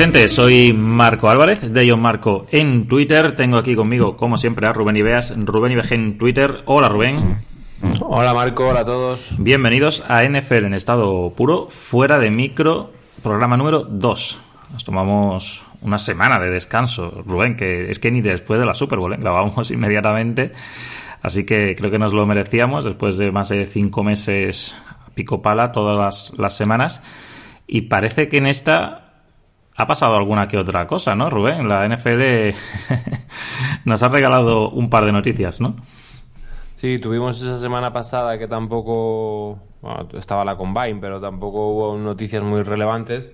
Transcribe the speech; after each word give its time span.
Gente, 0.00 0.30
soy 0.30 0.72
Marco 0.72 1.28
Álvarez, 1.28 1.74
de 1.74 1.90
John 1.90 2.00
Marco 2.00 2.46
en 2.50 2.86
Twitter. 2.86 3.36
Tengo 3.36 3.58
aquí 3.58 3.76
conmigo, 3.76 4.16
como 4.16 4.38
siempre, 4.38 4.66
a 4.66 4.72
Rubén 4.72 4.96
Ibeas, 4.96 5.34
Rubén 5.36 5.72
Ibeje 5.72 5.94
en 5.94 6.16
Twitter. 6.16 6.62
Hola 6.64 6.88
Rubén. 6.88 7.36
Hola 8.00 8.32
Marco, 8.32 8.66
hola 8.66 8.80
a 8.80 8.84
todos. 8.86 9.34
Bienvenidos 9.36 10.02
a 10.08 10.24
NFL 10.24 10.64
en 10.64 10.72
estado 10.72 11.34
puro, 11.36 11.66
fuera 11.68 12.18
de 12.18 12.30
micro, 12.30 12.92
programa 13.22 13.58
número 13.58 13.80
2. 13.80 14.38
Nos 14.72 14.84
tomamos 14.84 15.66
una 15.82 15.98
semana 15.98 16.38
de 16.38 16.48
descanso, 16.48 17.22
Rubén, 17.26 17.54
que 17.54 17.90
es 17.90 17.98
que 17.98 18.10
ni 18.10 18.22
después 18.22 18.58
de 18.58 18.64
la 18.64 18.72
Super 18.72 19.00
Bowl, 19.00 19.12
¿eh? 19.12 19.18
grabamos 19.20 19.70
inmediatamente. 19.70 20.52
Así 21.20 21.44
que 21.44 21.76
creo 21.76 21.90
que 21.90 21.98
nos 21.98 22.14
lo 22.14 22.24
merecíamos 22.24 22.86
después 22.86 23.18
de 23.18 23.32
más 23.32 23.50
de 23.50 23.66
cinco 23.66 24.02
meses 24.02 24.74
pico 25.14 25.42
pala 25.42 25.72
todas 25.72 25.98
las, 25.98 26.38
las 26.38 26.56
semanas. 26.56 27.02
Y 27.66 27.82
parece 27.82 28.30
que 28.30 28.38
en 28.38 28.46
esta 28.46 29.09
ha 29.80 29.86
pasado 29.86 30.16
alguna 30.16 30.46
que 30.46 30.58
otra 30.58 30.86
cosa, 30.86 31.14
¿no, 31.14 31.30
Rubén? 31.30 31.68
La 31.68 31.88
NFL 31.88 32.54
nos 33.84 34.02
ha 34.02 34.08
regalado 34.08 34.70
un 34.70 34.90
par 34.90 35.04
de 35.04 35.12
noticias, 35.12 35.60
¿no? 35.60 35.76
Sí, 36.76 36.98
tuvimos 36.98 37.40
esa 37.40 37.58
semana 37.58 37.92
pasada 37.92 38.38
que 38.38 38.48
tampoco 38.48 39.58
bueno, 39.82 40.08
estaba 40.14 40.44
la 40.44 40.56
combine, 40.56 40.98
pero 41.00 41.20
tampoco 41.20 41.68
hubo 41.68 41.98
noticias 41.98 42.42
muy 42.42 42.62
relevantes. 42.62 43.26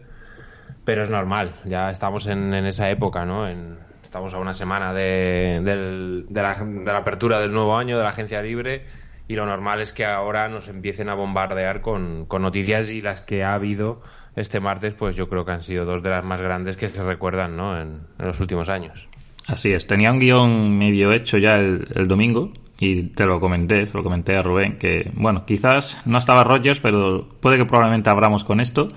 Pero 0.85 1.03
es 1.03 1.11
normal, 1.11 1.53
ya 1.65 1.91
estamos 1.91 2.27
en, 2.29 2.55
esa 2.55 2.89
época, 2.91 3.25
¿no? 3.25 3.49
En, 3.49 3.77
estamos 4.05 4.33
a 4.35 4.39
una 4.39 4.55
semana 4.55 4.93
de 4.93 6.25
la 6.31 6.99
apertura 6.99 7.41
del 7.41 7.53
nuevo 7.53 7.77
año, 7.77 7.97
de 7.97 8.05
la 8.05 8.11
agencia 8.11 8.41
libre 8.41 8.85
y 9.29 9.35
lo 9.35 9.47
normal 9.47 9.81
es 9.81 9.93
que 9.93 10.05
ahora 10.05 10.49
nos 10.49 10.69
empiecen 10.69 11.09
a 11.09 11.15
bombardear 11.15 11.81
con, 11.81 12.27
con, 12.27 12.43
noticias 12.43 12.93
y 12.93 13.01
las 13.01 13.23
que 13.23 13.43
ha 13.43 13.55
habido 13.55 14.03
este 14.37 14.61
martes, 14.61 14.95
pues 14.95 15.17
yo 15.17 15.29
creo 15.29 15.45
que 15.45 15.53
han 15.53 15.63
sido 15.63 15.85
dos 15.85 16.03
de 16.03 16.11
las 16.11 16.25
más 16.25 16.41
grandes 16.41 16.77
que 16.77 16.89
se 16.89 17.03
recuerdan 17.05 17.57
¿no? 17.57 17.81
en, 17.81 18.01
los 18.19 18.39
últimos 18.41 18.69
años. 18.69 19.09
Así 19.47 19.73
es, 19.73 19.87
tenía 19.87 20.13
un 20.13 20.19
guion 20.19 20.77
medio 20.77 21.13
hecho 21.13 21.39
ya 21.39 21.57
el, 21.57 21.87
el, 21.95 22.09
domingo 22.09 22.53
y 22.81 23.05
te 23.05 23.27
lo 23.27 23.41
comenté, 23.41 23.87
se 23.87 23.97
lo 23.97 24.03
comenté 24.03 24.37
a 24.37 24.43
Rubén, 24.43 24.77
que 24.79 25.11
bueno, 25.15 25.45
quizás 25.47 26.03
no 26.05 26.19
estaba 26.19 26.45
Rogers, 26.45 26.81
pero 26.81 27.29
puede 27.41 27.57
que 27.57 27.65
probablemente 27.65 28.11
abramos 28.11 28.45
con 28.45 28.61
esto. 28.61 28.93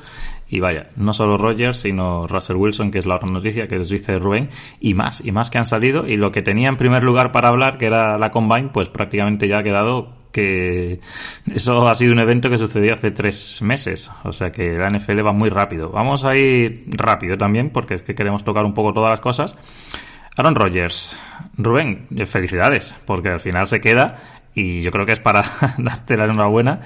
Y 0.51 0.59
vaya, 0.59 0.89
no 0.95 1.13
solo 1.13 1.37
Rogers, 1.37 1.77
sino 1.77 2.25
Russell 2.25 2.55
Wilson, 2.55 2.89
que 2.89 2.97
es 2.97 3.05
la 3.05 3.17
otra 3.17 3.29
noticia 3.29 3.67
que 3.67 3.77
les 3.77 3.89
dice 3.89 4.17
Rubén, 4.17 4.49
y 4.79 4.95
más, 4.95 5.23
y 5.23 5.31
más 5.31 5.51
que 5.51 5.59
han 5.59 5.65
salido. 5.65 6.07
Y 6.07 6.17
lo 6.17 6.31
que 6.31 6.41
tenía 6.41 6.69
en 6.69 6.77
primer 6.77 7.03
lugar 7.03 7.31
para 7.31 7.49
hablar, 7.49 7.77
que 7.77 7.85
era 7.85 8.17
la 8.17 8.31
Combine, 8.31 8.69
pues 8.73 8.89
prácticamente 8.89 9.47
ya 9.47 9.59
ha 9.59 9.63
quedado 9.63 10.18
que 10.31 10.99
eso 11.53 11.87
ha 11.87 11.95
sido 11.95 12.13
un 12.13 12.19
evento 12.19 12.49
que 12.49 12.57
sucedió 12.57 12.93
hace 12.93 13.11
tres 13.11 13.61
meses. 13.61 14.11
O 14.23 14.33
sea 14.33 14.51
que 14.51 14.77
la 14.77 14.89
NFL 14.89 15.25
va 15.25 15.31
muy 15.31 15.49
rápido. 15.49 15.89
Vamos 15.89 16.25
a 16.25 16.35
ir 16.37 16.85
rápido 16.87 17.37
también, 17.37 17.69
porque 17.69 17.95
es 17.95 18.03
que 18.03 18.15
queremos 18.15 18.43
tocar 18.43 18.65
un 18.65 18.73
poco 18.73 18.93
todas 18.93 19.09
las 19.09 19.19
cosas. 19.19 19.55
Aaron 20.37 20.55
Rodgers. 20.55 21.17
Rubén, 21.57 22.07
felicidades, 22.25 22.95
porque 23.05 23.29
al 23.29 23.39
final 23.39 23.67
se 23.67 23.81
queda 23.81 24.19
y 24.53 24.81
yo 24.81 24.91
creo 24.91 25.05
que 25.05 25.13
es 25.13 25.19
para 25.19 25.43
darte 25.77 26.17
la 26.17 26.25
enhorabuena, 26.25 26.81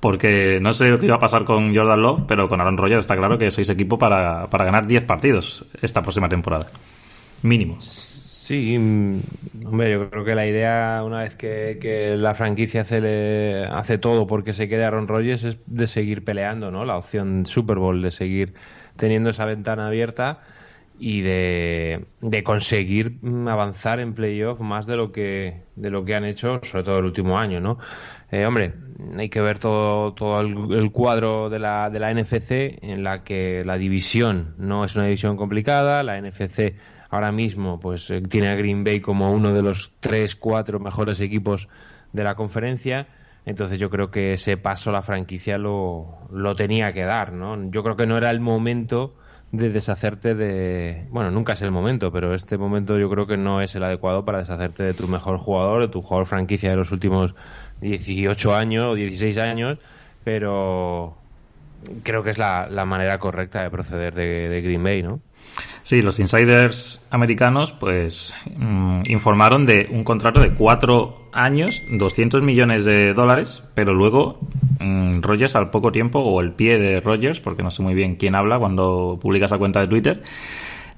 porque 0.00 0.58
no 0.60 0.72
sé 0.72 0.88
lo 0.88 0.98
que 0.98 1.06
iba 1.06 1.16
a 1.16 1.20
pasar 1.20 1.44
con 1.44 1.74
Jordan 1.74 2.00
Love, 2.00 2.22
pero 2.26 2.48
con 2.48 2.60
Aaron 2.60 2.76
Rodgers 2.76 3.00
está 3.00 3.16
claro 3.16 3.38
que 3.38 3.50
sois 3.50 3.68
equipo 3.68 3.98
para, 3.98 4.46
para 4.48 4.64
ganar 4.64 4.86
10 4.86 5.04
partidos 5.04 5.64
esta 5.80 6.02
próxima 6.02 6.28
temporada. 6.28 6.66
Mínimo. 7.42 7.76
Sí, 8.42 8.74
hombre, 8.76 9.92
yo 9.92 10.10
creo 10.10 10.24
que 10.24 10.34
la 10.34 10.48
idea, 10.48 11.04
una 11.06 11.18
vez 11.18 11.36
que, 11.36 11.78
que 11.80 12.16
la 12.16 12.34
franquicia 12.34 12.80
hace, 12.80 13.64
hace 13.70 13.98
todo 13.98 14.26
porque 14.26 14.52
se 14.52 14.68
quede 14.68 14.84
Aaron 14.84 15.06
Rodgers, 15.06 15.44
es 15.44 15.58
de 15.66 15.86
seguir 15.86 16.24
peleando, 16.24 16.72
¿no? 16.72 16.84
La 16.84 16.96
opción 16.96 17.46
Super 17.46 17.78
Bowl, 17.78 18.02
de 18.02 18.10
seguir 18.10 18.54
teniendo 18.96 19.30
esa 19.30 19.44
ventana 19.44 19.86
abierta 19.86 20.40
y 20.98 21.20
de, 21.20 22.06
de, 22.20 22.42
conseguir 22.42 23.20
avanzar 23.46 24.00
en 24.00 24.12
playoff 24.12 24.58
más 24.58 24.86
de 24.86 24.96
lo 24.96 25.12
que 25.12 25.62
de 25.76 25.90
lo 25.90 26.04
que 26.04 26.14
han 26.14 26.24
hecho 26.24 26.60
sobre 26.62 26.84
todo 26.84 26.98
el 26.98 27.06
último 27.06 27.38
año 27.38 27.60
no 27.60 27.78
eh, 28.30 28.44
hombre 28.44 28.74
hay 29.16 29.30
que 29.30 29.40
ver 29.40 29.58
todo 29.58 30.12
todo 30.12 30.42
el, 30.42 30.54
el, 30.78 30.92
cuadro 30.92 31.48
de 31.48 31.58
la 31.58 31.88
de 31.88 31.98
la 31.98 32.12
NFC 32.12 32.78
en 32.82 33.02
la 33.02 33.24
que 33.24 33.64
la 33.64 33.78
división 33.78 34.54
no 34.58 34.84
es 34.84 34.94
una 34.94 35.06
división 35.06 35.36
complicada 35.36 36.02
la 36.02 36.20
NFC 36.20 36.74
ahora 37.12 37.30
mismo 37.30 37.78
pues 37.78 38.12
tiene 38.28 38.48
a 38.48 38.56
Green 38.56 38.82
Bay 38.82 39.00
como 39.00 39.32
uno 39.32 39.54
de 39.54 39.62
los 39.62 39.92
tres 40.00 40.34
cuatro 40.34 40.80
mejores 40.80 41.20
equipos 41.20 41.68
de 42.12 42.24
la 42.24 42.34
conferencia 42.34 43.06
entonces 43.46 43.78
yo 43.78 43.88
creo 43.90 44.10
que 44.10 44.32
ese 44.32 44.56
paso 44.56 44.90
la 44.90 45.02
franquicia 45.02 45.58
lo, 45.58 46.18
lo 46.32 46.56
tenía 46.56 46.92
que 46.92 47.04
dar 47.04 47.32
no 47.32 47.70
yo 47.70 47.84
creo 47.84 47.94
que 47.94 48.06
no 48.08 48.18
era 48.18 48.30
el 48.30 48.40
momento 48.40 49.14
de 49.52 49.68
deshacerte 49.68 50.34
de... 50.34 51.06
Bueno, 51.10 51.30
nunca 51.30 51.52
es 51.52 51.60
el 51.60 51.70
momento, 51.70 52.10
pero 52.10 52.34
este 52.34 52.56
momento 52.56 52.98
yo 52.98 53.10
creo 53.10 53.26
que 53.26 53.36
no 53.36 53.60
es 53.60 53.74
el 53.74 53.84
adecuado 53.84 54.24
para 54.24 54.38
deshacerte 54.38 54.82
de 54.82 54.94
tu 54.94 55.06
mejor 55.08 55.36
jugador, 55.36 55.82
de 55.82 55.88
tu 55.88 56.00
jugador 56.00 56.24
franquicia 56.24 56.70
de 56.70 56.76
los 56.76 56.90
últimos 56.90 57.34
18 57.82 58.54
años 58.54 58.86
o 58.86 58.94
16 58.94 59.36
años, 59.36 59.78
pero 60.24 61.16
creo 62.02 62.22
que 62.22 62.30
es 62.30 62.38
la, 62.38 62.68
la 62.70 62.86
manera 62.86 63.18
correcta 63.18 63.62
de 63.62 63.70
proceder 63.70 64.14
de, 64.14 64.48
de, 64.48 64.62
Green 64.62 64.82
Bay, 64.82 65.02
¿no? 65.02 65.20
Sí, 65.82 66.00
los 66.02 66.20
insiders 66.20 67.04
americanos 67.10 67.72
pues 67.72 68.34
mmm, 68.56 69.02
informaron 69.08 69.66
de 69.66 69.88
un 69.90 70.04
contrato 70.04 70.40
de 70.40 70.54
cuatro 70.54 71.28
años, 71.32 71.82
200 71.90 72.42
millones 72.42 72.84
de 72.84 73.14
dólares, 73.14 73.62
pero 73.74 73.94
luego 73.94 74.38
mmm, 74.80 75.20
Rogers 75.20 75.56
al 75.56 75.70
poco 75.70 75.92
tiempo, 75.92 76.20
o 76.20 76.40
el 76.40 76.52
pie 76.52 76.78
de 76.78 77.00
Rogers, 77.00 77.40
porque 77.40 77.62
no 77.62 77.70
sé 77.70 77.82
muy 77.82 77.94
bien 77.94 78.16
quién 78.16 78.34
habla 78.34 78.58
cuando 78.58 79.18
publica 79.20 79.46
esa 79.46 79.58
cuenta 79.58 79.80
de 79.80 79.88
Twitter, 79.88 80.22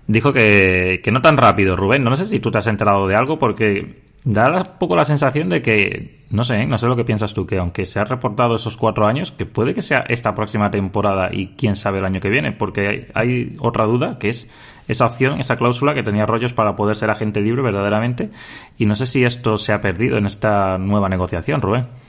dijo 0.06 0.32
que, 0.32 1.00
que 1.03 1.12
no 1.12 1.22
tan 1.22 1.37
rápido, 1.37 1.76
Rubén. 1.76 2.04
No 2.04 2.14
sé 2.16 2.26
si 2.26 2.41
tú 2.41 2.50
te 2.50 2.59
has 2.59 2.66
enterado 2.66 3.09
de 3.09 3.16
algo, 3.16 3.38
porque 3.38 4.04
da 4.25 4.50
un 4.50 4.79
poco 4.79 4.97
la 4.97 5.05
sensación 5.05 5.50
de 5.50 5.61
que, 5.61 6.25
no 6.31 6.44
sé, 6.44 6.67
no 6.67 6.79
sé 6.79 6.87
lo 6.87 6.97
que 6.97 7.05
piensas 7.05 7.35
tú, 7.35 7.47
que 7.47 7.59
aunque 7.59 7.85
se 7.85 8.00
ha 8.00 8.05
reportado 8.05 8.56
esos 8.56 8.76
cuatro 8.76 9.06
años, 9.06 9.32
que 9.32 9.44
puede 9.44 9.75
que 9.75 9.82
sea 9.82 10.05
esta 10.09 10.35
próxima 10.35 10.71
temporada 10.71 11.29
y 11.31 11.49
quién 11.59 11.76
sabe 11.76 11.99
el 11.99 12.06
año 12.06 12.21
que 12.21 12.31
viene, 12.31 12.53
porque 12.53 12.88
hay, 12.88 13.06
hay 13.15 13.56
otra 13.61 13.85
duda, 13.85 14.19
que 14.19 14.31
es 14.31 14.49
esa 14.88 15.06
opción, 15.06 15.41
esa 15.41 15.56
cláusula 15.56 15.94
que 15.94 16.03
tenía 16.03 16.26
Rollos 16.26 16.55
para 16.55 16.75
poder 16.75 16.97
ser 16.97 17.11
agente 17.11 17.41
libre 17.41 17.62
verdaderamente, 17.62 18.31
y 18.79 18.87
no 18.87 18.97
sé 18.97 19.06
si 19.06 19.25
esto 19.25 19.59
se 19.59 19.73
ha 19.73 19.81
perdido 19.81 20.17
en 20.17 20.27
esta 20.27 20.79
nueva 20.79 21.09
negociación, 21.09 21.61
Rubén. 21.61 22.04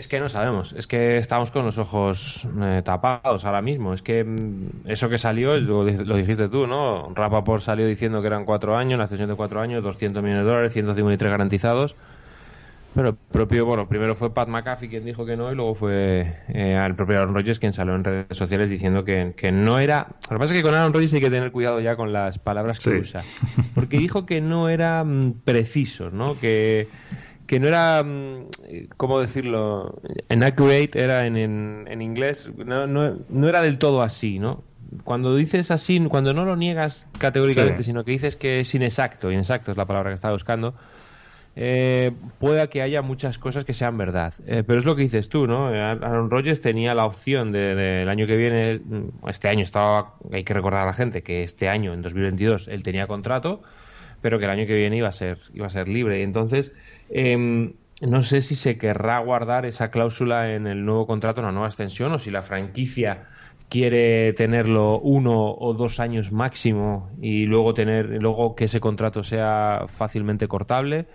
Es 0.00 0.08
que 0.08 0.18
no 0.18 0.30
sabemos, 0.30 0.72
es 0.72 0.86
que 0.86 1.18
estamos 1.18 1.50
con 1.50 1.66
los 1.66 1.76
ojos 1.76 2.48
eh, 2.62 2.80
tapados 2.82 3.44
ahora 3.44 3.60
mismo. 3.60 3.92
Es 3.92 4.00
que 4.00 4.24
mm, 4.24 4.88
eso 4.88 5.10
que 5.10 5.18
salió, 5.18 5.58
lo, 5.58 5.84
lo, 5.84 6.16
dijiste 6.16 6.48
tú, 6.48 6.66
¿no? 6.66 7.12
Rapaport 7.14 7.60
salió 7.60 7.86
diciendo 7.86 8.22
que 8.22 8.28
eran 8.28 8.46
cuatro 8.46 8.78
años, 8.78 8.96
la 8.96 9.04
extensión 9.04 9.28
de 9.28 9.36
cuatro 9.36 9.60
años, 9.60 9.82
200 9.82 10.22
millones 10.22 10.44
de 10.46 10.50
dólares, 10.50 10.72
153 10.72 11.30
garantizados. 11.30 11.96
Pero 12.94 13.14
propio, 13.14 13.66
bueno, 13.66 13.86
primero 13.86 14.14
fue 14.14 14.32
Pat 14.32 14.48
McAfee 14.48 14.88
quien 14.88 15.04
dijo 15.04 15.26
que 15.26 15.36
no 15.36 15.52
y 15.52 15.54
luego 15.54 15.74
fue 15.74 16.34
eh, 16.48 16.82
el 16.82 16.94
propio 16.94 17.18
Aaron 17.18 17.34
Rodgers 17.34 17.58
quien 17.58 17.74
salió 17.74 17.94
en 17.94 18.02
redes 18.02 18.34
sociales 18.38 18.70
diciendo 18.70 19.04
que, 19.04 19.52
no 19.52 19.78
era... 19.78 20.08
Lo 20.30 20.36
que 20.36 20.38
pasa 20.38 20.54
es 20.54 20.60
que 20.60 20.62
con 20.62 20.74
Aaron 20.74 20.94
Rodgers 20.94 21.12
hay 21.12 21.20
que 21.20 21.30
tener 21.30 21.52
cuidado 21.52 21.78
ya 21.80 21.94
con 21.94 22.10
las 22.14 22.38
palabras 22.38 22.78
que 22.78 22.90
usa. 22.90 23.22
Porque 23.74 23.98
dijo 23.98 24.24
que 24.24 24.40
no 24.40 24.70
era 24.70 25.04
mm, 25.04 25.42
preciso, 25.44 26.08
¿no? 26.08 26.40
Que, 26.40 26.88
que 27.50 27.58
no 27.58 27.66
era, 27.66 28.04
mm, 28.04 28.44
¿cómo 28.96 29.18
decirlo? 29.18 30.00
Inaccurate 30.30 30.90
era 30.94 31.26
en, 31.26 31.36
en, 31.36 32.00
inglés, 32.00 32.48
no, 32.56 32.86
no, 32.86 33.16
no, 33.28 33.48
era 33.48 33.60
del 33.60 33.76
todo 33.76 34.02
así, 34.02 34.38
¿no? 34.38 34.62
Cuando 35.02 35.34
dices 35.34 35.72
así, 35.72 35.98
cuando 36.08 36.32
no 36.32 36.44
lo 36.44 36.54
niegas 36.54 37.08
categóricamente, 37.18 37.82
sino 37.82 38.04
que 38.04 38.12
dices 38.12 38.36
que 38.36 38.60
es 38.60 38.72
inexacto, 38.76 39.32
inexacto 39.32 39.72
es 39.72 39.76
la 39.76 39.84
palabra 39.84 40.10
que 40.10 40.14
estaba 40.14 40.32
buscando, 40.32 40.76
eh, 41.56 42.12
pueda 42.38 42.68
que 42.68 42.82
haya 42.82 43.02
muchas 43.02 43.38
cosas 43.38 43.64
que 43.64 43.74
sean 43.74 43.98
verdad. 43.98 44.32
Eh, 44.46 44.62
pero 44.64 44.78
es 44.78 44.84
lo 44.84 44.94
que 44.94 45.02
dices 45.02 45.28
tú, 45.28 45.48
¿no? 45.48 45.66
Aaron 45.66 46.30
Rodgers 46.30 46.60
tenía 46.60 46.94
la 46.94 47.04
opción 47.04 47.50
del 47.50 47.76
de, 47.76 48.08
año 48.08 48.28
que 48.28 48.36
viene, 48.36 48.78
mm, 48.78 49.28
este 49.28 49.48
año 49.48 49.64
estaba, 49.64 50.14
hay 50.30 50.44
que 50.44 50.54
recordar 50.54 50.84
a 50.84 50.86
la 50.86 50.94
gente 50.94 51.24
que 51.24 51.42
este 51.42 51.68
año, 51.68 51.94
en 51.94 52.02
2022, 52.02 52.68
él 52.68 52.84
tenía 52.84 53.08
contrato, 53.08 53.60
pero 54.20 54.38
que 54.38 54.44
el 54.44 54.52
año 54.52 54.66
que 54.66 54.76
viene 54.76 54.96
iba 54.96 55.08
a 55.08 55.12
ser, 55.12 55.38
iba 55.52 55.66
a 55.66 55.70
ser 55.70 55.88
libre. 55.88 56.20
Y 56.20 56.22
entonces, 56.22 56.72
em, 57.10 57.74
no 58.00 58.22
sé 58.22 58.40
si 58.40 58.56
se 58.56 58.78
querrá 58.78 59.18
guardar 59.20 59.66
esa 59.66 59.90
cláusula 59.90 60.54
en 60.54 60.66
el 60.66 60.84
nuevo 60.84 61.06
contrato, 61.06 61.40
en 61.40 61.46
la 61.46 61.52
nueva 61.52 61.68
extensión, 61.68 62.12
o 62.12 62.18
si 62.18 62.30
la 62.30 62.42
franquicia 62.42 63.24
quiere 63.68 64.32
tenerlo 64.32 64.98
uno 64.98 65.54
o 65.54 65.74
dos 65.74 66.00
años 66.00 66.32
máximo 66.32 67.10
y 67.20 67.46
luego 67.46 67.74
tener 67.74 68.06
luego 68.20 68.56
que 68.56 68.64
ese 68.64 68.80
contrato 68.80 69.22
sea 69.22 69.84
fácilmente 69.86 70.48
cortable 70.48 71.06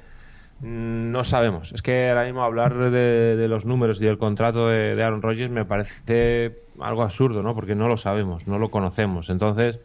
Mm, 0.61 1.11
no 1.11 1.23
sabemos. 1.23 1.73
Es 1.73 1.81
que 1.81 2.09
ahora 2.09 2.23
mismo 2.25 2.43
hablar 2.43 2.91
de, 2.91 3.47
los 3.47 3.65
números 3.65 4.01
y 4.01 4.05
del 4.05 4.17
contrato 4.17 4.69
de, 4.69 5.01
Aaron 5.01 5.21
Rodgers 5.21 5.51
me 5.51 5.65
parece 5.65 6.55
algo 6.79 7.03
absurdo, 7.03 7.43
¿no? 7.43 7.53
Porque 7.55 7.75
no 7.75 7.87
lo 7.87 7.97
sabemos, 7.97 8.47
no 8.47 8.57
lo 8.57 8.71
conocemos. 8.71 9.29
Entonces, 9.29 9.79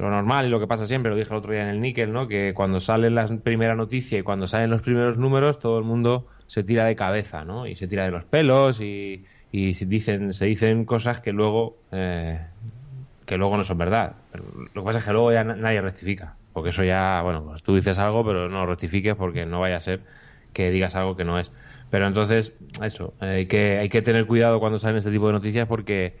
lo 0.00 0.10
normal 0.10 0.46
y 0.46 0.48
lo 0.48 0.60
que 0.60 0.66
pasa 0.66 0.86
siempre, 0.86 1.10
lo 1.10 1.16
dije 1.16 1.30
el 1.30 1.38
otro 1.38 1.52
día 1.52 1.62
en 1.62 1.68
el 1.68 1.80
níquel, 1.80 2.12
¿no? 2.12 2.28
Que 2.28 2.52
cuando 2.54 2.80
sale 2.80 3.10
la 3.10 3.26
primera 3.26 3.74
noticia 3.74 4.18
y 4.18 4.22
cuando 4.22 4.46
salen 4.46 4.70
los 4.70 4.82
primeros 4.82 5.18
números, 5.18 5.58
todo 5.58 5.78
el 5.78 5.84
mundo 5.84 6.26
se 6.46 6.64
tira 6.64 6.84
de 6.84 6.96
cabeza, 6.96 7.44
¿no? 7.44 7.66
Y 7.66 7.76
se 7.76 7.86
tira 7.86 8.04
de 8.04 8.10
los 8.10 8.24
pelos 8.24 8.80
y, 8.80 9.24
se, 9.52 9.86
dicen, 9.86 10.32
se 10.32 10.46
dicen 10.46 10.84
cosas 10.84 11.20
que 11.20 11.32
luego, 11.32 11.76
eh, 11.92 12.40
que 13.26 13.36
luego 13.36 13.56
no 13.56 13.64
son 13.64 13.78
verdad. 13.78 14.16
lo 14.74 14.82
que 14.82 14.86
pasa 14.86 14.98
es 14.98 15.04
que 15.04 15.12
luego 15.12 15.32
ya 15.32 15.44
nadie 15.44 15.80
rectifica. 15.80 16.36
Porque 16.52 16.70
eso 16.70 16.82
ya, 16.82 17.22
bueno, 17.22 17.44
pues 17.44 17.62
tú 17.62 17.74
dices 17.74 17.98
algo, 17.98 18.24
pero 18.24 18.48
no 18.48 18.66
rectifiques 18.66 19.14
porque 19.14 19.46
no 19.46 19.60
vaya 19.60 19.76
a 19.76 19.80
ser 19.80 20.00
que 20.52 20.70
digas 20.70 20.96
algo 20.96 21.16
que 21.16 21.24
no 21.24 21.38
es. 21.38 21.52
Pero 21.90 22.06
entonces, 22.06 22.52
eso, 22.82 23.14
hay 23.20 23.46
que, 23.46 23.78
hay 23.78 23.88
que 23.88 24.02
tener 24.02 24.26
cuidado 24.26 24.60
cuando 24.60 24.78
salen 24.78 24.98
este 24.98 25.10
tipo 25.10 25.26
de 25.26 25.32
noticias 25.32 25.66
porque, 25.66 26.16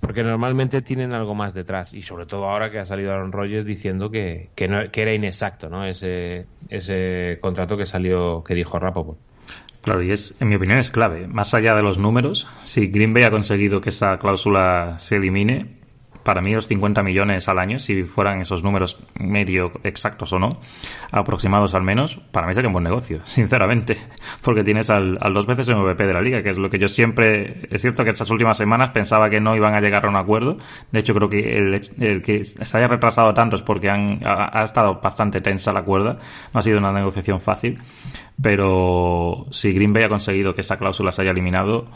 porque 0.00 0.24
normalmente 0.24 0.82
tienen 0.82 1.14
algo 1.14 1.34
más 1.34 1.54
detrás. 1.54 1.94
Y 1.94 2.02
sobre 2.02 2.26
todo 2.26 2.46
ahora 2.46 2.70
que 2.70 2.78
ha 2.78 2.86
salido 2.86 3.12
Aaron 3.12 3.32
Rodgers 3.32 3.66
diciendo 3.66 4.10
que, 4.10 4.50
que, 4.54 4.90
era 4.94 5.14
inexacto 5.14 5.68
¿no? 5.68 5.84
ese, 5.84 6.46
ese 6.68 7.38
contrato 7.40 7.76
que 7.76 7.86
salió, 7.86 8.42
que 8.42 8.54
dijo 8.54 8.78
Rapoport. 8.78 9.18
Claro, 9.82 10.02
y 10.02 10.10
es, 10.10 10.36
en 10.40 10.48
mi 10.48 10.56
opinión, 10.56 10.78
es 10.78 10.90
clave. 10.90 11.26
Más 11.26 11.54
allá 11.54 11.74
de 11.74 11.82
los 11.82 11.98
números, 11.98 12.46
si 12.62 12.88
Green 12.88 13.14
Bay 13.14 13.22
ha 13.22 13.30
conseguido 13.30 13.80
que 13.80 13.88
esa 13.88 14.18
cláusula 14.18 14.96
se 14.98 15.16
elimine, 15.16 15.79
para 16.22 16.40
mí 16.40 16.52
los 16.52 16.68
50 16.68 17.02
millones 17.02 17.48
al 17.48 17.58
año, 17.58 17.78
si 17.78 18.04
fueran 18.04 18.40
esos 18.40 18.62
números 18.62 18.98
medio 19.18 19.72
exactos 19.84 20.32
o 20.32 20.38
no, 20.38 20.60
aproximados 21.10 21.74
al 21.74 21.82
menos, 21.82 22.16
para 22.30 22.46
mí 22.46 22.54
sería 22.54 22.68
un 22.68 22.74
buen 22.74 22.84
negocio, 22.84 23.20
sinceramente, 23.24 23.96
porque 24.42 24.64
tienes 24.64 24.90
al, 24.90 25.18
dos 25.32 25.46
veces 25.46 25.68
MVP 25.68 26.06
de 26.06 26.12
la 26.12 26.20
liga, 26.20 26.42
que 26.42 26.50
es 26.50 26.58
lo 26.58 26.70
que 26.70 26.78
yo 26.78 26.88
siempre, 26.88 27.68
es 27.70 27.82
cierto 27.82 28.04
que 28.04 28.10
estas 28.10 28.30
últimas 28.30 28.56
semanas 28.56 28.90
pensaba 28.90 29.30
que 29.30 29.40
no 29.40 29.56
iban 29.56 29.74
a 29.74 29.80
llegar 29.80 30.06
a 30.06 30.08
un 30.08 30.16
acuerdo, 30.16 30.58
de 30.90 31.00
hecho 31.00 31.14
creo 31.14 31.28
que 31.28 31.56
el, 31.56 32.22
que 32.22 32.44
se 32.44 32.76
haya 32.76 32.88
retrasado 32.88 33.32
tanto 33.34 33.56
es 33.56 33.62
porque 33.62 33.90
han, 33.90 34.20
ha, 34.24 34.60
ha 34.60 34.64
estado 34.64 35.00
bastante 35.00 35.40
tensa 35.40 35.72
la 35.72 35.82
cuerda, 35.82 36.18
no 36.52 36.60
ha 36.60 36.62
sido 36.62 36.78
una 36.78 36.92
negociación 36.92 37.40
fácil, 37.40 37.78
pero 38.40 39.46
si 39.50 39.72
Green 39.72 39.92
Bay 39.92 40.04
ha 40.04 40.08
conseguido 40.08 40.54
que 40.54 40.62
esa 40.62 40.78
cláusula 40.78 41.12
se 41.12 41.22
haya 41.22 41.30
eliminado, 41.30 41.88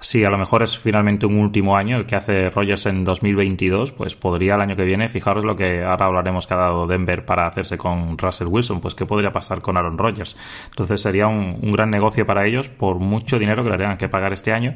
si 0.00 0.24
a 0.24 0.30
lo 0.30 0.38
mejor 0.38 0.62
es 0.62 0.78
finalmente 0.78 1.26
un 1.26 1.36
último 1.36 1.76
año 1.76 1.98
el 1.98 2.06
que 2.06 2.16
hace 2.16 2.48
Rogers 2.48 2.86
en 2.86 3.04
2022, 3.04 3.92
pues 3.92 4.16
podría 4.16 4.54
el 4.54 4.62
año 4.62 4.74
que 4.74 4.84
viene, 4.84 5.10
fijaros 5.10 5.44
lo 5.44 5.54
que 5.54 5.84
ahora 5.84 6.06
hablaremos 6.06 6.46
que 6.46 6.54
ha 6.54 6.56
dado 6.56 6.86
Denver 6.86 7.26
para 7.26 7.46
hacerse 7.46 7.76
con 7.76 8.16
Russell 8.16 8.48
Wilson, 8.48 8.80
pues 8.80 8.94
qué 8.94 9.04
podría 9.04 9.30
pasar 9.30 9.60
con 9.60 9.76
Aaron 9.76 9.98
Rodgers. 9.98 10.38
Entonces 10.70 11.02
sería 11.02 11.28
un, 11.28 11.60
gran 11.70 11.90
negocio 11.90 12.24
para 12.24 12.46
ellos 12.46 12.68
por 12.68 12.96
mucho 12.96 13.38
dinero 13.38 13.62
que 13.62 13.70
le 13.70 13.76
tengan 13.76 13.98
que 13.98 14.08
pagar 14.08 14.32
este 14.32 14.52
año. 14.52 14.72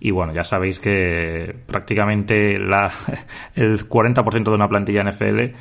Y 0.00 0.10
bueno, 0.10 0.32
ya 0.32 0.44
sabéis 0.44 0.80
que 0.80 1.54
prácticamente 1.66 2.58
la, 2.58 2.92
el 3.54 3.88
40% 3.88 4.44
de 4.44 4.50
una 4.50 4.68
plantilla 4.68 5.04
NFL 5.04 5.54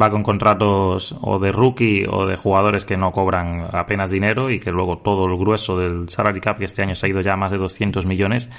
va 0.00 0.10
con 0.10 0.22
contratos 0.22 1.14
o 1.20 1.38
de 1.38 1.52
rookie 1.52 2.06
o 2.08 2.26
de 2.26 2.36
jugadores 2.36 2.84
que 2.84 2.96
no 2.96 3.12
cobran 3.12 3.68
apenas 3.72 4.10
dinero 4.10 4.50
y 4.50 4.60
que 4.60 4.72
luego 4.72 4.98
todo 4.98 5.26
el 5.26 5.36
grueso 5.36 5.78
del 5.78 6.08
salary 6.08 6.40
cap, 6.40 6.58
que 6.58 6.64
este 6.64 6.82
año 6.82 6.94
se 6.94 7.06
ha 7.06 7.08
ido 7.08 7.20
ya 7.20 7.34
a 7.34 7.36
más 7.36 7.50
de 7.50 7.58
200 7.58 8.06
millones, 8.06 8.50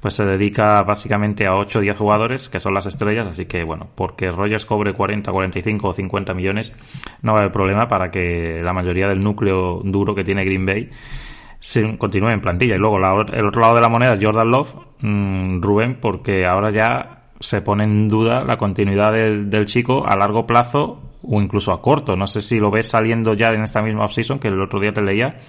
pues 0.00 0.14
se 0.14 0.24
dedica 0.24 0.82
básicamente 0.82 1.46
a 1.46 1.56
8 1.56 1.78
o 1.78 1.82
10 1.82 1.96
jugadores 1.96 2.48
que 2.48 2.60
son 2.60 2.74
las 2.74 2.86
estrellas. 2.86 3.26
Así 3.28 3.46
que 3.46 3.64
bueno, 3.64 3.88
porque 3.94 4.30
Rogers 4.30 4.66
cobre 4.66 4.92
40, 4.92 5.30
45 5.30 5.88
o 5.88 5.92
50 5.92 6.34
millones, 6.34 6.72
no 7.22 7.32
va 7.32 7.38
a 7.38 7.42
haber 7.42 7.52
problema 7.52 7.88
para 7.88 8.10
que 8.10 8.60
la 8.62 8.72
mayoría 8.72 9.08
del 9.08 9.22
núcleo 9.22 9.80
duro 9.82 10.14
que 10.14 10.24
tiene 10.24 10.44
Green 10.44 10.66
Bay 10.66 10.90
se 11.60 11.96
continúe 11.98 12.30
en 12.30 12.40
plantilla. 12.40 12.74
Y 12.74 12.78
luego 12.78 12.98
el 12.98 13.46
otro 13.46 13.60
lado 13.60 13.74
de 13.74 13.80
la 13.80 13.88
moneda 13.88 14.14
es 14.14 14.24
Jordan 14.24 14.50
Love, 14.50 14.74
mm, 15.00 15.60
Rubén, 15.60 15.98
porque 16.00 16.46
ahora 16.46 16.70
ya 16.70 17.19
se 17.40 17.62
pone 17.62 17.84
en 17.84 18.08
duda 18.08 18.44
la 18.44 18.58
continuidad 18.58 19.12
del, 19.12 19.66
chico 19.66 20.06
a 20.06 20.16
largo 20.16 20.46
plazo 20.46 21.00
o 21.22 21.40
incluso 21.40 21.72
a 21.72 21.80
corto. 21.80 22.14
No 22.14 22.26
sé 22.26 22.42
si 22.42 22.60
lo 22.60 22.70
ves 22.70 22.88
saliendo 22.88 23.34
ya 23.34 23.52
en 23.52 23.62
esta 23.62 23.82
misma 23.82 24.04
offseason, 24.04 24.38
que 24.38 24.48
el 24.48 24.60
otro 24.60 24.78
día 24.78 24.92
te 24.92 25.02
leía, 25.02 25.40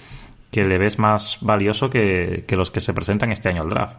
que 0.49 0.63
le 0.63 0.77
ves 0.77 0.97
más 0.97 1.37
valioso 1.41 1.89
que, 1.89 2.45
los 2.49 2.71
que 2.71 2.81
se 2.81 2.93
presentan 2.93 3.31
este 3.31 3.49
año 3.49 3.61
al 3.61 3.69
draft. 3.69 3.97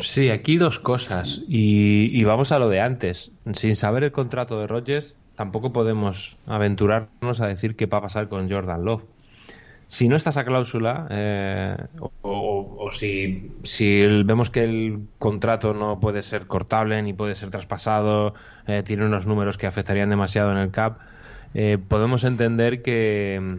Sí, 0.00 0.30
aquí 0.30 0.56
dos 0.56 0.78
cosas. 0.78 1.44
Y, 1.46 2.10
y, 2.12 2.24
vamos 2.24 2.52
a 2.52 2.58
lo 2.58 2.68
de 2.68 2.80
antes. 2.80 3.32
Sin 3.54 3.74
saber 3.74 4.04
el 4.04 4.12
contrato 4.12 4.58
de 4.58 4.66
Rodgers, 4.66 5.14
tampoco 5.34 5.72
podemos 5.72 6.36
aventurarnos 6.46 7.40
a 7.40 7.46
decir 7.46 7.76
qué 7.76 7.86
va 7.86 7.98
a 7.98 8.02
pasar 8.02 8.28
con 8.28 8.50
Jordan 8.50 8.84
Love 8.84 9.04
si 9.88 10.06
no 10.06 10.16
está 10.16 10.30
esa 10.30 10.44
cláusula, 10.44 11.06
eh, 11.10 11.76
si, 12.90 13.50
si 13.62 14.00
vemos 14.24 14.50
que 14.50 14.64
el 14.64 15.00
contrato 15.18 15.74
no 15.74 16.00
puede 16.00 16.22
ser 16.22 16.46
cortable 16.46 17.02
ni 17.02 17.12
puede 17.12 17.34
ser 17.34 17.50
traspasado, 17.50 18.34
eh, 18.66 18.82
tiene 18.84 19.06
unos 19.06 19.26
números 19.26 19.58
que 19.58 19.66
afectarían 19.66 20.08
demasiado 20.08 20.52
en 20.52 20.58
el 20.58 20.70
CAP, 20.70 20.98
eh, 21.54 21.78
podemos 21.88 22.24
entender 22.24 22.82
que, 22.82 23.58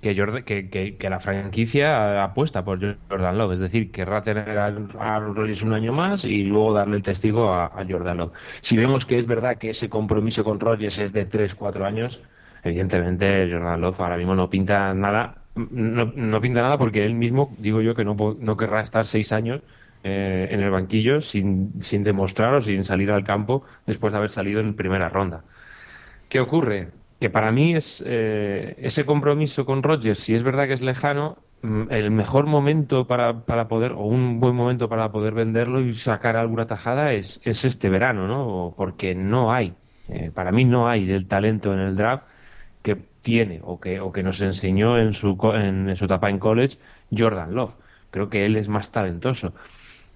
que, 0.00 0.96
que, 0.98 1.10
la 1.10 1.20
franquicia 1.20 2.24
apuesta 2.24 2.64
por 2.64 2.80
Jordan 3.08 3.38
Love, 3.38 3.52
es 3.52 3.60
decir, 3.60 3.90
querrá 3.90 4.22
tener 4.22 4.58
a 4.58 4.66
Aaron 4.98 5.36
un 5.38 5.72
año 5.72 5.92
más 5.92 6.24
y 6.24 6.44
luego 6.44 6.74
darle 6.74 6.96
el 6.96 7.02
testigo 7.02 7.52
a, 7.52 7.66
a 7.66 7.84
Jordan 7.88 8.18
Love. 8.18 8.32
Si 8.60 8.76
vemos 8.76 9.04
que 9.04 9.18
es 9.18 9.26
verdad 9.26 9.56
que 9.56 9.70
ese 9.70 9.88
compromiso 9.88 10.44
con 10.44 10.60
Rodgers 10.60 10.98
es 10.98 11.12
de 11.12 11.28
3-4 11.28 11.84
años, 11.84 12.20
evidentemente 12.62 13.48
Jordan 13.50 13.80
Love 13.80 14.00
ahora 14.00 14.16
mismo 14.16 14.34
no 14.34 14.48
pinta 14.48 14.94
nada 14.94 15.45
no, 15.56 16.12
no, 16.14 16.40
pinta 16.40 16.62
nada 16.62 16.78
porque 16.78 17.04
él 17.04 17.14
mismo, 17.14 17.54
digo 17.58 17.80
yo, 17.80 17.94
que 17.94 18.04
no, 18.04 18.56
querrá 18.56 18.80
estar 18.80 19.06
seis 19.06 19.32
años 19.32 19.62
eh, 20.04 20.48
en 20.50 20.60
el 20.60 20.70
banquillo 20.70 21.20
sin, 21.20 21.72
sin 21.80 22.04
demostrar 22.04 22.54
o 22.54 22.60
sin 22.60 22.84
salir 22.84 23.10
al 23.10 23.24
campo 23.24 23.64
después 23.86 24.12
de 24.12 24.18
haber 24.18 24.30
salido 24.30 24.60
en 24.60 24.74
primera 24.74 25.08
ronda. 25.08 25.44
¿Qué 26.28 26.40
ocurre? 26.40 26.90
Que 27.20 27.30
para 27.30 27.50
mí 27.50 27.74
es 27.74 28.04
eh, 28.06 28.76
ese 28.78 29.06
compromiso 29.06 29.64
con 29.64 29.82
Rogers, 29.82 30.18
si 30.18 30.34
es 30.34 30.42
verdad 30.42 30.66
que 30.66 30.74
es 30.74 30.82
lejano, 30.82 31.38
mm, 31.62 31.84
el 31.90 32.10
mejor 32.10 32.46
momento 32.46 33.06
para, 33.06 33.40
para, 33.46 33.68
poder, 33.68 33.92
o 33.92 34.02
un 34.02 34.40
buen 34.40 34.54
momento 34.54 34.88
para 34.90 35.10
poder 35.10 35.32
venderlo 35.32 35.80
y 35.80 35.94
sacar 35.94 36.36
alguna 36.36 36.66
tajada 36.66 37.12
es, 37.14 37.40
es 37.44 37.64
este 37.64 37.88
verano, 37.88 38.28
¿no? 38.28 38.74
Porque 38.76 39.14
no 39.14 39.52
hay, 39.52 39.72
eh, 40.08 40.30
para 40.34 40.52
mí 40.52 40.64
no 40.64 40.88
hay 40.88 41.06
del 41.06 41.26
talento 41.26 41.72
en 41.72 41.80
el 41.80 41.96
draft 41.96 42.24
tiene 43.26 43.58
o 43.64 43.80
que, 43.80 43.98
o 43.98 44.12
que 44.12 44.22
nos 44.22 44.40
enseñó 44.40 45.00
en 45.00 45.12
su, 45.12 45.36
en, 45.52 45.96
su 45.96 46.04
etapa 46.04 46.30
en 46.30 46.38
college 46.38 46.78
Jordan 47.10 47.56
Love. 47.56 47.72
Creo 48.12 48.30
que 48.30 48.44
él 48.46 48.54
es 48.54 48.68
más 48.68 48.92
talentoso. 48.92 49.52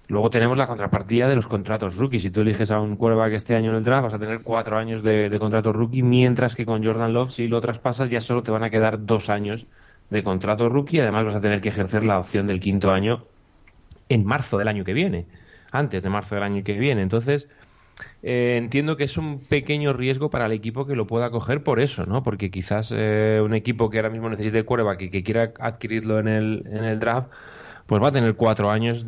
Luego 0.07 0.29
tenemos 0.29 0.57
la 0.57 0.65
contrapartida 0.65 1.27
de 1.27 1.35
los 1.35 1.45
contratos 1.45 1.97
rookie. 1.97 2.21
Si 2.21 2.31
tú 2.31 2.39
eliges 2.39 2.71
a 2.71 2.79
un 2.79 2.95
quarterback 2.95 3.33
este 3.33 3.53
año 3.53 3.71
en 3.71 3.75
el 3.75 3.83
draft, 3.83 4.03
vas 4.03 4.13
a 4.13 4.19
tener 4.19 4.43
cuatro 4.43 4.77
años 4.77 5.03
de, 5.03 5.29
de, 5.29 5.39
contrato 5.39 5.73
rookie, 5.73 6.03
mientras 6.03 6.55
que 6.55 6.65
con 6.65 6.85
Jordan 6.85 7.11
Love, 7.11 7.31
si 7.31 7.49
lo 7.49 7.59
traspasas, 7.59 8.09
ya 8.09 8.21
solo 8.21 8.43
te 8.43 8.51
van 8.51 8.63
a 8.63 8.69
quedar 8.69 9.05
dos 9.05 9.29
años 9.29 9.65
de 10.09 10.23
contrato 10.23 10.69
rookie. 10.69 11.01
Además, 11.01 11.25
vas 11.25 11.35
a 11.35 11.41
tener 11.41 11.59
que 11.59 11.67
ejercer 11.67 12.05
la 12.05 12.17
opción 12.17 12.47
del 12.47 12.61
quinto 12.61 12.91
año 12.91 13.25
en 14.07 14.25
marzo 14.25 14.57
del 14.57 14.69
año 14.69 14.85
que 14.85 14.93
viene, 14.93 15.25
antes 15.73 16.01
de 16.01 16.09
marzo 16.09 16.35
del 16.35 16.45
año 16.45 16.63
que 16.63 16.79
viene. 16.79 17.01
Entonces, 17.01 17.49
eh, 18.23 18.55
entiendo 18.57 18.97
que 18.97 19.03
es 19.05 19.17
un 19.17 19.39
pequeño 19.39 19.93
riesgo 19.93 20.29
para 20.29 20.45
el 20.45 20.51
equipo 20.51 20.85
que 20.85 20.95
lo 20.95 21.07
pueda 21.07 21.31
coger 21.31 21.63
por 21.63 21.79
eso, 21.79 22.05
¿no? 22.05 22.23
Porque 22.23 22.51
quizás 22.51 22.93
eh, 22.95 23.41
un 23.43 23.53
equipo 23.53 23.89
que 23.89 23.97
ahora 23.97 24.09
mismo 24.09 24.29
necesite 24.29 24.63
quarterback 24.63 25.01
y 25.01 25.09
que 25.09 25.23
quiera 25.23 25.53
adquirirlo 25.59 26.19
en 26.19 26.27
el, 26.27 26.63
en 26.67 26.83
el 26.83 26.99
draft, 26.99 27.29
pues 27.87 28.01
va 28.01 28.07
a 28.07 28.11
tener 28.11 28.35
cuatro 28.35 28.69
años 28.71 29.05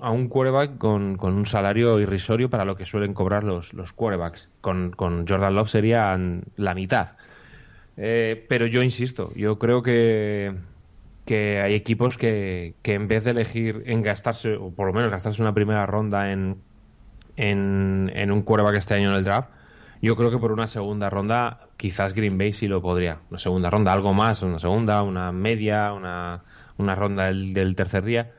a 0.00 0.10
un 0.10 0.28
quarterback 0.28 0.78
con, 0.78 1.18
un 1.20 1.46
salario 1.46 1.98
irrisorio 2.00 2.48
para 2.48 2.64
lo 2.64 2.76
que 2.76 2.86
suelen 2.86 3.14
cobrar 3.14 3.44
los, 3.44 3.74
los 3.74 3.92
quarterbacks. 3.92 4.48
Con, 4.60 4.94
Jordan 5.28 5.54
Love 5.54 5.68
sería 5.68 6.18
la 6.56 6.74
mitad. 6.74 7.08
Eh, 7.96 8.46
pero 8.48 8.66
yo 8.66 8.82
insisto, 8.82 9.32
yo 9.34 9.58
creo 9.58 9.82
que, 9.82 10.54
que 11.24 11.60
hay 11.60 11.74
equipos 11.74 12.16
que, 12.16 12.74
que 12.82 12.94
en 12.94 13.08
vez 13.08 13.24
de 13.24 13.32
elegir 13.32 13.82
en 13.86 14.02
gastarse, 14.02 14.54
o 14.54 14.70
por 14.70 14.86
lo 14.86 14.92
menos 14.92 15.10
gastarse 15.10 15.42
una 15.42 15.54
primera 15.54 15.84
ronda 15.84 16.32
en 16.32 16.56
en, 17.36 18.30
un 18.30 18.42
quarterback 18.42 18.76
este 18.76 18.94
año 18.94 19.10
en 19.10 19.16
el 19.16 19.24
draft. 19.24 19.50
Yo 20.02 20.16
creo 20.16 20.30
que 20.30 20.38
por 20.38 20.52
una 20.52 20.66
segunda 20.66 21.10
ronda, 21.10 21.68
quizás 21.76 22.14
Green 22.14 22.38
Bay 22.38 22.52
sí 22.52 22.68
lo 22.68 22.82
podría. 22.82 23.20
Una 23.30 23.38
segunda 23.38 23.70
ronda, 23.70 23.92
algo 23.92 24.12
más, 24.14 24.42
una 24.42 24.58
segunda, 24.58 25.02
una 25.02 25.32
media, 25.32 25.92
una, 25.92 26.44
una 26.76 26.94
ronda 26.94 27.26
del, 27.26 27.74
tercer 27.76 28.04
día. 28.04 28.32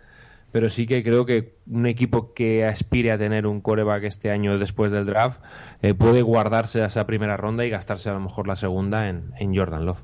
Pero 0.51 0.69
sí 0.69 0.87
que 0.87 1.03
creo 1.03 1.25
que 1.25 1.57
un 1.69 1.85
equipo 1.85 2.33
que 2.33 2.65
aspire 2.65 3.11
a 3.11 3.17
tener 3.17 3.47
un 3.47 3.61
quarterback 3.61 4.03
este 4.03 4.31
año 4.31 4.57
después 4.57 4.91
del 4.91 5.05
draft 5.05 5.43
eh, 5.81 5.93
puede 5.93 6.21
guardarse 6.21 6.83
esa 6.83 7.05
primera 7.05 7.37
ronda 7.37 7.65
y 7.65 7.69
gastarse 7.69 8.09
a 8.09 8.13
lo 8.13 8.21
mejor 8.21 8.47
la 8.47 8.55
segunda 8.55 9.09
en, 9.09 9.33
en 9.37 9.55
Jordan 9.55 9.85
Love. 9.85 10.01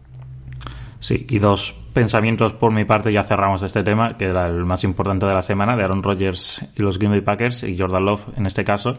Sí, 1.03 1.27
y 1.29 1.39
dos 1.39 1.75
pensamientos 1.91 2.53
por 2.53 2.71
mi 2.71 2.85
parte, 2.85 3.11
ya 3.11 3.23
cerramos 3.23 3.61
este 3.61 3.83
tema, 3.83 4.15
que 4.17 4.23
era 4.23 4.47
el 4.47 4.63
más 4.63 4.85
importante 4.85 5.25
de 5.25 5.33
la 5.33 5.41
semana, 5.41 5.75
de 5.75 5.83
Aaron 5.83 6.01
Rodgers 6.01 6.65
y 6.77 6.81
los 6.81 6.97
Green 6.97 7.11
Bay 7.11 7.19
Packers, 7.19 7.63
y 7.63 7.77
Jordan 7.77 8.05
Love 8.05 8.29
en 8.37 8.45
este 8.45 8.63
caso. 8.63 8.97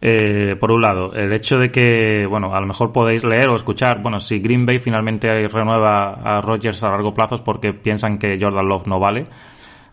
Eh, 0.00 0.54
por 0.60 0.70
un 0.70 0.80
lado, 0.80 1.12
el 1.14 1.32
hecho 1.32 1.58
de 1.58 1.72
que, 1.72 2.24
bueno, 2.30 2.54
a 2.54 2.60
lo 2.60 2.68
mejor 2.68 2.92
podéis 2.92 3.24
leer 3.24 3.48
o 3.48 3.56
escuchar, 3.56 4.00
bueno, 4.00 4.20
si 4.20 4.38
Green 4.38 4.64
Bay 4.64 4.78
finalmente 4.78 5.48
renueva 5.48 6.20
a 6.22 6.40
Rodgers 6.40 6.84
a 6.84 6.90
largo 6.90 7.12
plazo 7.12 7.34
es 7.34 7.40
porque 7.40 7.72
piensan 7.72 8.18
que 8.18 8.38
Jordan 8.40 8.68
Love 8.68 8.86
no 8.86 9.00
vale. 9.00 9.24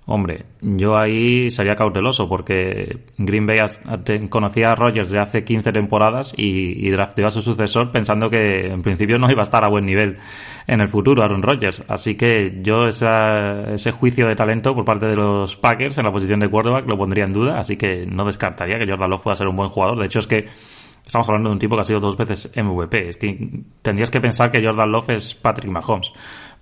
Hombre, 0.07 0.45
yo 0.61 0.95
ahí 0.95 1.49
sería 1.49 1.75
cauteloso 1.75 2.29
porque 2.29 2.99
Green 3.17 3.47
Bay 3.47 3.57
conocía 4.29 4.71
a 4.71 4.75
Rodgers 4.75 5.09
de 5.09 5.17
hace 5.17 5.43
15 5.43 5.71
temporadas 5.71 6.33
y, 6.37 6.87
y 6.87 6.91
drafteó 6.91 7.25
a 7.25 7.31
su 7.31 7.41
sucesor 7.41 7.89
pensando 7.89 8.29
que 8.29 8.67
en 8.67 8.83
principio 8.83 9.17
no 9.17 9.31
iba 9.31 9.41
a 9.41 9.43
estar 9.43 9.63
a 9.65 9.67
buen 9.67 9.87
nivel 9.87 10.19
en 10.67 10.81
el 10.81 10.89
futuro, 10.89 11.23
Aaron 11.23 11.41
Rodgers. 11.41 11.83
Así 11.87 12.13
que 12.13 12.59
yo 12.61 12.87
ese 12.87 13.91
juicio 13.91 14.27
de 14.27 14.35
talento 14.35 14.75
por 14.75 14.85
parte 14.85 15.07
de 15.07 15.15
los 15.15 15.55
Packers 15.57 15.97
en 15.97 16.05
la 16.05 16.11
posición 16.11 16.39
de 16.39 16.49
quarterback 16.49 16.87
lo 16.87 16.97
pondría 16.97 17.23
en 17.23 17.33
duda, 17.33 17.59
así 17.59 17.75
que 17.75 18.05
no 18.05 18.25
descartaría 18.25 18.77
que 18.77 18.87
Jordan 18.87 19.09
Love 19.09 19.21
pueda 19.23 19.35
ser 19.35 19.47
un 19.47 19.55
buen 19.55 19.69
jugador. 19.69 19.97
De 19.97 20.05
hecho, 20.05 20.19
es 20.19 20.27
que 20.27 20.45
estamos 21.05 21.27
hablando 21.27 21.49
de 21.49 21.53
un 21.53 21.59
tipo 21.59 21.75
que 21.75 21.81
ha 21.81 21.85
sido 21.85 21.99
dos 21.99 22.15
veces 22.15 22.51
MVP. 22.55 23.09
Es 23.09 23.17
que 23.17 23.63
tendrías 23.81 24.11
que 24.11 24.21
pensar 24.21 24.51
que 24.51 24.63
Jordan 24.63 24.91
Love 24.91 25.09
es 25.11 25.33
Patrick 25.33 25.71
Mahomes 25.71 26.11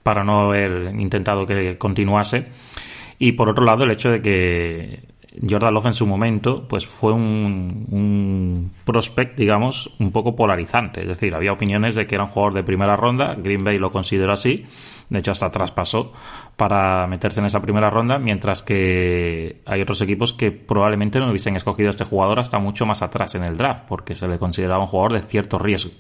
para 0.02 0.24
no 0.24 0.50
haber 0.50 0.94
intentado 0.98 1.46
que 1.46 1.78
continuase. 1.78 2.48
Y 3.24 3.32
por 3.32 3.48
otro 3.48 3.64
lado, 3.64 3.86
el 3.86 3.92
hecho 3.92 4.12
de 4.12 4.22
que 4.22 5.00
Jordan 5.50 5.74
Love 5.74 5.86
en 5.86 5.94
su 5.94 6.06
momento 6.06 6.68
pues 6.68 6.86
fue 6.86 7.14
un, 7.14 7.88
un 7.90 8.74
prospect, 8.84 9.38
digamos, 9.38 9.96
un 10.00 10.12
poco 10.12 10.36
polarizante. 10.36 11.04
Es 11.04 11.08
decir, 11.08 11.34
había 11.34 11.54
opiniones 11.54 11.96
de 11.96 12.06
que 12.06 12.16
era 12.16 12.26
un 12.26 12.30
jugador 12.30 12.54
de 12.54 12.64
primera 12.64 12.98
ronda, 12.98 13.36
Green 13.36 13.64
Bay 13.64 13.80
lo 13.80 13.94
consideró 13.94 14.34
así, 14.34 14.66
de 15.08 15.20
hecho 15.20 15.32
hasta 15.32 15.50
traspasó 15.54 16.12
para 16.58 17.08
meterse 17.08 17.40
en 17.40 17.46
esa 17.46 17.62
primera 17.62 17.90
ronda, 17.90 18.20
mientras 18.20 18.62
que 18.62 19.62
hay 19.66 19.82
otros 19.82 20.02
equipos 20.02 20.34
que 20.34 20.52
probablemente 20.52 21.18
no 21.20 21.30
hubiesen 21.30 21.56
escogido 21.56 21.88
a 21.88 21.92
este 21.92 22.04
jugador 22.04 22.42
hasta 22.42 22.60
mucho 22.60 22.86
más 22.86 23.02
atrás 23.02 23.36
en 23.36 23.46
el 23.46 23.56
draft, 23.56 23.86
porque 23.88 24.16
se 24.16 24.28
le 24.28 24.38
consideraba 24.38 24.84
un 24.84 24.88
jugador 24.88 25.14
de 25.14 25.22
cierto 25.22 25.58
riesgo. 25.60 25.92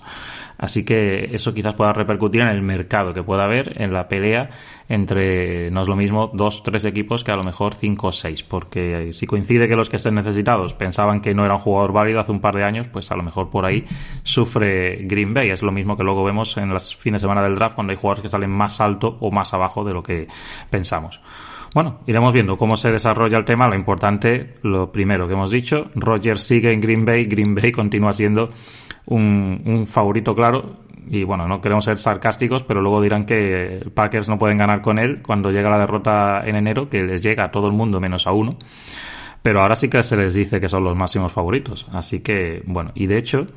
Así 0.57 0.85
que 0.85 1.29
eso 1.33 1.53
quizás 1.53 1.73
pueda 1.73 1.93
repercutir 1.93 2.41
en 2.41 2.47
el 2.47 2.61
mercado 2.61 3.13
que 3.13 3.23
pueda 3.23 3.43
haber, 3.43 3.81
en 3.81 3.93
la 3.93 4.07
pelea 4.07 4.49
entre, 4.89 5.71
no 5.71 5.81
es 5.81 5.87
lo 5.87 5.95
mismo, 5.95 6.29
dos, 6.33 6.61
tres 6.63 6.85
equipos 6.85 7.23
que 7.23 7.31
a 7.31 7.35
lo 7.35 7.43
mejor 7.43 7.73
cinco 7.73 8.07
o 8.07 8.11
seis, 8.11 8.43
porque 8.43 9.11
si 9.13 9.25
coincide 9.25 9.67
que 9.67 9.75
los 9.75 9.89
que 9.89 9.95
estén 9.95 10.15
necesitados 10.15 10.73
pensaban 10.73 11.21
que 11.21 11.33
no 11.33 11.45
era 11.45 11.55
un 11.55 11.61
jugador 11.61 11.93
válido 11.93 12.19
hace 12.19 12.31
un 12.31 12.41
par 12.41 12.55
de 12.55 12.63
años, 12.63 12.87
pues 12.87 13.11
a 13.11 13.15
lo 13.15 13.23
mejor 13.23 13.49
por 13.49 13.65
ahí 13.65 13.85
sufre 14.23 14.97
Green 15.03 15.33
Bay. 15.33 15.49
Es 15.49 15.63
lo 15.63 15.71
mismo 15.71 15.97
que 15.97 16.03
luego 16.03 16.23
vemos 16.23 16.57
en 16.57 16.73
las 16.73 16.95
fines 16.95 17.21
de 17.21 17.25
semana 17.25 17.43
del 17.43 17.55
draft 17.55 17.75
cuando 17.75 17.91
hay 17.91 17.97
jugadores 17.97 18.21
que 18.21 18.29
salen 18.29 18.51
más 18.51 18.81
alto 18.81 19.17
o 19.19 19.31
más 19.31 19.53
abajo 19.53 19.83
de 19.83 19.93
lo 19.93 20.03
que 20.03 20.27
pensamos. 20.69 21.21
Bueno, 21.73 22.01
iremos 22.05 22.31
viendo 22.31 22.55
cómo 22.55 22.77
se 22.77 22.91
desarrolla 22.91 23.37
el 23.37 23.45
tema. 23.45 23.67
Lo 23.67 23.73
importante, 23.73 24.57
lo 24.61 24.91
primero 24.91 25.27
que 25.27 25.33
hemos 25.33 25.49
dicho, 25.49 25.89
Roger 25.95 26.37
sigue 26.37 26.71
en 26.71 26.79
Green 26.79 27.03
Bay, 27.03 27.25
Green 27.25 27.55
Bay 27.55 27.71
continúa 27.71 28.13
siendo 28.13 28.51
un, 29.05 29.85
favorito 29.87 30.35
claro. 30.35 30.83
Y 31.07 31.23
bueno, 31.25 31.47
no 31.47 31.59
queremos 31.59 31.85
ser 31.85 31.97
sarcásticos, 31.97 32.63
pero 32.63 32.81
luego 32.81 33.01
dirán 33.01 33.25
que 33.25 33.85
Packers 33.93 34.29
no 34.29 34.37
pueden 34.37 34.57
ganar 34.57 34.81
con 34.81 34.99
él 34.99 35.21
cuando 35.21 35.51
llega 35.51 35.69
la 35.69 35.79
derrota 35.79 36.43
en 36.45 36.55
enero, 36.55 36.89
que 36.89 37.03
les 37.03 37.21
llega 37.21 37.45
a 37.45 37.51
todo 37.51 37.67
el 37.67 37.73
mundo 37.73 37.99
menos 37.99 38.25
a 38.25 38.31
uno. 38.31 38.57
Pero 39.41 39.61
ahora 39.61 39.75
sí 39.75 39.89
que 39.89 40.01
se 40.01 40.15
les 40.15 40.33
dice 40.33 40.61
que 40.61 40.69
son 40.69 40.85
los 40.85 40.95
máximos 40.95 41.33
favoritos. 41.33 41.85
Así 41.91 42.21
que, 42.21 42.63
bueno, 42.65 42.91
y 42.95 43.07
de 43.07 43.17
hecho, 43.17 43.47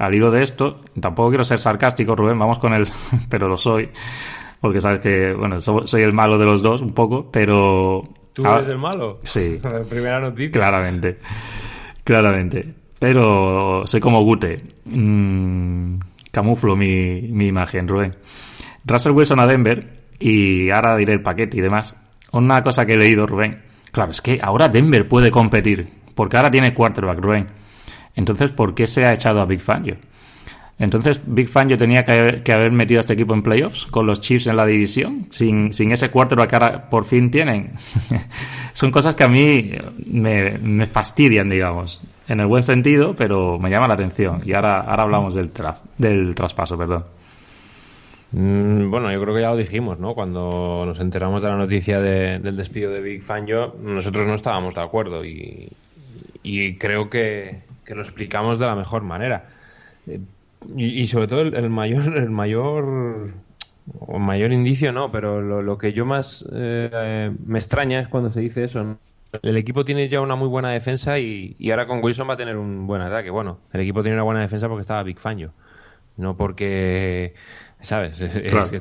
al 0.00 0.14
hilo 0.14 0.30
de 0.30 0.42
esto, 0.42 0.80
tampoco 1.00 1.30
quiero 1.30 1.44
ser 1.44 1.60
sarcástico, 1.60 2.16
Rubén, 2.16 2.38
vamos 2.38 2.58
con 2.58 2.74
él, 2.74 2.86
pero 3.28 3.48
lo 3.48 3.56
soy, 3.56 3.90
porque 4.60 4.80
sabes 4.80 5.00
que, 5.00 5.32
bueno, 5.32 5.60
soy 5.60 6.02
el 6.02 6.12
malo 6.12 6.38
de 6.38 6.44
los 6.44 6.62
dos 6.62 6.82
un 6.82 6.92
poco, 6.92 7.30
pero... 7.30 8.08
¿Tú 8.32 8.46
eres 8.46 8.68
el 8.68 8.78
malo? 8.78 9.18
Sí. 9.22 9.60
Primera 9.90 10.20
noticia. 10.20 10.52
Claramente, 10.52 11.18
claramente. 12.04 12.79
Pero 13.00 13.86
soy 13.86 13.98
como 13.98 14.22
Gute. 14.22 14.62
Mm, 14.84 15.98
camuflo 16.30 16.76
mi, 16.76 17.46
imagen, 17.46 17.88
Rubén. 17.88 18.14
Russell 18.84 19.12
Wilson 19.12 19.40
a 19.40 19.46
Denver 19.46 20.04
y 20.20 20.68
ahora 20.68 20.96
diré 20.98 21.14
el 21.14 21.22
paquete 21.22 21.56
y 21.56 21.60
demás. 21.62 21.96
Una 22.32 22.62
cosa 22.62 22.84
que 22.84 22.92
he 22.92 22.98
leído, 22.98 23.26
Rubén. 23.26 23.62
Claro, 23.90 24.12
es 24.12 24.20
que 24.20 24.38
ahora 24.42 24.68
Denver 24.68 25.08
puede 25.08 25.30
competir, 25.30 25.88
porque 26.14 26.36
ahora 26.36 26.50
tiene 26.50 26.74
quarterback, 26.74 27.18
Rubén. 27.18 27.46
Entonces, 28.14 28.52
¿por 28.52 28.74
qué 28.74 28.86
se 28.86 29.06
ha 29.06 29.14
echado 29.14 29.40
a 29.40 29.46
Big 29.46 29.62
Fangio? 29.62 29.96
Entonces, 30.78 31.22
Big 31.24 31.48
Fangio 31.48 31.78
tenía 31.78 32.04
que 32.04 32.52
haber, 32.52 32.70
metido 32.70 33.00
a 33.00 33.02
este 33.02 33.14
equipo 33.14 33.32
en 33.32 33.42
playoffs 33.42 33.86
con 33.86 34.06
los 34.06 34.20
Chiefs 34.20 34.46
en 34.46 34.56
la 34.56 34.66
división, 34.66 35.26
sin, 35.30 35.70
ese 35.72 36.10
quarterback 36.10 36.50
que 36.50 36.56
ahora 36.56 36.90
por 36.90 37.06
fin 37.06 37.30
tienen. 37.30 37.72
Son 38.74 38.90
cosas 38.90 39.14
que 39.14 39.24
a 39.24 39.28
mí 39.28 39.72
me 40.06 40.86
fastidian, 40.86 41.48
digamos 41.48 42.02
en 42.30 42.38
el 42.38 42.46
buen 42.46 42.62
sentido, 42.62 43.16
pero 43.16 43.58
me 43.58 43.70
llama 43.70 43.88
la 43.88 43.94
atención. 43.94 44.42
Y 44.44 44.52
ahora, 44.52 44.82
ahora 44.82 45.02
hablamos 45.02 45.34
del, 45.34 45.50
del 45.98 46.34
traspaso, 46.36 46.78
perdón. 46.78 47.04
Mm, 48.30 48.88
bueno, 48.88 49.10
yo 49.10 49.20
creo 49.20 49.34
que 49.34 49.40
ya 49.40 49.50
lo 49.50 49.56
dijimos, 49.56 49.98
¿no? 49.98 50.14
Cuando 50.14 50.84
nos 50.86 51.00
enteramos 51.00 51.42
de 51.42 51.48
la 51.48 51.56
noticia 51.56 52.00
del 52.00 52.56
despido 52.56 52.92
de 52.92 53.00
Big 53.00 53.22
Fangio, 53.24 53.74
nosotros 53.82 54.28
no 54.28 54.34
estábamos 54.34 54.76
de 54.76 54.80
acuerdo 54.80 55.24
y, 55.24 55.72
creo 56.78 57.10
que, 57.10 57.62
lo 57.88 58.02
explicamos 58.02 58.60
de 58.60 58.66
la 58.66 58.76
mejor 58.76 59.02
manera. 59.02 59.48
Eh, 60.06 60.20
y, 60.76 61.06
sobre 61.08 61.26
todo 61.26 61.40
el, 61.40 61.68
mayor, 61.68 62.16
el 62.16 62.30
mayor, 62.30 63.32
o 63.98 64.18
mayor 64.20 64.52
indicio, 64.52 64.92
no, 64.92 65.10
pero 65.10 65.40
lo, 65.40 65.78
que 65.78 65.92
yo 65.92 66.06
más 66.06 66.46
eh, 66.52 67.32
me 67.44 67.58
extraña 67.58 67.98
es 67.98 68.06
cuando 68.06 68.30
se 68.30 68.38
dice 68.38 68.62
eso, 68.62 68.84
¿no? 68.84 69.09
El 69.42 69.56
equipo 69.56 69.84
tiene 69.84 70.08
ya 70.08 70.20
una 70.20 70.34
muy 70.34 70.48
buena 70.48 70.70
defensa 70.70 71.18
y, 71.18 71.56
ahora 71.70 71.86
con 71.86 72.02
Wilson 72.02 72.28
va 72.28 72.34
a 72.34 72.36
tener 72.36 72.56
un 72.56 72.86
buen 72.86 73.02
ataque. 73.02 73.30
Bueno, 73.30 73.60
el 73.72 73.80
equipo 73.80 74.02
tiene 74.02 74.16
una 74.16 74.24
buena 74.24 74.40
defensa 74.40 74.68
porque 74.68 74.82
estaba 74.82 75.02
Big 75.02 75.18
Fangio, 75.18 75.52
no 76.16 76.36
porque, 76.36 77.34
¿sabes? 77.80 78.22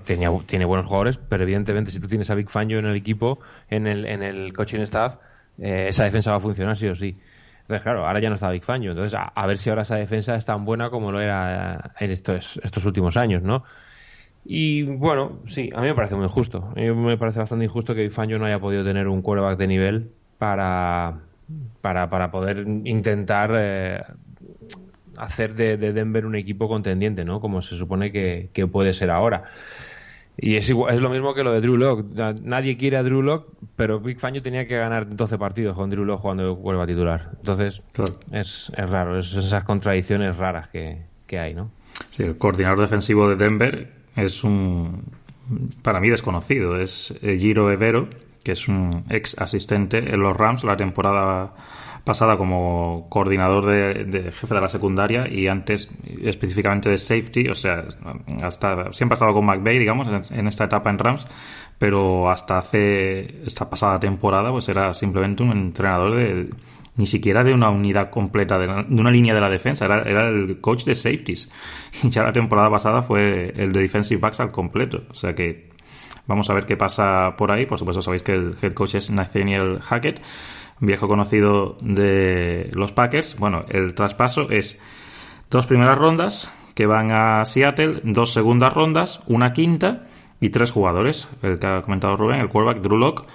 tiene 0.06 0.66
buenos 0.66 0.86
jugadores, 0.88 1.18
pero 1.18 1.44
evidentemente 1.44 1.92
si 1.92 2.00
tú 2.00 2.08
tienes 2.08 2.30
a 2.30 2.36
Big 2.36 2.50
Fangio 2.50 2.80
en 2.80 2.86
el 2.86 2.96
equipo, 2.96 3.40
en 3.70 3.88
el, 3.88 4.06
en 4.06 4.24
el 4.24 4.54
coaching 4.54 4.82
staff, 4.82 5.16
eh, 5.60 5.88
esa 5.90 6.06
defensa 6.06 6.32
va 6.32 6.38
a 6.38 6.42
funcionar 6.42 6.78
sí 6.78 6.88
o 6.88 6.96
sí. 6.96 7.18
Entonces, 7.62 7.84
claro, 7.84 8.08
ahora 8.08 8.20
ya 8.20 8.30
no 8.30 8.36
está 8.36 8.50
Big 8.50 8.64
Fangio. 8.64 8.92
Entonces, 8.92 9.20
a, 9.20 9.46
ver 9.46 9.60
si 9.60 9.70
ahora 9.70 9.84
esa 9.84 9.96
defensa 9.96 10.36
es 10.36 10.44
tan 10.44 10.66
buena 10.66 10.90
como 10.90 11.12
lo 11.12 11.22
era 11.22 11.94
en 12.00 12.10
estos, 12.10 12.60
estos 12.64 12.84
últimos 12.86 13.16
años, 13.16 13.44
¿no? 13.44 13.64
Y 14.44 14.82
bueno, 14.82 15.42
sí, 15.46 15.70
a 15.76 15.82
mí 15.82 15.88
me 15.88 15.94
parece 15.94 16.16
muy 16.16 16.26
injusto. 16.26 16.72
A 16.76 16.80
mí 16.80 16.90
me 16.90 17.18
parece 17.18 17.38
bastante 17.38 17.66
injusto 17.66 17.94
que 17.94 18.02
Big 18.02 18.12
Fangio 18.12 18.40
no 18.40 18.46
haya 18.48 18.58
podido 18.58 18.84
tener 18.84 19.08
un 19.08 19.22
quarterback 19.22 19.58
de 19.60 19.68
nivel 19.68 20.12
para, 20.40 21.20
para, 21.82 22.10
para 22.10 22.32
poder 22.32 22.66
intentar 22.86 23.52
eh, 23.56 24.02
hacer 25.18 25.54
de, 25.54 25.78
Denver 25.78 26.26
un 26.26 26.36
equipo 26.36 26.68
contendiente, 26.68 27.24
¿no? 27.26 27.40
Como 27.40 27.62
se 27.62 27.76
supone 27.76 28.12
que, 28.12 28.68
puede 28.72 28.94
ser 28.94 29.12
ahora. 29.12 29.44
Y 30.38 30.56
es, 30.56 30.70
es 30.70 31.02
lo 31.02 31.10
mismo 31.10 31.34
que 31.34 31.44
lo 31.44 31.52
de 31.52 31.60
Drew 31.60 31.76
Lock. 31.76 32.06
Nadie 32.42 32.78
quiere 32.78 32.96
a 32.96 33.04
Drew 33.04 33.22
Lock, 33.22 33.50
pero 33.76 34.00
Big 34.00 34.20
Fangio 34.20 34.42
tenía 34.42 34.66
que 34.66 34.78
ganar 34.78 35.14
12 35.14 35.38
partidos 35.38 35.76
con 35.76 35.90
Drew 35.90 36.06
Lock 36.06 36.22
cuando 36.22 36.56
vuelva 36.56 36.86
a 36.86 36.88
titular. 36.88 37.32
Entonces, 37.36 37.82
es, 38.32 38.72
es, 38.76 38.90
raro, 38.90 39.20
es 39.20 39.34
esas 39.34 39.66
contradicciones 39.66 40.38
raras 40.38 40.70
que, 40.70 41.02
que 41.28 41.40
hay, 41.40 41.54
¿no? 41.54 41.70
Sí, 42.12 42.24
el 42.24 42.38
coordinador 42.38 42.80
defensivo 42.80 43.28
de 43.28 43.36
Denver 43.36 43.92
es 44.16 44.46
un, 44.46 45.04
para 45.82 46.00
mí 46.00 46.10
desconocido, 46.10 46.80
es 46.80 47.14
Giro 47.22 47.70
Evero, 47.70 48.08
que 48.44 48.54
es 48.54 48.68
un 48.68 49.06
ex 49.10 49.38
asistente 49.40 49.98
en 49.98 50.20
los 50.22 50.36
Rams 50.36 50.64
la 50.64 50.78
temporada 50.78 51.54
pasada 52.04 52.38
como 52.38 53.08
coordinador 53.10 53.66
de, 53.68 54.32
jefe 54.32 54.56
de 54.56 54.62
la 54.62 54.70
secundaria 54.70 55.28
y 55.30 55.48
antes 55.48 55.92
específicamente 56.24 56.90
de 56.90 56.98
safety, 56.98 57.48
o 57.50 57.56
sea, 57.56 57.86
hasta 58.42 58.92
siempre 58.94 59.14
ha 59.14 59.18
estado 59.18 59.34
con 59.34 59.46
McVeigh, 59.46 59.80
digamos, 59.80 60.32
en, 60.32 60.48
esta 60.48 60.64
etapa 60.66 60.90
en 60.90 60.98
Rams, 60.98 61.28
pero 61.78 62.30
hasta 62.32 62.58
hace 62.58 63.44
esta 63.46 63.70
pasada 63.70 64.00
temporada 64.00 64.52
pues 64.52 64.70
era 64.70 64.94
simplemente 64.94 65.44
un 65.44 65.52
entrenador 65.52 66.16
de 66.16 66.50
ni 66.96 67.06
siquiera 67.06 67.44
de 67.44 67.54
una 67.54 67.70
unidad 67.70 68.10
completa, 68.10 68.58
de, 68.58 68.68
una 68.68 69.12
línea 69.12 69.34
de 69.34 69.42
la 69.42 69.50
defensa, 69.50 69.86
era, 69.86 70.02
era, 70.02 70.28
el 70.28 70.60
coach 70.60 70.84
de 70.84 70.96
safeties. 70.96 71.50
Y 72.04 72.10
ya 72.10 72.24
la 72.24 72.34
temporada 72.34 72.70
pasada 72.70 73.02
fue 73.04 73.54
el 73.56 73.72
de 73.72 73.82
defensive 73.82 74.20
backs 74.20 74.40
al 74.40 74.52
completo, 74.52 75.04
o 75.10 75.14
sea 75.14 75.34
que 75.34 75.69
vamos 76.30 76.50
a 76.50 76.54
ver 76.54 76.66
qué 76.66 76.78
pasa 76.78 77.36
por 77.38 77.52
ahí, 77.52 77.66
por 77.66 77.78
supuesto 77.78 78.02
sabéis 78.02 78.24
que 78.24 78.32
el 78.32 78.56
head 78.62 78.74
coach 78.74 78.96
es 78.96 79.12
Nathaniel 79.12 79.80
Hackett 79.82 80.22
viejo 80.80 81.08
conocido 81.08 81.76
de 81.82 82.70
los 82.74 82.92
Packers. 82.92 83.38
Bueno, 83.38 83.66
el 83.70 83.94
traspaso 83.94 84.50
es 84.50 84.78
dos 85.50 85.68
primeras 85.68 85.98
rondas 85.98 86.52
que 86.76 86.86
van 86.86 87.12
a 87.12 87.44
Seattle, 87.46 88.02
dos 88.04 88.32
segundas 88.32 88.74
rondas, 88.74 89.20
una 89.28 89.54
quinta 89.54 90.08
y 90.40 90.50
tres 90.50 90.72
jugadores. 90.72 91.28
El 91.42 91.60
que 91.60 91.68
ha 91.68 91.82
comentado 91.82 92.16
Rubén, 92.16 92.40
el 92.40 92.50
quarterback 92.50 92.82
Drew 92.82 92.98
Locke, 92.98 93.26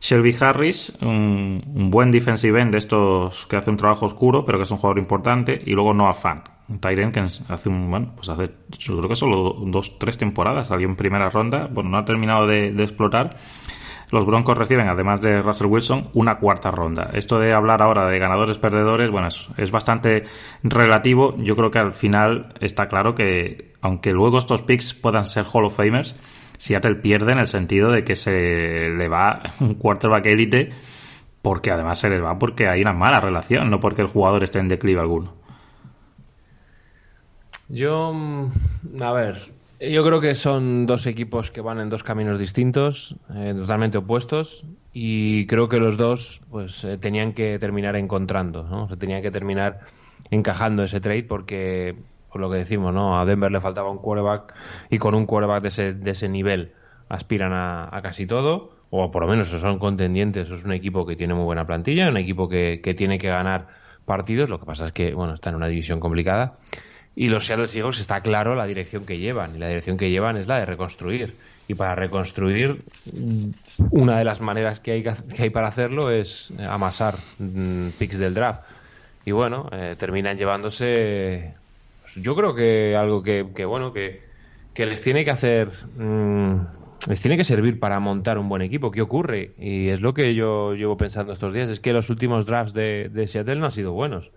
Shelby 0.00 0.34
Harris, 0.40 0.96
un, 1.00 1.90
buen 1.90 2.10
defensive 2.10 2.60
end 2.60 2.72
de 2.72 2.78
estos 2.78 3.46
que 3.46 3.56
hace 3.56 3.70
un 3.70 3.76
trabajo 3.76 4.06
oscuro, 4.06 4.44
pero 4.44 4.58
que 4.58 4.64
es 4.64 4.70
un 4.70 4.78
jugador 4.78 4.98
importante, 4.98 5.60
y 5.64 5.72
luego 5.72 5.92
Noah 5.94 6.14
Fant, 6.14 6.48
un 6.68 6.78
Tyren 6.78 7.12
que 7.12 7.20
hace 7.20 7.68
un, 7.68 7.90
bueno, 7.90 8.12
pues 8.16 8.28
hace, 8.28 8.50
yo 8.78 8.96
creo 8.98 9.08
que 9.08 9.16
solo 9.16 9.56
dos, 9.66 9.98
tres 9.98 10.18
temporadas 10.18 10.68
salió 10.68 10.88
en 10.88 10.96
primera 10.96 11.30
ronda, 11.30 11.68
bueno, 11.72 11.90
no 11.90 11.98
ha 11.98 12.04
terminado 12.04 12.46
de 12.46 12.68
explotar 12.78 13.36
los 14.10 14.24
Broncos 14.24 14.56
reciben, 14.56 14.88
además 14.88 15.20
de 15.20 15.42
Russell 15.42 15.66
Wilson, 15.66 16.08
una 16.14 16.38
cuarta 16.38 16.70
ronda. 16.70 17.10
Esto 17.12 17.38
de 17.38 17.52
hablar 17.52 17.82
ahora 17.82 18.06
de 18.06 18.18
ganadores 18.18 18.58
perdedores, 18.58 19.10
bueno, 19.10 19.28
es, 19.28 19.70
bastante 19.70 20.24
relativo. 20.62 21.36
Yo 21.38 21.56
creo 21.56 21.70
que 21.70 21.78
al 21.78 21.92
final 21.92 22.54
está 22.60 22.88
claro 22.88 23.14
que, 23.14 23.74
aunque 23.82 24.12
luego 24.12 24.38
estos 24.38 24.62
picks 24.62 24.94
puedan 24.94 25.26
ser 25.26 25.44
Hall 25.52 25.66
of 25.66 25.76
Famers, 25.76 26.16
Seattle 26.58 26.96
pierde 26.96 27.32
en 27.32 27.38
el 27.38 27.48
sentido 27.48 27.90
de 27.90 28.04
que 28.04 28.16
se 28.16 28.90
le 28.90 29.08
va 29.08 29.42
un 29.60 29.74
quarterback 29.74 30.26
élite 30.26 30.70
porque 31.40 31.70
además 31.70 31.98
se 31.98 32.10
les 32.10 32.22
va 32.22 32.38
porque 32.38 32.68
hay 32.68 32.82
una 32.82 32.92
mala 32.92 33.20
relación, 33.20 33.70
no 33.70 33.80
porque 33.80 34.02
el 34.02 34.08
jugador 34.08 34.42
esté 34.42 34.58
en 34.58 34.68
declive 34.68 35.00
alguno. 35.00 35.34
Yo, 37.68 38.12
mm, 38.12 39.02
a 39.02 39.12
ver, 39.12 39.52
yo 39.80 40.04
creo 40.04 40.20
que 40.20 40.34
son 40.34 40.86
dos 40.86 41.06
equipos 41.06 41.50
que 41.50 41.60
van 41.60 41.78
en 41.78 41.88
dos 41.88 42.02
caminos 42.02 42.38
distintos, 42.38 43.14
eh, 43.34 43.54
totalmente 43.56 43.98
opuestos, 43.98 44.64
y 44.92 45.46
creo 45.46 45.68
que 45.68 45.78
los 45.78 45.96
dos 45.96 46.40
pues 46.50 46.82
eh, 46.84 46.98
tenían 46.98 47.32
que 47.32 47.58
terminar 47.58 47.94
encontrando, 47.94 48.64
¿no? 48.64 48.88
Se 48.88 48.96
tenían 48.96 49.22
que 49.22 49.30
terminar 49.30 49.80
encajando 50.30 50.82
ese 50.82 51.00
trade 51.00 51.24
porque, 51.24 51.96
por 52.30 52.40
lo 52.40 52.50
que 52.50 52.58
decimos, 52.58 52.92
¿no? 52.92 53.20
A 53.20 53.24
Denver 53.24 53.50
le 53.50 53.60
faltaba 53.60 53.90
un 53.90 53.98
quarterback 53.98 54.54
y 54.90 54.98
con 54.98 55.14
un 55.14 55.26
quarterback 55.26 55.62
de 55.62 55.68
ese, 55.68 55.94
de 55.94 56.10
ese 56.10 56.28
nivel 56.28 56.72
aspiran 57.08 57.52
a, 57.54 57.98
casi 58.02 58.26
todo, 58.26 58.70
o 58.90 59.10
por 59.10 59.22
lo 59.22 59.28
menos 59.28 59.48
son 59.48 59.78
contendientes, 59.78 60.50
es 60.50 60.64
un 60.64 60.72
equipo 60.72 61.06
que 61.06 61.16
tiene 61.16 61.34
muy 61.34 61.44
buena 61.44 61.66
plantilla, 61.66 62.08
un 62.08 62.16
equipo 62.16 62.48
que, 62.48 62.80
que 62.82 62.94
tiene 62.94 63.18
que 63.18 63.28
ganar 63.28 63.68
partidos, 64.04 64.48
lo 64.48 64.58
que 64.58 64.66
pasa 64.66 64.86
es 64.86 64.92
que, 64.92 65.14
bueno, 65.14 65.34
está 65.34 65.50
en 65.50 65.56
una 65.56 65.68
división 65.68 66.00
complicada 66.00 66.54
y 67.18 67.30
los 67.30 67.46
Seattle 67.46 67.66
Seahawks 67.66 67.98
está 67.98 68.20
claro 68.20 68.54
la 68.54 68.64
dirección 68.64 69.04
que 69.04 69.18
llevan. 69.18 69.56
Y 69.56 69.58
la 69.58 69.66
dirección 69.66 69.96
que 69.96 70.08
llevan 70.08 70.36
es 70.36 70.46
la 70.46 70.60
de 70.60 70.66
reconstruir. 70.66 71.34
Y 71.66 71.74
para 71.74 71.96
reconstruir, 71.96 72.80
una 73.90 74.18
de 74.18 74.24
las 74.24 74.40
maneras 74.40 74.78
que 74.78 74.92
hay, 74.92 75.02
que 75.02 75.42
hay 75.42 75.50
para 75.50 75.66
hacerlo 75.66 76.12
es 76.12 76.52
amasar 76.64 77.16
mm, 77.40 77.88
picks 77.98 78.18
del 78.18 78.34
draft. 78.34 78.60
Y 79.24 79.32
bueno, 79.32 79.68
eh, 79.72 79.96
terminan 79.98 80.38
llevándose. 80.38 81.54
Yo 82.16 82.34
creo 82.34 82.54
que 82.54 82.96
algo 82.96 83.22
que, 83.22 83.42
bueno, 83.64 83.92
que, 83.92 84.22
les 84.76 85.02
tiene 85.02 85.24
que 85.24 85.30
hacer. 85.30 85.68
Mm, 85.96 86.60
les 87.08 87.20
tiene 87.20 87.36
que 87.36 87.44
servir 87.44 87.78
para 87.78 88.00
montar 88.00 88.38
un 88.38 88.48
buen 88.48 88.62
equipo. 88.62 88.90
¿Qué 88.90 89.02
ocurre? 89.02 89.52
Y 89.58 89.88
es 89.88 90.00
lo 90.00 90.14
que 90.14 90.34
yo 90.34 90.74
llevo 90.74 90.96
pensando 90.96 91.32
estos 91.32 91.52
días: 91.52 91.70
es 91.70 91.80
que 91.80 91.92
los 91.92 92.10
últimos 92.10 92.46
drafts 92.46 92.74
de, 92.74 93.10
de 93.12 93.26
Seattle 93.26 93.56
no 93.56 93.66
han 93.66 93.72
sido 93.72 93.92
buenos. 93.92 94.30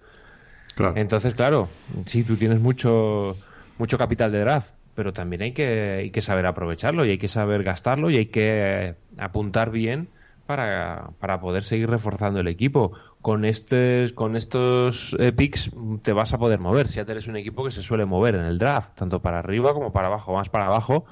Entonces, 0.96 1.34
claro, 1.36 1.70
sí, 2.06 2.24
tú 2.24 2.38
tienes 2.38 2.60
mucho, 2.60 3.38
mucho 3.78 3.98
capital 3.98 4.32
de 4.32 4.40
draft, 4.40 4.72
pero 4.96 5.14
también 5.14 5.42
hay 5.42 5.52
que, 5.52 5.98
hay 6.00 6.12
que 6.12 6.22
saber 6.22 6.46
aprovecharlo 6.46 7.06
y 7.06 7.12
hay 7.12 7.18
que 7.18 7.28
saber 7.28 7.64
gastarlo 7.64 8.10
y 8.10 8.18
hay 8.18 8.26
que 8.28 8.96
apuntar 9.18 9.72
bien 9.72 10.08
para, 10.46 11.10
para 11.20 11.40
poder 11.40 11.64
seguir 11.64 11.90
reforzando 11.90 12.40
el 12.40 12.48
equipo. 12.48 12.92
Con, 13.22 13.46
estos, 13.46 14.14
con 14.14 14.36
estos 14.36 15.16
eh, 15.20 15.32
picks 15.32 15.72
te 16.04 16.14
vas 16.14 16.34
a 16.34 16.38
poder 16.38 16.60
mover. 16.60 16.88
Si 16.88 17.00
eres 17.00 17.28
un 17.28 17.38
equipo 17.38 17.64
que 17.64 17.72
se 17.72 17.82
suele 17.82 18.06
mover 18.06 18.36
en 18.36 18.46
el 18.46 18.58
draft, 18.58 18.96
tanto 18.96 19.22
para 19.22 19.40
arriba 19.40 19.74
como 19.74 19.92
para 19.92 20.08
abajo, 20.08 20.34
más 20.34 20.50
para 20.50 20.66
abajo 20.66 21.06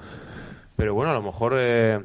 pero 0.80 0.94
bueno, 0.94 1.10
a 1.10 1.14
lo 1.14 1.20
mejor 1.20 1.52
eh, 1.58 2.00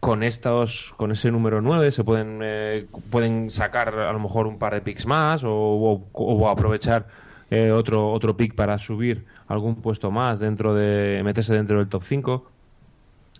con 0.00 0.24
estos, 0.24 0.92
con 0.96 1.12
ese 1.12 1.30
número 1.30 1.60
9 1.60 1.92
se 1.92 2.02
pueden, 2.02 2.40
eh, 2.42 2.84
pueden 3.08 3.50
sacar 3.50 3.96
a 3.96 4.12
lo 4.12 4.18
mejor 4.18 4.48
un 4.48 4.58
par 4.58 4.74
de 4.74 4.80
picks 4.80 5.06
más 5.06 5.42
o, 5.44 6.48
aprovechar 6.50 7.06
eh, 7.52 7.70
otro, 7.70 8.10
otro 8.10 8.36
pick 8.36 8.56
para 8.56 8.78
subir 8.78 9.26
algún 9.46 9.76
puesto 9.76 10.10
más 10.10 10.40
dentro 10.40 10.74
de, 10.74 11.22
meterse 11.22 11.54
dentro 11.54 11.78
del 11.78 11.86
top 11.86 12.02
5. 12.02 12.50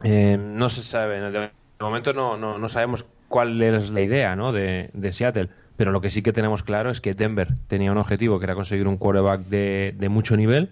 no 0.04 0.70
se 0.70 0.82
sabe, 0.82 1.18
de 1.32 1.50
momento 1.80 2.12
no, 2.12 2.36
no, 2.36 2.56
no, 2.56 2.68
sabemos 2.68 3.04
cuál 3.28 3.60
es 3.62 3.90
la 3.90 4.00
idea 4.00 4.36
¿no? 4.36 4.52
de, 4.52 4.90
de, 4.92 5.12
Seattle, 5.12 5.48
pero 5.76 5.92
lo 5.92 6.00
que 6.00 6.10
sí 6.10 6.22
que 6.22 6.32
tenemos 6.32 6.62
claro 6.62 6.90
es 6.90 7.00
que 7.00 7.14
Denver 7.14 7.48
tenía 7.66 7.92
un 7.92 7.98
objetivo 7.98 8.38
que 8.38 8.44
era 8.44 8.54
conseguir 8.54 8.88
un 8.88 8.96
quarterback 8.96 9.46
de, 9.46 9.94
de 9.96 10.08
mucho 10.08 10.36
nivel 10.36 10.70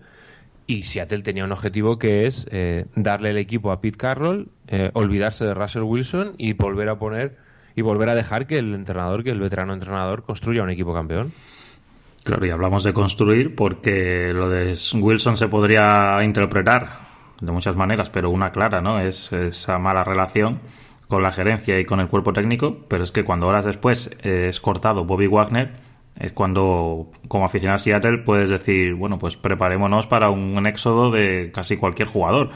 y 0.66 0.84
Seattle 0.84 1.22
tenía 1.22 1.44
un 1.44 1.52
objetivo 1.52 1.98
que 1.98 2.26
es 2.26 2.46
eh, 2.50 2.86
darle 2.94 3.30
el 3.30 3.36
equipo 3.36 3.70
a 3.70 3.80
Pete 3.80 3.98
Carroll, 3.98 4.48
eh, 4.68 4.90
olvidarse 4.94 5.44
de 5.44 5.54
Russell 5.54 5.82
Wilson 5.82 6.34
y 6.38 6.54
volver 6.54 6.88
a 6.88 6.98
poner 6.98 7.36
y 7.76 7.82
volver 7.82 8.08
a 8.08 8.14
dejar 8.14 8.46
que 8.46 8.58
el 8.58 8.72
entrenador, 8.74 9.24
que 9.24 9.30
el 9.30 9.40
veterano 9.40 9.74
entrenador, 9.74 10.22
construya 10.22 10.62
un 10.62 10.70
equipo 10.70 10.94
campeón. 10.94 11.32
Claro, 12.22 12.46
y 12.46 12.50
hablamos 12.50 12.84
de 12.84 12.94
construir 12.94 13.54
porque 13.54 14.32
lo 14.32 14.48
de 14.48 14.74
Wilson 14.94 15.36
se 15.36 15.48
podría 15.48 16.22
interpretar 16.24 17.00
de 17.40 17.52
muchas 17.52 17.76
maneras, 17.76 18.08
pero 18.08 18.30
una 18.30 18.50
clara, 18.50 18.80
¿no? 18.80 19.00
Es 19.00 19.32
esa 19.32 19.78
mala 19.78 20.04
relación 20.04 20.60
con 21.08 21.22
la 21.22 21.32
gerencia 21.32 21.78
y 21.78 21.84
con 21.84 22.00
el 22.00 22.08
cuerpo 22.08 22.32
técnico, 22.32 22.78
pero 22.88 23.04
es 23.04 23.12
que 23.12 23.24
cuando 23.24 23.46
horas 23.46 23.64
después 23.64 24.10
es 24.22 24.60
cortado 24.60 25.04
Bobby 25.04 25.26
Wagner, 25.26 25.72
es 26.18 26.32
cuando, 26.32 27.10
como 27.28 27.44
aficionado 27.44 27.76
a 27.76 27.80
Seattle, 27.80 28.18
puedes 28.18 28.48
decir, 28.48 28.94
bueno, 28.94 29.18
pues 29.18 29.36
preparémonos 29.36 30.06
para 30.06 30.30
un 30.30 30.66
éxodo 30.66 31.10
de 31.10 31.50
casi 31.52 31.76
cualquier 31.76 32.08
jugador. 32.08 32.50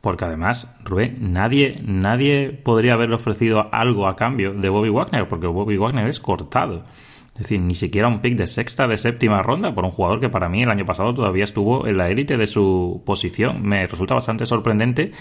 Porque 0.00 0.26
además, 0.26 0.76
Rubén, 0.84 1.32
nadie, 1.32 1.80
nadie 1.82 2.50
podría 2.50 2.92
haberle 2.92 3.14
ofrecido 3.14 3.70
algo 3.72 4.06
a 4.06 4.16
cambio 4.16 4.52
de 4.52 4.68
Bobby 4.68 4.90
Wagner, 4.90 5.28
porque 5.28 5.46
Bobby 5.46 5.78
Wagner 5.78 6.08
es 6.08 6.20
cortado. 6.20 6.84
Es 7.28 7.40
decir, 7.40 7.60
ni 7.60 7.74
siquiera 7.74 8.06
un 8.06 8.20
pick 8.20 8.36
de 8.36 8.46
sexta, 8.46 8.86
de 8.86 8.96
séptima 8.96 9.42
ronda 9.42 9.74
por 9.74 9.84
un 9.84 9.90
jugador 9.90 10.20
que 10.20 10.28
para 10.28 10.48
mí 10.48 10.62
el 10.62 10.70
año 10.70 10.86
pasado 10.86 11.14
todavía 11.14 11.44
estuvo 11.44 11.86
en 11.86 11.96
la 11.96 12.10
élite 12.10 12.36
de 12.36 12.46
su 12.46 13.02
posición. 13.04 13.62
Me 13.62 13.86
resulta 13.86 14.14
bastante 14.14 14.46
sorprendente 14.46 15.12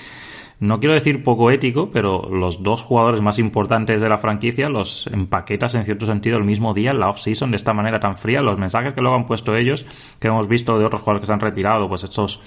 no 0.64 0.80
quiero 0.80 0.94
decir 0.94 1.24
poco 1.24 1.52
ético, 1.52 1.92
pero 1.92 2.30
los 2.32 2.64
dos 2.64 2.84
jugadores 2.84 3.20
más 3.20 3.38
importantes 3.38 4.00
de 4.00 4.08
la 4.08 4.18
franquicia 4.18 4.70
los 4.70 5.08
empaquetas 5.08 5.76
en 5.76 5.84
cierto 5.84 6.06
sentido 6.06 6.38
el 6.38 6.46
mismo 6.46 6.74
día 6.74 6.92
en 6.92 7.02
la 7.02 7.10
off-season 7.10 7.52
de 7.52 7.58
esta 7.58 7.74
manera 7.74 8.00
tan 8.00 8.16
fría. 8.16 8.42
Los 8.42 8.58
mensajes 8.58 8.94
que 8.94 9.02
luego 9.02 9.18
han 9.18 9.26
puesto 9.26 9.58
ellos, 9.58 9.86
que 10.22 10.30
hemos 10.30 10.48
visto 10.48 10.80
de 10.80 10.86
otros 10.86 11.02
jugadores 11.02 11.24
que 11.24 11.28
se 11.28 11.34
han 11.34 11.42
retirado, 11.42 11.90
pues 11.90 12.06
estos 12.06 12.40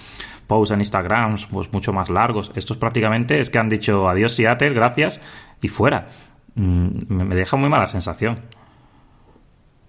posts 0.47 0.73
en 0.73 0.81
Instagram, 0.81 1.37
pues 1.51 1.71
mucho 1.75 1.93
más 1.93 2.09
largos. 2.09 2.53
Estos 2.55 2.79
prácticamente 2.79 3.39
es 3.39 3.51
que 3.51 3.59
han 3.59 3.69
dicho 3.69 4.09
adiós 4.09 4.33
Seattle, 4.33 4.73
gracias 4.73 5.21
y 5.61 5.69
fuera. 5.69 6.09
Mm, 6.55 7.13
me 7.13 7.35
deja 7.35 7.59
muy 7.59 7.69
mala 7.69 7.87
sensación. 7.87 8.41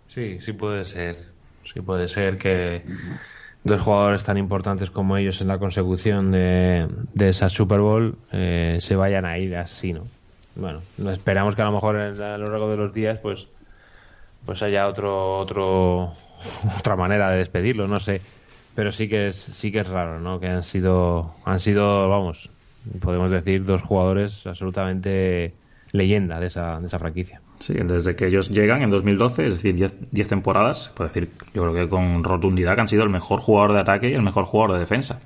Sí, 0.05 0.41
sí 0.41 0.51
puede 0.51 0.83
ser. 0.83 1.15
Sí 1.63 1.79
puede 1.79 2.09
ser 2.09 2.35
que 2.35 2.83
dos 3.67 3.81
jugadores 3.81 4.23
tan 4.23 4.37
importantes 4.37 4.89
como 4.89 5.17
ellos 5.17 5.41
en 5.41 5.47
la 5.47 5.59
consecución 5.59 6.31
de, 6.31 6.87
esa 7.19 7.49
Super 7.49 7.81
Bowl 7.81 8.17
eh, 8.31 8.77
se 8.79 8.95
vayan 8.95 9.25
a 9.25 9.37
ir 9.37 9.55
así, 9.57 9.93
¿no? 9.93 10.07
Bueno, 10.55 10.81
esperamos 11.11 11.55
que 11.55 11.61
a 11.61 11.65
lo 11.65 11.73
mejor 11.73 11.97
a 11.97 12.37
lo 12.37 12.47
largo 12.47 12.69
de 12.69 12.77
los 12.77 12.93
días 12.93 13.19
pues 13.19 13.47
pues 14.45 14.63
haya 14.63 14.87
otro 14.87 15.37
otro 15.37 16.13
otra 16.79 16.95
manera 16.95 17.29
de 17.29 17.37
despedirlo, 17.37 17.87
no 17.87 17.99
sé, 17.99 18.21
pero 18.73 18.91
sí 18.91 19.07
que 19.07 19.27
es 19.27 19.35
sí 19.35 19.71
que 19.71 19.79
es 19.79 19.87
raro, 19.87 20.19
¿no? 20.19 20.39
Que 20.39 20.47
han 20.47 20.63
sido 20.63 21.35
han 21.45 21.59
sido, 21.59 22.09
vamos, 22.09 22.49
podemos 23.01 23.29
decir 23.29 23.65
dos 23.65 23.81
jugadores 23.81 24.47
absolutamente 24.47 25.53
leyenda 25.91 26.39
de 26.39 26.47
esa 26.47 26.79
de 26.79 26.87
esa 26.87 26.99
franquicia. 26.99 27.41
Sí, 27.59 27.73
desde 27.73 28.15
que 28.15 28.27
ellos 28.27 28.49
llegan 28.49 28.83
en 28.83 28.89
2012, 28.91 29.47
es 29.47 29.61
decir, 29.61 29.91
10 30.11 30.27
temporadas, 30.27 30.91
puedo 30.95 31.07
decir, 31.07 31.31
yo 31.53 31.63
creo 31.63 31.73
que 31.73 31.89
con 31.89 32.23
rotundidad 32.23 32.75
que 32.75 32.81
han 32.81 32.87
sido 32.87 33.03
el 33.03 33.09
mejor 33.09 33.39
jugador 33.39 33.73
de 33.73 33.79
ataque 33.79 34.09
y 34.09 34.13
el 34.13 34.21
mejor 34.21 34.45
jugador 34.45 34.73
de 34.73 34.79
defensa. 34.79 35.21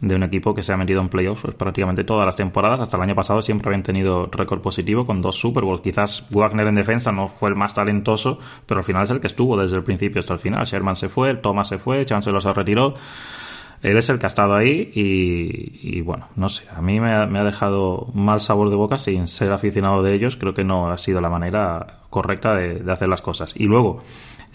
de 0.00 0.14
un 0.14 0.22
equipo 0.22 0.54
que 0.54 0.62
se 0.62 0.72
ha 0.72 0.76
metido 0.76 1.00
en 1.00 1.08
playoffs 1.08 1.40
pues, 1.42 1.54
prácticamente 1.54 2.04
todas 2.04 2.26
las 2.26 2.36
temporadas. 2.36 2.80
Hasta 2.80 2.96
el 2.98 3.02
año 3.04 3.14
pasado 3.14 3.40
siempre 3.40 3.68
habían 3.68 3.82
tenido 3.82 4.26
récord 4.26 4.60
positivo 4.60 5.06
con 5.06 5.22
dos 5.22 5.36
Super 5.36 5.64
Bowls. 5.64 5.80
Quizás 5.80 6.26
Wagner 6.30 6.66
en 6.66 6.74
defensa 6.74 7.12
no 7.12 7.28
fue 7.28 7.48
el 7.50 7.56
más 7.56 7.72
talentoso, 7.72 8.38
pero 8.66 8.78
al 8.78 8.84
final 8.84 9.04
es 9.04 9.10
el 9.10 9.20
que 9.20 9.28
estuvo 9.28 9.56
desde 9.56 9.76
el 9.76 9.84
principio 9.84 10.20
hasta 10.20 10.34
el 10.34 10.38
final. 10.38 10.66
Sherman 10.66 10.96
se 10.96 11.08
fue, 11.08 11.34
Thomas 11.36 11.68
se 11.68 11.78
fue, 11.78 12.04
Chancellor 12.04 12.42
se 12.42 12.52
retiró. 12.52 12.94
Él 13.86 13.96
es 13.98 14.08
el 14.08 14.18
que 14.18 14.26
ha 14.26 14.28
estado 14.28 14.56
ahí 14.56 14.90
y, 14.94 16.00
bueno, 16.00 16.26
no 16.34 16.48
sé, 16.48 16.64
a 16.74 16.82
mí 16.82 16.98
me 16.98 17.12
ha, 17.12 17.44
dejado 17.44 18.08
mal 18.14 18.40
sabor 18.40 18.68
de 18.68 18.74
boca 18.74 18.98
sin 18.98 19.28
ser 19.28 19.52
aficionado 19.52 20.02
de 20.02 20.12
ellos. 20.12 20.36
Creo 20.36 20.54
que 20.54 20.64
no 20.64 20.90
ha 20.90 20.98
sido 20.98 21.20
la 21.20 21.30
manera 21.30 22.00
correcta 22.10 22.56
de, 22.56 22.82
hacer 22.90 23.06
las 23.06 23.22
cosas. 23.22 23.54
Y 23.56 23.66
luego, 23.66 24.02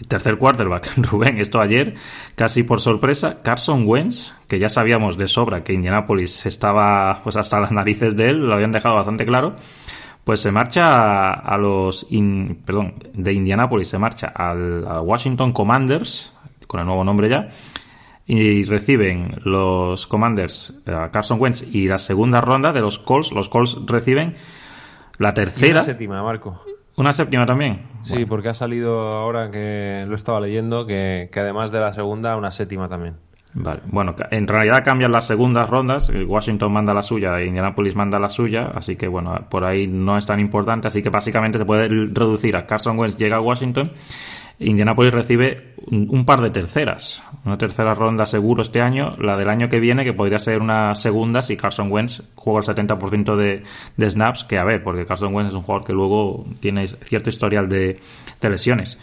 Tercer 0.06 0.36
quarterback, 0.36 0.92
Rubén, 0.98 1.38
esto 1.38 1.62
ayer, 1.62 1.94
casi 2.34 2.62
por 2.62 2.82
sorpresa, 2.82 3.40
Carson 3.42 3.84
Wentz, 3.86 4.34
que 4.48 4.58
ya 4.58 4.68
sabíamos 4.68 5.16
de 5.16 5.28
sobra 5.28 5.64
que 5.64 5.72
Indianapolis 5.72 6.44
estaba 6.44 7.22
pues 7.22 7.36
hasta 7.36 7.58
las 7.58 7.72
narices 7.72 8.14
de 8.16 8.30
él, 8.30 8.46
lo 8.46 8.52
habían 8.52 8.72
dejado 8.72 8.96
bastante 8.96 9.24
claro, 9.24 9.56
pues 10.24 10.40
se 10.40 10.52
marcha 10.52 11.30
a, 11.32 11.56
los, 11.56 12.06
perdón, 12.66 12.96
de 13.14 13.32
Indianapolis 13.32 13.88
se 13.88 13.98
marcha 13.98 14.26
al, 14.26 14.86
a 14.86 15.00
Washington 15.00 15.52
Commanders, 15.52 16.36
con 16.66 16.80
el 16.80 16.86
nuevo 16.86 17.04
nombre 17.04 17.30
ya, 17.30 17.48
y 18.26 18.64
reciben 18.64 19.40
los 19.44 20.06
Commanders 20.06 20.82
a 20.86 21.10
Carson 21.10 21.40
Wentz 21.40 21.64
y 21.70 21.88
la 21.88 21.98
segunda 21.98 22.40
ronda 22.40 22.72
de 22.72 22.80
los 22.80 22.98
Colts, 22.98 23.32
los 23.32 23.48
Colts 23.48 23.78
reciben 23.86 24.34
la 25.18 25.34
tercera. 25.34 25.80
Y 25.80 25.84
séptima, 25.84 26.22
Marco. 26.22 26.62
¿Una 26.96 27.12
séptima 27.12 27.46
también? 27.46 27.86
Sí, 28.00 28.26
porque 28.26 28.50
ha 28.50 28.54
salido 28.54 29.00
ahora 29.00 29.50
que 29.50 30.04
lo 30.06 30.14
estaba 30.14 30.40
leyendo 30.40 30.86
que, 30.86 31.30
además 31.34 31.72
de 31.72 31.80
la 31.80 31.92
segunda, 31.92 32.36
una 32.36 32.50
séptima 32.50 32.88
también. 32.88 33.16
Vale, 33.54 33.82
bueno, 33.86 34.14
en 34.30 34.48
realidad 34.48 34.82
cambian 34.82 35.12
las 35.12 35.26
segundas 35.26 35.68
rondas. 35.68 36.10
Washington 36.26 36.72
manda 36.72 36.94
la 36.94 37.02
suya, 37.02 37.42
Indianapolis 37.42 37.94
manda 37.94 38.18
la 38.18 38.30
suya, 38.30 38.72
así 38.74 38.96
que 38.96 39.08
bueno, 39.08 39.34
por 39.50 39.64
ahí 39.64 39.86
no 39.86 40.16
es 40.16 40.24
tan 40.24 40.40
importante. 40.40 40.88
Así 40.88 41.02
que 41.02 41.10
básicamente 41.10 41.58
se 41.58 41.64
puede 41.64 41.88
reducir 41.88 42.56
a 42.56 42.66
Carson 42.66 42.98
Wentz 42.98 43.18
llega 43.18 43.36
a 43.36 43.40
Washington 43.40 43.90
Indianapolis 44.58 45.12
recibe 45.12 45.74
un 45.86 46.24
par 46.24 46.40
de 46.40 46.50
terceras. 46.50 47.22
Una 47.44 47.58
tercera 47.58 47.94
ronda 47.94 48.24
seguro 48.24 48.62
este 48.62 48.80
año, 48.80 49.16
la 49.18 49.36
del 49.36 49.48
año 49.48 49.68
que 49.68 49.80
viene, 49.80 50.04
que 50.04 50.12
podría 50.12 50.38
ser 50.38 50.60
una 50.60 50.94
segunda 50.94 51.42
si 51.42 51.56
Carson 51.56 51.90
Wentz 51.90 52.22
juega 52.36 52.60
el 52.60 52.66
70% 52.66 53.36
de, 53.36 53.62
de 53.96 54.10
snaps, 54.10 54.44
que 54.44 54.58
a 54.58 54.64
ver, 54.64 54.82
porque 54.82 55.06
Carson 55.06 55.34
Wentz 55.34 55.50
es 55.50 55.56
un 55.56 55.62
jugador 55.62 55.86
que 55.86 55.92
luego 55.92 56.46
tiene 56.60 56.86
cierto 56.86 57.30
historial 57.30 57.68
de 57.68 57.98
lesiones. 58.40 58.98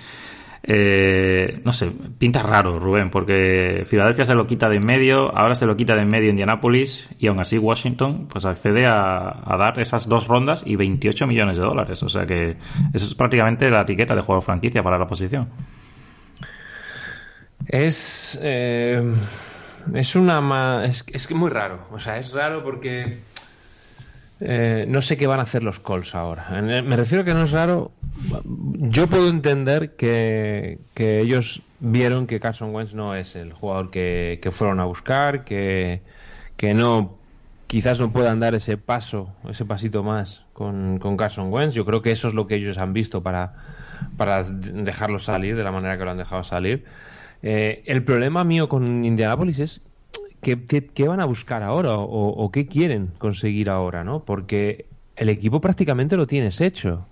Eh, 0.64 1.62
no 1.64 1.72
sé, 1.72 1.92
pinta 2.18 2.44
raro, 2.44 2.80
Rubén, 2.80 3.10
porque 3.10 3.84
Filadelfia 3.86 4.26
se 4.26 4.36
lo 4.36 4.46
quita 4.46 4.68
de 4.68 4.76
en 4.76 4.86
medio, 4.86 5.36
ahora 5.36 5.56
se 5.56 5.66
lo 5.66 5.78
quita 5.78 5.96
de 5.96 6.02
en 6.02 6.10
medio 6.10 6.30
Indianapolis 6.30 7.10
y 7.18 7.28
aún 7.28 7.40
así 7.40 7.58
Washington 7.58 8.28
pues 8.30 8.46
accede 8.46 8.86
a, 8.86 9.56
dar 9.58 9.80
esas 9.80 10.08
dos 10.08 10.28
rondas 10.28 10.64
y 10.66 10.76
28 10.76 11.28
millones 11.28 11.58
de 11.58 11.64
dólares. 11.64 12.04
O 12.04 12.10
sea 12.10 12.26
que 12.26 12.58
eso 12.94 13.06
es 13.06 13.16
prácticamente 13.16 13.70
la 13.70 13.82
etiqueta 13.82 14.16
de 14.16 14.22
juego 14.22 14.42
franquicia 14.42 14.84
para 14.84 14.98
la 14.98 15.08
posición. 15.08 15.48
Es. 17.70 18.38
Eh, 18.42 19.02
es 19.94 20.16
una. 20.16 20.84
Es, 20.86 21.06
es 21.12 21.32
muy 21.32 21.50
raro. 21.50 21.88
O 21.92 22.00
sea, 22.00 22.18
es 22.18 22.34
raro 22.34 22.64
porque 22.64 23.20
eh, 24.42 24.86
no 24.88 25.02
sé 25.02 25.18
qué 25.18 25.28
van 25.28 25.40
a 25.40 25.44
hacer 25.44 25.64
los 25.64 25.80
Colts 25.80 26.16
ahora. 26.16 26.50
Me 26.62 26.96
refiero 26.96 27.24
a 27.24 27.26
que 27.26 27.34
no 27.34 27.44
es 27.44 27.52
raro. 27.52 27.92
Yo 28.76 29.08
puedo 29.08 29.30
entender 29.30 29.96
que, 29.96 30.80
ellos 30.96 31.62
vieron 31.80 32.26
que 32.26 32.40
Carson 32.40 32.74
Wentz 32.74 32.94
no 32.94 33.16
es 33.16 33.36
el 33.36 33.54
jugador 33.54 33.92
que, 33.92 34.50
fueron 34.52 34.80
a 34.80 34.86
buscar, 34.86 35.44
que, 35.44 36.02
no 36.74 37.18
quizás 37.68 38.00
no 38.00 38.12
puedan 38.12 38.40
dar 38.40 38.56
ese 38.56 38.78
paso, 38.78 39.30
ese 39.48 39.64
pasito 39.64 40.02
más 40.02 40.42
con, 40.54 41.00
con 41.00 41.18
Carson 41.18 41.52
Wentz. 41.52 41.76
Yo 41.76 41.86
creo 41.86 42.02
que 42.02 42.12
eso 42.12 42.30
es 42.30 42.34
lo 42.34 42.48
que 42.48 42.56
ellos 42.56 42.78
han 42.78 42.94
visto 42.94 43.22
para, 43.22 43.54
para 44.16 44.44
dejarlo 44.44 45.20
salir 45.20 45.56
de 45.56 45.64
la 45.64 45.72
manera 45.72 45.98
que 45.98 46.06
lo 46.06 46.12
han 46.12 46.18
dejado 46.18 46.44
salir. 46.44 46.86
Eh, 47.42 47.84
el 47.86 48.04
problema 48.04 48.44
mío 48.44 48.68
con 48.68 49.06
Indianapolis 49.06 49.60
es 49.60 49.82
¿qué, 50.42 51.08
van 51.08 51.22
a 51.22 51.26
buscar 51.26 51.64
ahora 51.64 51.92
o, 51.98 52.52
qué 52.52 52.68
quieren 52.68 53.12
conseguir 53.18 53.70
ahora? 53.70 54.04
¿no? 54.04 54.24
Porque 54.24 54.86
el 55.16 55.30
equipo 55.30 55.62
prácticamente 55.62 56.18
lo 56.18 56.28
tienes 56.28 56.62
hecho. 56.62 57.06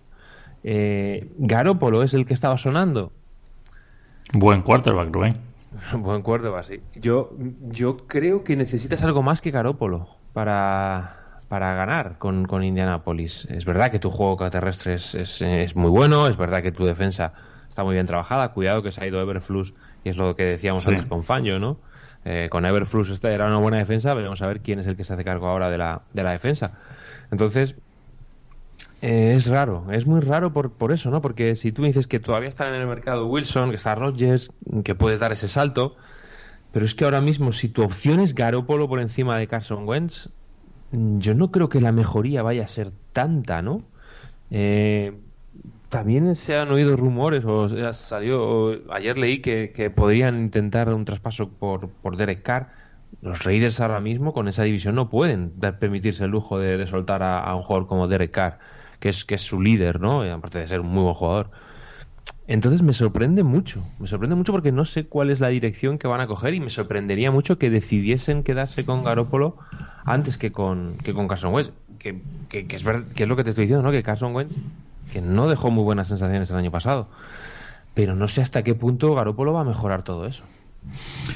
Eh, 0.63 1.29
Garópolo 1.37 2.03
es 2.03 2.13
el 2.13 2.25
que 2.25 2.33
estaba 2.33 2.57
sonando. 2.57 3.11
Buen 4.33 4.61
quarterback, 4.61 5.13
Rubén. 5.13 5.37
Buen 5.93 6.21
quarterback, 6.21 6.63
sí. 6.63 6.79
Yo, 6.95 7.33
yo 7.69 7.97
creo 8.07 8.43
que 8.43 8.55
necesitas 8.55 9.03
algo 9.03 9.21
más 9.21 9.41
que 9.41 9.51
Garópolo 9.51 10.07
para, 10.33 11.41
para 11.47 11.73
ganar 11.75 12.17
con, 12.17 12.45
con 12.45 12.63
Indianapolis. 12.63 13.45
Es 13.49 13.65
verdad 13.65 13.91
que 13.91 13.99
tu 13.99 14.09
juego 14.09 14.49
terrestre 14.49 14.95
es, 14.95 15.15
es, 15.15 15.75
muy 15.75 15.89
bueno, 15.89 16.27
es 16.27 16.37
verdad 16.37 16.61
que 16.61 16.71
tu 16.71 16.85
defensa 16.85 17.33
está 17.69 17.83
muy 17.83 17.93
bien 17.93 18.05
trabajada. 18.05 18.53
Cuidado 18.53 18.83
que 18.83 18.91
se 18.91 19.03
ha 19.03 19.07
ido 19.07 19.21
Everflux 19.21 19.73
y 20.07 20.09
es 20.09 20.17
lo 20.17 20.35
que 20.35 20.43
decíamos 20.43 20.87
antes 20.87 21.05
con 21.05 21.23
Fangio, 21.23 21.59
¿no? 21.59 21.77
Eh, 22.23 22.47
con 22.49 22.65
Everflux 22.65 23.09
esta 23.09 23.29
era 23.31 23.45
una 23.45 23.57
buena 23.57 23.77
defensa, 23.77 24.13
veremos 24.13 24.41
a 24.41 24.47
ver 24.47 24.61
quién 24.61 24.79
es 24.79 24.87
el 24.87 24.95
que 24.95 25.03
se 25.03 25.13
hace 25.13 25.23
cargo 25.23 25.47
ahora 25.47 25.69
de 25.69 25.77
la, 25.77 26.01
de 26.13 26.23
la 26.23 26.31
defensa. 26.31 26.71
Entonces, 27.29 27.75
eh, 29.01 29.33
es 29.35 29.47
raro, 29.47 29.91
es 29.91 30.07
muy 30.07 30.21
raro 30.21 30.53
por, 30.53 30.71
por 30.71 30.93
eso, 30.93 31.11
¿no? 31.11 31.21
Porque 31.21 31.55
si 31.55 31.71
tú 31.71 31.81
me 31.81 31.89
dices 31.89 32.07
que 32.07 32.19
todavía 32.19 32.49
están 32.49 32.73
en 32.73 32.81
el 32.81 32.87
mercado 32.87 33.27
Wilson, 33.27 33.69
que 33.69 33.75
está 33.75 33.95
Rodgers, 33.95 34.49
que 34.83 34.95
puedes 34.95 35.19
dar 35.19 35.33
ese 35.33 35.49
salto, 35.49 35.95
pero 36.71 36.85
es 36.85 36.95
que 36.95 37.03
ahora 37.03 37.21
mismo 37.21 37.51
si 37.51 37.67
tu 37.67 37.83
opción 37.83 38.21
es 38.21 38.33
Garópolo 38.33 38.87
por 38.87 39.01
encima 39.01 39.37
de 39.37 39.47
Carson 39.47 39.87
Wentz, 39.87 40.29
yo 40.91 41.33
no 41.33 41.51
creo 41.51 41.67
que 41.67 41.81
la 41.81 41.91
mejoría 41.91 42.43
vaya 42.43 42.63
a 42.63 42.67
ser 42.67 42.91
tanta, 43.11 43.61
¿no? 43.61 43.83
Eh, 44.51 45.13
también 45.89 46.35
se 46.35 46.57
han 46.57 46.69
oído 46.69 46.97
rumores, 46.97 47.45
o 47.45 47.69
salió, 47.93 48.79
ayer 48.91 49.17
leí 49.17 49.39
que, 49.39 49.91
podrían 49.95 50.35
intentar 50.35 50.93
un 50.93 51.05
traspaso 51.05 51.49
por, 51.49 51.89
por 51.89 52.17
Derek 52.17 52.43
Carr. 52.43 52.69
Los 53.21 53.45
Raiders 53.45 53.79
ahora 53.79 54.01
mismo 54.01 54.33
con 54.33 54.47
esa 54.47 54.63
división 54.63 54.95
no 54.95 55.09
pueden 55.09 55.51
permitirse 55.79 56.25
el 56.25 56.31
lujo 56.31 56.59
de, 56.59 56.85
soltar 56.87 57.23
a, 57.23 57.55
un 57.55 57.63
jugador 57.63 57.87
como 57.87 58.07
Derek 58.07 58.31
Carr, 58.31 58.59
que 58.99 59.09
es, 59.09 59.23
que 59.23 59.35
es 59.35 59.41
su 59.41 59.61
líder, 59.61 60.01
¿no? 60.01 60.21
aparte 60.21 60.59
de 60.59 60.67
ser 60.67 60.81
un 60.81 60.89
muy 60.89 61.03
buen 61.03 61.15
jugador. 61.15 61.51
Entonces 62.47 62.81
me 62.81 62.91
sorprende 62.93 63.43
mucho, 63.43 63.81
me 63.99 64.07
sorprende 64.07 64.35
mucho 64.35 64.51
porque 64.51 64.73
no 64.73 64.83
sé 64.83 65.05
cuál 65.05 65.29
es 65.29 65.39
la 65.39 65.47
dirección 65.47 65.97
que 65.97 66.07
van 66.07 66.19
a 66.19 66.27
coger 66.27 66.53
y 66.53 66.59
me 66.59 66.69
sorprendería 66.69 67.31
mucho 67.31 67.57
que 67.57 67.69
decidiesen 67.69 68.43
quedarse 68.43 68.85
con 68.85 69.03
Garópolo 69.03 69.57
antes 70.05 70.37
que 70.37 70.51
con, 70.51 70.97
que 70.97 71.13
con 71.13 71.27
Carson 71.27 71.53
Wentz. 71.53 71.71
Que, 71.99 72.21
que, 72.49 72.59
es 72.69 72.83
que 73.15 73.23
es 73.23 73.29
lo 73.29 73.35
que 73.35 73.43
te 73.43 73.49
estoy 73.49 73.63
diciendo, 73.63 73.83
¿no? 73.83 73.91
Que 73.91 74.03
Carson 74.03 74.35
Wentz 74.35 74.55
que 75.11 75.21
no 75.21 75.47
dejó 75.47 75.71
muy 75.71 75.83
buenas 75.83 76.07
sensaciones 76.07 76.49
el 76.51 76.57
año 76.57 76.71
pasado. 76.71 77.07
Pero 77.93 78.15
no 78.15 78.27
sé 78.27 78.41
hasta 78.41 78.63
qué 78.63 78.75
punto 78.75 79.15
Garópolo 79.15 79.53
va 79.53 79.61
a 79.61 79.65
mejorar 79.65 80.03
todo 80.03 80.27
eso. 80.27 80.43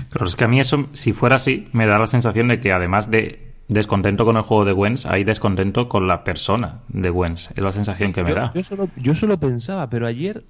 Claro, 0.10 0.28
es 0.28 0.36
que 0.36 0.44
a 0.44 0.48
mí 0.48 0.60
eso, 0.60 0.88
si 0.94 1.14
fuera 1.14 1.38
así, 1.38 1.68
me 1.74 1.88
da 1.88 1.98
la 1.98 2.08
sensación 2.08 2.48
de 2.48 2.60
que 2.60 2.72
además 2.72 3.10
de 3.10 3.52
descontento 3.68 4.26
con 4.26 4.38
el 4.38 4.44
juego 4.44 4.66
de 4.66 4.74
Wens, 4.74 5.06
hay 5.06 5.24
descontento 5.24 5.90
con 5.90 6.08
la 6.08 6.24
persona 6.24 6.80
de 6.90 7.10
Wens. 7.10 7.52
Es 7.52 7.64
la 7.64 7.72
sensación 7.72 8.14
que 8.14 8.24
me 8.24 8.34
da. 8.34 8.50
Yo 8.54 8.64
solo, 8.64 8.90
yo 8.98 9.16
solo 9.16 9.40
pensaba, 9.40 9.90
pero 9.90 10.08
ayer 10.08 10.44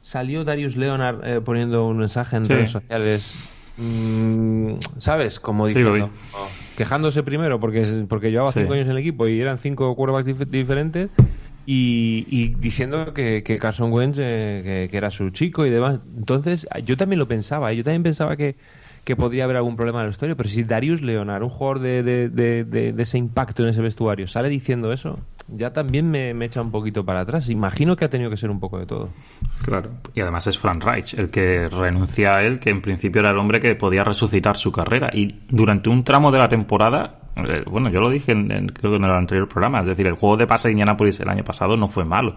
salió 0.00 0.44
Darius 0.44 0.76
Leonard 0.76 1.24
eh, 1.24 1.40
poniendo 1.40 1.86
un 1.86 1.98
mensaje 1.98 2.36
en 2.36 2.44
redes 2.44 2.70
sociales, 2.70 3.36
mm, 3.76 4.74
¿sabes? 4.98 5.38
Como 5.38 5.66
diciendo, 5.66 6.10
quejándose 6.76 7.22
primero 7.22 7.60
porque, 7.60 8.04
porque 8.08 8.30
llevaba 8.30 8.52
cinco 8.52 8.72
años 8.72 8.86
en 8.86 8.92
el 8.92 8.98
equipo 8.98 9.28
y 9.28 9.40
eran 9.40 9.58
cinco 9.58 9.94
quarterbacks 9.94 10.50
diferentes 10.50 11.10
y, 11.72 12.48
diciendo 12.58 13.14
que, 13.14 13.44
que, 13.44 13.56
Carson 13.58 13.92
Wentz 13.92 14.18
eh, 14.20 14.88
que, 14.90 14.96
era 14.96 15.12
su 15.12 15.30
chico 15.30 15.64
y 15.66 15.70
demás. 15.70 16.00
Entonces, 16.16 16.66
yo 16.84 16.96
también 16.96 17.20
lo 17.20 17.28
pensaba, 17.28 17.70
¿eh? 17.70 17.76
yo 17.76 17.84
también 17.84 18.02
pensaba 18.02 18.36
que, 18.36 18.56
que 19.04 19.14
podría 19.14 19.44
haber 19.44 19.56
algún 19.56 19.76
problema 19.76 20.00
en 20.00 20.06
la 20.06 20.10
historia, 20.10 20.34
pero 20.34 20.48
si 20.48 20.64
Darius 20.64 21.00
Leonard, 21.00 21.44
un 21.44 21.48
jugador 21.48 21.78
de, 21.78 22.02
de, 22.02 22.64
de, 22.64 22.94
ese 23.00 23.18
impacto 23.18 23.62
en 23.62 23.68
ese 23.68 23.82
vestuario, 23.82 24.26
sale 24.26 24.48
diciendo 24.48 24.92
eso, 24.92 25.20
ya 25.54 25.72
también 25.72 26.10
me, 26.10 26.34
me, 26.34 26.46
echa 26.46 26.62
un 26.62 26.70
poquito 26.70 27.04
para 27.04 27.20
atrás. 27.20 27.48
Imagino 27.50 27.96
que 27.96 28.04
ha 28.04 28.10
tenido 28.10 28.30
que 28.30 28.36
ser 28.36 28.50
un 28.50 28.60
poco 28.60 28.78
de 28.78 28.86
todo. 28.86 29.10
Claro, 29.64 29.90
y 30.14 30.20
además 30.20 30.46
es 30.46 30.58
Frank 30.58 30.84
Reich 30.84 31.14
el 31.14 31.30
que 31.30 31.68
renuncia 31.68 32.36
a 32.36 32.42
él, 32.42 32.60
que 32.60 32.70
en 32.70 32.82
principio 32.82 33.20
era 33.20 33.30
el 33.30 33.38
hombre 33.38 33.60
que 33.60 33.74
podía 33.74 34.04
resucitar 34.04 34.56
su 34.56 34.72
carrera. 34.72 35.10
Y 35.12 35.40
durante 35.48 35.90
un 35.90 36.04
tramo 36.04 36.30
de 36.30 36.38
la 36.38 36.48
temporada 36.48 37.20
eh, 37.36 37.64
bueno, 37.66 37.90
yo 37.90 38.00
lo 38.00 38.10
dije 38.10 38.32
en, 38.32 38.66
creo 38.68 38.92
que 38.92 38.96
en 38.96 39.04
el 39.04 39.10
anterior 39.10 39.48
programa, 39.48 39.80
es 39.80 39.86
decir, 39.86 40.06
el 40.06 40.14
juego 40.14 40.36
de 40.36 40.46
pase 40.46 40.68
de 40.68 40.72
Indianapolis 40.72 41.20
el 41.20 41.28
año 41.28 41.44
pasado 41.44 41.76
no 41.76 41.88
fue 41.88 42.04
malo, 42.04 42.34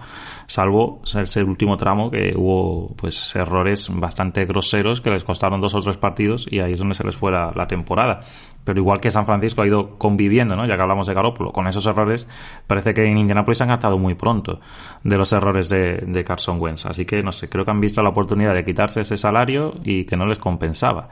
salvo 0.47 1.01
ese 1.03 1.43
último 1.43 1.77
tramo 1.77 2.11
que 2.11 2.33
hubo 2.35 2.95
pues 2.95 3.35
errores 3.35 3.89
bastante 3.91 4.45
groseros 4.45 5.01
que 5.01 5.09
les 5.09 5.23
costaron 5.23 5.61
dos 5.61 5.73
o 5.73 5.81
tres 5.81 5.97
partidos 5.97 6.47
y 6.49 6.59
ahí 6.59 6.73
es 6.73 6.77
donde 6.77 6.95
se 6.95 7.03
les 7.03 7.15
fue 7.15 7.31
la, 7.31 7.51
temporada. 7.67 8.21
Pero 8.63 8.79
igual 8.79 9.01
que 9.01 9.11
San 9.11 9.25
Francisco 9.25 9.61
ha 9.61 9.67
ido 9.67 9.97
conviviendo, 9.97 10.55
¿no? 10.55 10.65
Ya 10.65 10.75
que 10.75 10.81
hablamos 10.81 11.07
de 11.07 11.13
Garoppolo, 11.13 11.51
con 11.51 11.67
esos 11.67 11.85
errores, 11.85 12.27
parece 12.65 12.93
que 12.93 13.03
en 13.05 13.17
Indianapolis 13.17 13.61
han 13.61 13.67
gastado 13.69 13.97
muy 13.97 14.15
pronto 14.15 14.59
de 15.03 15.17
los 15.17 15.33
errores 15.33 15.67
de, 15.69 15.97
de 15.97 16.23
Carson 16.23 16.59
Wentz. 16.61 16.85
Así 16.85 17.05
que, 17.05 17.21
no 17.23 17.31
sé, 17.31 17.49
creo 17.49 17.65
que 17.65 17.71
han 17.71 17.81
visto 17.81 18.01
la 18.01 18.09
oportunidad 18.09 18.53
de 18.53 18.63
quitarse 18.63 19.01
ese 19.01 19.17
salario 19.17 19.73
y 19.83 20.05
que 20.05 20.15
no 20.15 20.25
les 20.25 20.39
compensaba. 20.39 21.09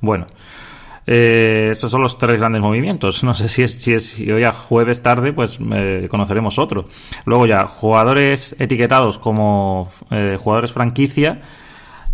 Bueno, 0.00 0.26
Eh, 1.06 1.68
estos 1.72 1.90
son 1.90 2.02
los 2.02 2.18
tres 2.18 2.38
grandes 2.38 2.60
movimientos. 2.60 3.24
No 3.24 3.34
sé 3.34 3.48
si 3.48 3.62
es, 3.62 3.72
si 3.72 3.94
es 3.94 4.16
hoy 4.18 4.44
a 4.44 4.52
jueves 4.52 5.02
tarde, 5.02 5.32
pues 5.32 5.58
eh, 5.72 6.06
conoceremos 6.10 6.58
otro. 6.58 6.84
Luego 7.24 7.46
ya, 7.46 7.66
jugadores 7.66 8.54
etiquetados 8.58 9.18
como 9.18 9.88
eh, 10.10 10.38
jugadores 10.38 10.72
franquicia. 10.72 11.40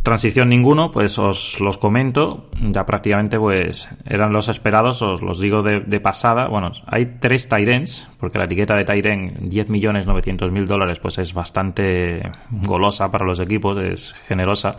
Transición 0.06 0.48
ninguno, 0.50 0.92
pues 0.92 1.18
os 1.18 1.58
los 1.58 1.78
comento. 1.78 2.48
Ya 2.60 2.86
prácticamente 2.86 3.40
pues 3.40 3.90
eran 4.06 4.32
los 4.32 4.48
esperados, 4.48 5.02
os 5.02 5.20
los 5.20 5.40
digo 5.40 5.64
de, 5.64 5.98
pasada. 5.98 6.46
Bueno, 6.46 6.70
hay 6.86 7.16
tres 7.18 7.48
Tyrens, 7.48 8.08
porque 8.20 8.38
la 8.38 8.44
etiqueta 8.44 8.76
de 8.76 8.84
Tyren 8.84 9.48
10 9.48 9.68
millones 9.68 10.06
900 10.06 10.52
mil 10.52 10.68
dólares 10.68 11.00
pues 11.00 11.18
es 11.18 11.34
bastante 11.34 12.22
golosa 12.52 13.10
para 13.10 13.26
los 13.26 13.40
equipos, 13.40 13.82
es 13.82 14.12
generosa 14.28 14.76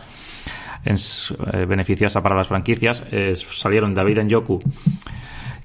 es 0.86 1.34
eh, 1.52 1.66
beneficiosa 1.66 2.22
para 2.22 2.34
las 2.34 2.48
franquicias. 2.48 3.04
salieron 3.50 3.94
David 3.94 4.22
Njoku, 4.22 4.62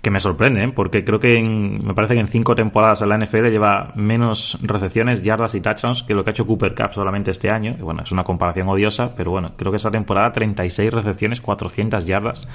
que 0.04 0.12
me 0.12 0.20
sorprende, 0.20 0.62
¿eh? 0.62 0.68
porque 0.68 1.06
creo 1.06 1.18
que 1.18 1.42
me 1.42 1.94
parece 1.94 2.16
que 2.16 2.20
en 2.20 2.28
cinco 2.28 2.56
temporadas 2.56 3.02
en 3.02 3.08
la 3.08 3.18
NFL 3.18 3.48
lleva 3.48 3.94
menos 3.96 4.58
recepciones, 4.62 5.24
yardas 5.24 5.56
y 5.56 5.62
touchdowns 5.62 6.04
que 6.04 6.14
lo 6.14 6.26
que 6.26 6.32
ha 6.32 6.34
hecho 6.34 6.46
Cooper 6.46 6.76
Cup 6.76 6.94
solamente 6.94 7.32
este 7.32 7.50
año. 7.50 7.78
Que, 7.78 7.84
bueno, 7.84 8.04
es 8.04 8.12
una 8.12 8.26
comparación 8.26 8.68
odiosa, 8.68 9.16
pero 9.16 9.32
bueno, 9.32 9.54
creo 9.56 9.72
que 9.72 9.78
esa 9.78 9.92
temporada 9.92 10.34
36 10.34 10.94
recepciones, 10.94 11.40
400 11.40 12.06
yardas 12.06 12.50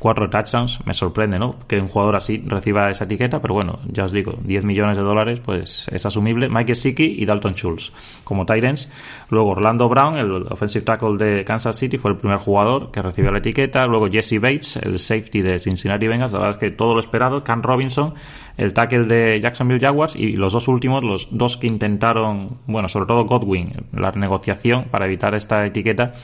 cuatro 0.00 0.28
touchdowns. 0.28 0.84
Me 0.84 0.94
sorprende, 0.94 1.38
¿no? 1.38 1.54
Que 1.68 1.78
un 1.78 1.86
jugador 1.86 2.16
así 2.16 2.42
reciba 2.44 2.90
esa 2.90 3.04
etiqueta, 3.04 3.40
pero 3.40 3.54
bueno, 3.54 3.78
ya 3.86 4.06
os 4.06 4.12
digo, 4.12 4.34
10 4.42 4.64
millones 4.64 4.96
de 4.96 5.04
dólares, 5.04 5.40
pues 5.44 5.86
es 5.92 6.06
asumible. 6.06 6.48
Mike 6.48 6.74
Siki 6.74 7.04
y 7.18 7.26
Dalton 7.26 7.54
Schultz 7.54 7.92
como 8.24 8.44
Tyrants. 8.46 8.88
Luego 9.28 9.50
Orlando 9.50 9.88
Brown, 9.88 10.16
el 10.16 10.46
offensive 10.50 10.84
tackle 10.84 11.16
de 11.18 11.44
Kansas 11.44 11.76
City, 11.76 11.98
fue 11.98 12.10
el 12.10 12.16
primer 12.16 12.38
jugador 12.38 12.90
que 12.90 13.02
recibió 13.02 13.30
la 13.30 13.38
etiqueta. 13.38 13.86
Luego 13.86 14.08
Jesse 14.10 14.40
Bates, 14.40 14.76
el 14.76 14.98
safety 14.98 15.42
de 15.42 15.60
Cincinnati 15.60 16.08
Bengals. 16.08 16.32
La 16.32 16.38
verdad 16.38 16.56
es 16.56 16.58
que 16.58 16.70
todo 16.70 16.94
lo 16.94 17.00
esperado. 17.00 17.44
Cam 17.44 17.62
Robinson, 17.62 18.14
el 18.56 18.72
tackle 18.72 19.04
de 19.04 19.38
Jacksonville 19.40 19.80
Jaguars. 19.80 20.16
Y 20.16 20.32
los 20.32 20.54
dos 20.54 20.66
últimos, 20.66 21.04
los 21.04 21.28
dos 21.30 21.58
que 21.58 21.66
intentaron, 21.66 22.58
bueno, 22.66 22.88
sobre 22.88 23.06
todo 23.06 23.26
Godwin, 23.26 23.74
la 23.92 24.10
negociación 24.12 24.86
para 24.90 25.04
evitar 25.04 25.34
esta 25.34 25.66
etiqueta 25.66 26.14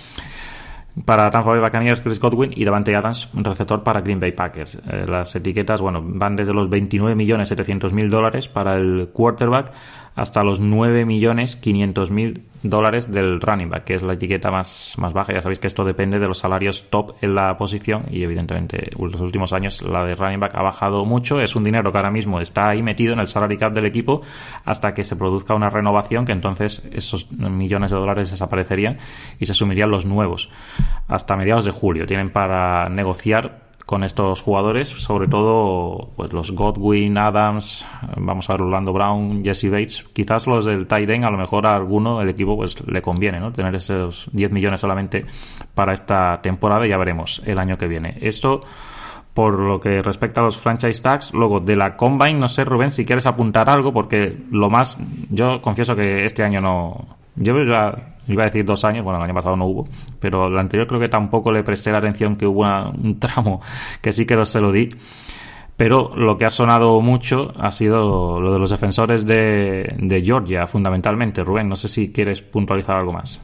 para 1.04 1.30
Tampa 1.30 1.50
Bay 1.50 1.61
Buccaneers, 1.61 2.00
Chris 2.00 2.18
Godwin 2.18 2.52
y 2.54 2.64
Davante 2.64 2.94
Adams, 2.96 3.28
un 3.35 3.44
receptor 3.44 3.82
para 3.82 4.00
Green 4.00 4.18
Bay 4.18 4.32
Packers. 4.32 4.76
Eh, 4.88 5.04
las 5.06 5.35
etiquetas, 5.37 5.80
bueno, 5.80 6.02
van 6.02 6.37
desde 6.37 6.54
los 6.54 6.68
29.700.000 6.70 8.09
dólares 8.09 8.48
para 8.48 8.76
el 8.76 9.11
quarterback 9.12 9.72
hasta 10.16 10.42
los 10.42 10.61
9.500.000 10.62 12.40
dólares 12.62 13.12
del 13.12 13.40
running 13.40 13.68
back, 13.68 13.85
que 13.85 13.94
es 13.94 14.02
la 14.02 14.14
etiqueta 14.14 14.50
más, 14.50 14.94
más 14.96 15.12
baja. 15.12 15.35
Ya 15.35 15.42
sabéis 15.42 15.59
que 15.59 15.66
esto 15.66 15.85
depende 15.85 16.18
de 16.18 16.26
los 16.26 16.38
salarios 16.38 16.87
top 16.90 17.16
en 17.20 17.35
la 17.35 17.57
posición 17.59 18.07
y 18.11 18.22
evidentemente 18.22 18.90
en 18.92 19.12
los 19.12 19.20
últimos 19.20 19.52
años 19.52 19.83
la 19.83 20.05
de 20.05 20.14
running 20.14 20.40
back 20.40 20.55
ha 20.55 20.62
bajado 20.62 21.05
mucho. 21.05 21.40
Es 21.40 21.55
un 21.55 21.64
dinero 21.64 21.92
que 21.92 21.98
ahora 21.98 22.11
mismo 22.11 22.40
está 22.40 22.70
ahí 22.70 22.83
metido 22.83 23.12
en 23.12 23.20
el 23.20 23.29
salary 23.29 23.59
cap 23.59 23.72
del 23.72 23.85
equipo 23.85 24.22
hasta 24.64 24.94
que 24.94 25.05
se 25.05 25.16
produzca 25.16 25.55
una 25.55 25.68
renovación 25.68 26.24
que 26.24 26.33
entonces 26.33 26.83
esos 26.92 27.31
millones 27.31 27.90
de 27.90 27.98
dólares 27.98 28.31
desaparecerían 28.31 28.96
y 29.38 29.46
se 29.46 29.52
asumirían 29.52 29.90
los 29.90 30.07
nuevos. 30.07 30.50
Hasta 31.09 31.37
mediados 31.37 31.66
de 31.66 31.72
julio 31.72 32.07
tienen 32.07 32.31
para 32.31 32.88
negociar 32.88 33.65
con 33.87 34.03
estos 34.03 34.42
jugadores, 34.42 34.88
sobre 34.88 35.29
todo 35.29 36.11
pues 36.16 36.33
los 36.33 36.51
Godwin, 36.51 37.16
Adams, 37.16 37.87
vamos 38.16 38.51
a 38.51 38.55
ver 38.55 38.62
Orlando 38.62 38.92
Brown, 38.92 39.44
Jesse 39.44 39.70
Bates, 39.70 40.05
quizás 40.12 40.49
los 40.49 40.64
del 40.64 40.88
Tyden, 40.88 41.25
a 41.25 41.31
lo 41.31 41.38
mejor 41.38 41.68
a 41.68 41.77
alguno 41.77 42.20
el 42.20 42.29
equipo 42.29 42.57
pues 42.57 42.77
le 42.85 43.01
conviene, 43.01 43.38
¿no? 43.38 43.53
Tener 43.53 43.77
esos 43.77 44.29
10 44.33 44.51
millones 44.51 44.81
solamente 44.81 45.25
para 45.72 45.92
esta 45.92 46.42
temporada 46.42 46.85
y 46.85 46.90
ya 46.90 46.99
veremos 46.99 47.40
el 47.46 47.61
año 47.61 47.79
que 47.79 47.87
viene. 47.87 48.18
Esto 48.20 48.61
por 49.33 49.61
lo 49.61 49.79
que 49.79 50.03
respecta 50.03 50.40
a 50.40 50.44
los 50.44 50.57
franchise 50.57 51.01
tags, 51.01 51.33
luego 51.33 51.61
de 51.61 51.77
la 51.77 51.96
Combine, 51.96 52.40
no 52.40 52.49
sé 52.49 52.64
Rubén 52.64 52.90
si 52.90 53.05
quieres 53.05 53.27
apuntar 53.27 53.70
algo 53.70 53.92
porque 53.92 54.37
lo 54.51 54.68
más 54.68 54.99
yo 55.31 55.61
confieso 55.62 55.94
que 55.94 56.25
este 56.25 56.42
año 56.42 56.61
no 56.61 57.07
yo 57.37 57.62
ya 57.62 58.16
iba 58.29 58.42
a 58.42 58.46
decir 58.46 58.64
dos 58.64 58.85
años, 58.85 59.05
bueno, 59.05 59.18
el 59.18 59.25
año 59.25 59.35
pasado 59.35 59.57
no 59.57 59.66
hubo, 59.66 59.88
pero 60.20 60.49
el 60.49 60.59
anterior 60.59 60.87
creo 60.87 61.01
que 61.01 61.09
tampoco 61.09 61.53
le 61.53 61.62
presté 61.62 61.92
la 61.92 61.99
atención 61.99 62.37
que 62.37 62.46
hubo 62.46 62.64
un 62.90 63.18
tramo 63.18 63.61
que 64.01 64.12
sí 64.12 64.27
que 64.27 64.44
se 64.44 64.61
lo 64.61 64.72
di. 64.72 64.88
Pero 65.77 66.16
lo 66.16 66.38
que 66.38 66.46
ha 66.46 66.51
sonado 66.51 67.03
mucho 67.03 67.53
ha 67.59 67.70
sido 67.70 68.40
lo 68.40 68.51
de 68.51 68.59
los 68.59 68.70
defensores 68.70 69.27
de, 69.27 70.22
Georgia, 70.25 70.66
fundamentalmente. 70.66 71.44
Rubén, 71.44 71.68
no 71.68 71.77
sé 71.77 71.88
si 71.88 72.12
quieres 72.12 72.40
puntualizar 72.40 72.96
algo 72.96 73.12
más. 73.12 73.42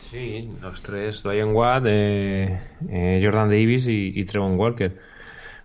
Sí, 0.00 0.50
los 0.60 0.82
tres, 0.82 1.22
Dwayne 1.22 1.52
Watt, 1.52 1.84
eh, 1.86 2.60
eh, 2.88 3.20
Jordan 3.22 3.48
Davis 3.48 3.86
y, 3.86 4.12
y 4.12 4.24
Trevon 4.24 4.58
Walker. 4.58 4.98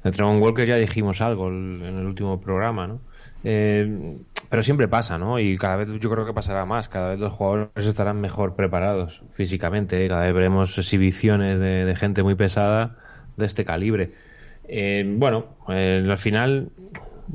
De 0.04 0.12
Trevon 0.12 0.39
Walker 0.39 0.67
ya 0.67 0.76
dijimos 0.76 1.20
algo 1.20 1.48
en 1.48 1.82
el 1.82 2.06
último 2.06 2.39
programa, 2.39 2.86
¿no? 2.86 3.00
Eh, 3.43 4.17
pero 4.49 4.63
siempre 4.63 4.88
pasa, 4.88 5.17
¿no? 5.17 5.39
Y 5.39 5.57
cada 5.57 5.75
vez 5.75 5.89
yo 5.99 6.10
creo 6.10 6.25
que 6.25 6.33
pasará 6.33 6.65
más. 6.65 6.89
Cada 6.89 7.10
vez 7.10 7.19
los 7.19 7.33
jugadores 7.33 7.86
estarán 7.86 8.21
mejor 8.21 8.55
preparados 8.55 9.21
físicamente. 9.31 10.05
¿eh? 10.05 10.07
Cada 10.07 10.21
vez 10.21 10.33
veremos 10.33 10.77
exhibiciones 10.77 11.60
de, 11.60 11.95
gente 11.95 12.23
muy 12.23 12.36
pesada 12.36 12.95
de 13.36 13.45
este 13.45 13.65
calibre. 13.65 14.13
Eh, 14.67 15.03
bueno, 15.17 15.45
al 15.67 16.17
final 16.17 16.69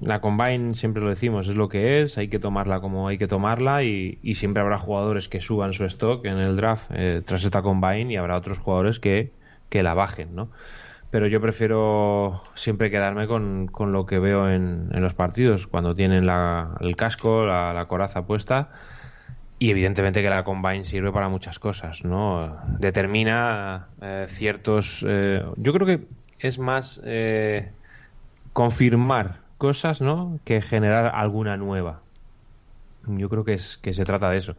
la 0.00 0.20
combine 0.20 0.74
siempre 0.74 1.02
lo 1.02 1.10
decimos 1.10 1.48
es 1.48 1.54
lo 1.54 1.68
que 1.68 2.00
es. 2.00 2.16
Hay 2.16 2.28
que 2.28 2.38
tomarla 2.38 2.80
como 2.80 3.08
hay 3.08 3.18
que 3.18 3.26
tomarla 3.26 3.82
y, 3.84 4.18
siempre 4.34 4.62
habrá 4.62 4.78
jugadores 4.78 5.28
que 5.28 5.40
suban 5.40 5.74
su 5.74 5.84
stock 5.84 6.24
en 6.24 6.38
el 6.38 6.56
draft 6.56 6.90
tras 7.24 7.44
esta 7.44 7.60
combine 7.62 8.12
y 8.12 8.16
habrá 8.16 8.36
otros 8.38 8.58
jugadores 8.58 9.00
que, 9.00 9.32
que 9.68 9.82
la 9.82 9.92
bajen, 9.92 10.34
¿no? 10.34 10.48
Pero 11.12 11.26
yo 11.26 11.42
prefiero 11.42 12.42
siempre 12.54 12.90
quedarme 12.90 13.26
con, 13.26 13.66
con 13.66 13.92
lo 13.92 14.06
que 14.06 14.18
veo 14.18 14.48
en, 14.48 14.88
en, 14.92 15.02
los 15.02 15.12
partidos, 15.12 15.66
cuando 15.66 15.94
tienen 15.94 16.26
la, 16.26 16.74
el 16.80 16.96
casco, 16.96 17.44
la, 17.44 17.84
coraza 17.86 18.24
puesta. 18.24 18.70
Y 19.58 19.70
evidentemente 19.70 20.22
que 20.22 20.30
la 20.30 20.42
Combine 20.42 20.84
sirve 20.84 21.12
para 21.12 21.28
muchas 21.28 21.58
cosas, 21.58 22.06
¿no? 22.06 22.56
Determina 22.78 23.88
eh, 24.00 24.24
ciertos... 24.26 25.04
Eh, 25.06 25.44
yo 25.56 25.74
creo 25.74 25.86
que 25.86 26.06
es 26.38 26.58
más 26.58 27.02
eh, 27.04 27.72
confirmar 28.54 29.40
cosas, 29.58 30.00
¿no? 30.00 30.40
Que 30.46 30.62
generar 30.62 31.12
alguna 31.14 31.58
nueva. 31.58 32.00
Yo 33.06 33.28
creo 33.28 33.44
que, 33.44 33.52
es, 33.52 33.76
que 33.76 33.92
se 33.92 34.06
trata 34.06 34.30
de 34.30 34.38
eso. 34.38 34.56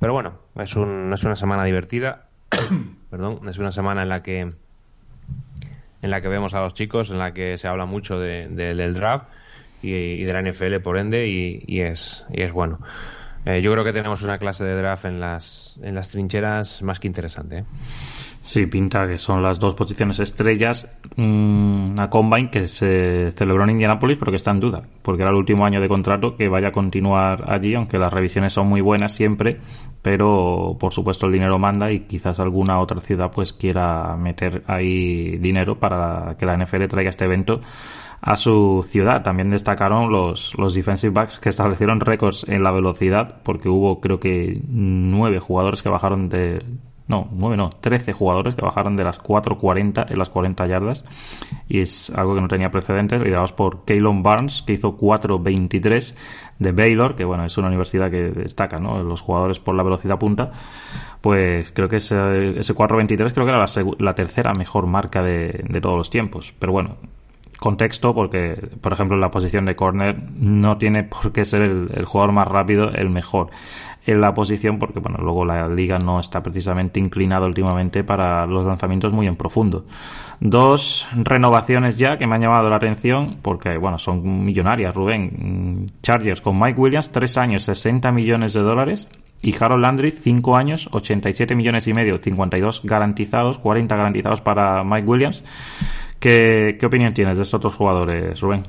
Pero 0.00 0.12
bueno, 0.12 0.34
es, 0.56 0.76
un, 0.76 1.10
es 1.14 1.24
una 1.24 1.34
semana 1.34 1.64
divertida. 1.64 2.26
Perdón, 3.10 3.40
es 3.48 3.56
una 3.56 3.72
semana 3.72 4.02
en 4.02 4.10
la 4.10 4.22
que 4.22 4.52
en 6.04 6.10
la 6.10 6.20
que 6.20 6.28
vemos 6.28 6.54
a 6.54 6.60
los 6.60 6.74
chicos, 6.74 7.10
en 7.10 7.18
la 7.18 7.32
que 7.32 7.56
se 7.58 7.66
habla 7.66 7.86
mucho 7.86 8.18
del 8.18 8.94
draft 8.94 9.26
y, 9.82 10.24
de 10.24 10.32
la 10.32 10.42
NFL 10.42 10.76
por 10.80 10.98
ende 10.98 11.26
y, 11.26 11.80
es, 11.80 12.26
y 12.30 12.42
es 12.42 12.52
bueno. 12.52 12.78
Eh, 13.46 13.60
yo 13.60 13.72
creo 13.72 13.84
que 13.84 13.92
tenemos 13.92 14.22
una 14.22 14.38
clase 14.38 14.64
de 14.64 14.74
draft 14.74 15.04
en 15.04 15.20
las, 15.20 15.78
en 15.82 15.94
las 15.94 16.10
trincheras 16.10 16.82
más 16.82 16.98
que 16.98 17.06
interesante. 17.06 17.58
¿eh? 17.58 17.64
Sí, 18.40 18.66
pinta 18.66 19.06
que 19.06 19.18
son 19.18 19.42
las 19.42 19.58
dos 19.58 19.74
posiciones 19.74 20.18
estrellas. 20.18 20.98
Una 21.16 22.08
combine 22.08 22.50
que 22.50 22.68
se 22.68 23.32
celebró 23.32 23.64
en 23.64 23.70
Indianapolis, 23.70 24.16
pero 24.16 24.32
que 24.32 24.36
está 24.36 24.50
en 24.50 24.60
duda, 24.60 24.82
porque 25.02 25.22
era 25.22 25.30
el 25.30 25.36
último 25.36 25.66
año 25.66 25.80
de 25.80 25.88
contrato 25.88 26.36
que 26.36 26.48
vaya 26.48 26.68
a 26.68 26.72
continuar 26.72 27.44
allí, 27.50 27.74
aunque 27.74 27.98
las 27.98 28.12
revisiones 28.12 28.52
son 28.52 28.66
muy 28.66 28.80
buenas 28.80 29.12
siempre, 29.12 29.58
pero 30.00 30.76
por 30.78 30.92
supuesto 30.92 31.26
el 31.26 31.32
dinero 31.32 31.58
manda 31.58 31.90
y 31.90 32.00
quizás 32.00 32.40
alguna 32.40 32.80
otra 32.80 33.00
ciudad 33.00 33.30
pues 33.30 33.52
quiera 33.52 34.16
meter 34.16 34.62
ahí 34.66 35.36
dinero 35.38 35.78
para 35.78 36.36
que 36.38 36.46
la 36.46 36.56
NFL 36.56 36.84
traiga 36.86 37.10
este 37.10 37.24
evento 37.24 37.60
a 38.24 38.36
su 38.36 38.84
ciudad. 38.88 39.22
También 39.22 39.50
destacaron 39.50 40.10
los, 40.10 40.56
los 40.56 40.72
defensive 40.72 41.12
backs 41.12 41.38
que 41.38 41.50
establecieron 41.50 42.00
récords 42.00 42.46
en 42.48 42.62
la 42.62 42.72
velocidad, 42.72 43.42
porque 43.42 43.68
hubo 43.68 44.00
creo 44.00 44.18
que 44.18 44.60
nueve 44.66 45.40
jugadores 45.40 45.82
que 45.82 45.90
bajaron 45.90 46.30
de 46.30 46.64
no, 47.06 47.28
9 47.32 47.58
no, 47.58 47.68
13 47.68 48.14
jugadores 48.14 48.54
que 48.54 48.62
bajaron 48.62 48.96
de 48.96 49.04
las 49.04 49.22
4.40 49.22 50.10
en 50.10 50.18
las 50.18 50.30
40 50.30 50.66
yardas 50.66 51.04
y 51.68 51.80
es 51.80 52.08
algo 52.08 52.34
que 52.34 52.40
no 52.40 52.48
tenía 52.48 52.70
precedentes, 52.70 53.20
liderados 53.20 53.52
por 53.52 53.84
Keylon 53.84 54.22
Barnes, 54.22 54.62
que 54.62 54.72
hizo 54.72 54.96
4.23 54.96 56.14
de 56.60 56.72
Baylor, 56.72 57.14
que 57.14 57.26
bueno, 57.26 57.44
es 57.44 57.58
una 57.58 57.68
universidad 57.68 58.10
que 58.10 58.30
destaca, 58.30 58.80
¿no? 58.80 59.02
Los 59.02 59.20
jugadores 59.20 59.58
por 59.58 59.74
la 59.74 59.82
velocidad 59.82 60.18
punta, 60.18 60.50
pues 61.20 61.72
creo 61.72 61.90
que 61.90 61.96
ese, 61.96 62.58
ese 62.58 62.74
4.23 62.74 63.34
creo 63.34 63.44
que 63.44 63.52
era 63.52 63.66
la, 63.98 64.14
tercera 64.14 64.54
mejor 64.54 64.86
marca 64.86 65.22
de 65.22 65.80
todos 65.82 65.98
los 65.98 66.08
tiempos, 66.08 66.54
pero 66.58 66.72
bueno, 66.72 66.96
contexto 67.64 68.14
porque, 68.14 68.68
por 68.82 68.92
ejemplo, 68.92 69.16
la 69.16 69.30
posición 69.30 69.64
de 69.64 69.74
corner 69.74 70.22
no 70.38 70.76
tiene 70.76 71.02
por 71.04 71.32
qué 71.32 71.46
ser 71.46 71.62
el, 71.62 72.04
jugador 72.04 72.34
más 72.34 72.46
rápido 72.46 72.90
el 72.90 73.08
mejor 73.08 73.48
en 74.04 74.20
la 74.20 74.34
posición 74.34 74.78
porque, 74.78 75.00
bueno, 75.00 75.16
luego 75.22 75.46
la 75.46 75.66
liga 75.66 75.98
no 75.98 76.20
está 76.20 76.42
precisamente 76.42 77.00
inclinada 77.00 77.46
últimamente 77.46 78.04
para 78.04 78.44
los 78.44 78.66
lanzamientos 78.66 79.14
muy 79.14 79.26
en 79.26 79.36
profundo. 79.36 79.86
Dos 80.40 81.08
renovaciones 81.16 81.96
ya 81.96 82.18
que 82.18 82.26
me 82.26 82.34
han 82.34 82.42
llamado 82.42 82.68
la 82.68 82.76
atención 82.76 83.36
porque, 83.40 83.78
bueno, 83.78 83.98
son 83.98 84.44
millonarias, 84.44 84.94
Rubén. 84.94 85.86
Chargers 86.02 86.42
con 86.42 86.60
Mike 86.60 86.78
Williams, 86.78 87.12
tres 87.12 87.38
años, 87.38 87.62
60 87.62 88.12
millones 88.12 88.52
de 88.52 88.60
dólares. 88.60 89.08
Y 89.40 89.54
Harold 89.58 89.82
Landry, 89.82 90.10
cinco 90.10 90.56
años, 90.56 90.88
87 90.92 91.54
millones 91.54 91.86
y 91.86 91.92
medio, 91.92 92.16
52 92.16 92.80
garantizados, 92.82 93.58
40 93.58 93.94
garantizados 93.94 94.40
para 94.40 94.84
Mike 94.84 95.06
Williams 95.06 95.44
¿Qué, 96.24 96.78
opinión 96.82 97.12
tienes 97.12 97.36
de 97.36 97.42
estos 97.42 97.58
otros 97.58 97.74
jugadores, 97.74 98.40
Rubén? 98.40 98.62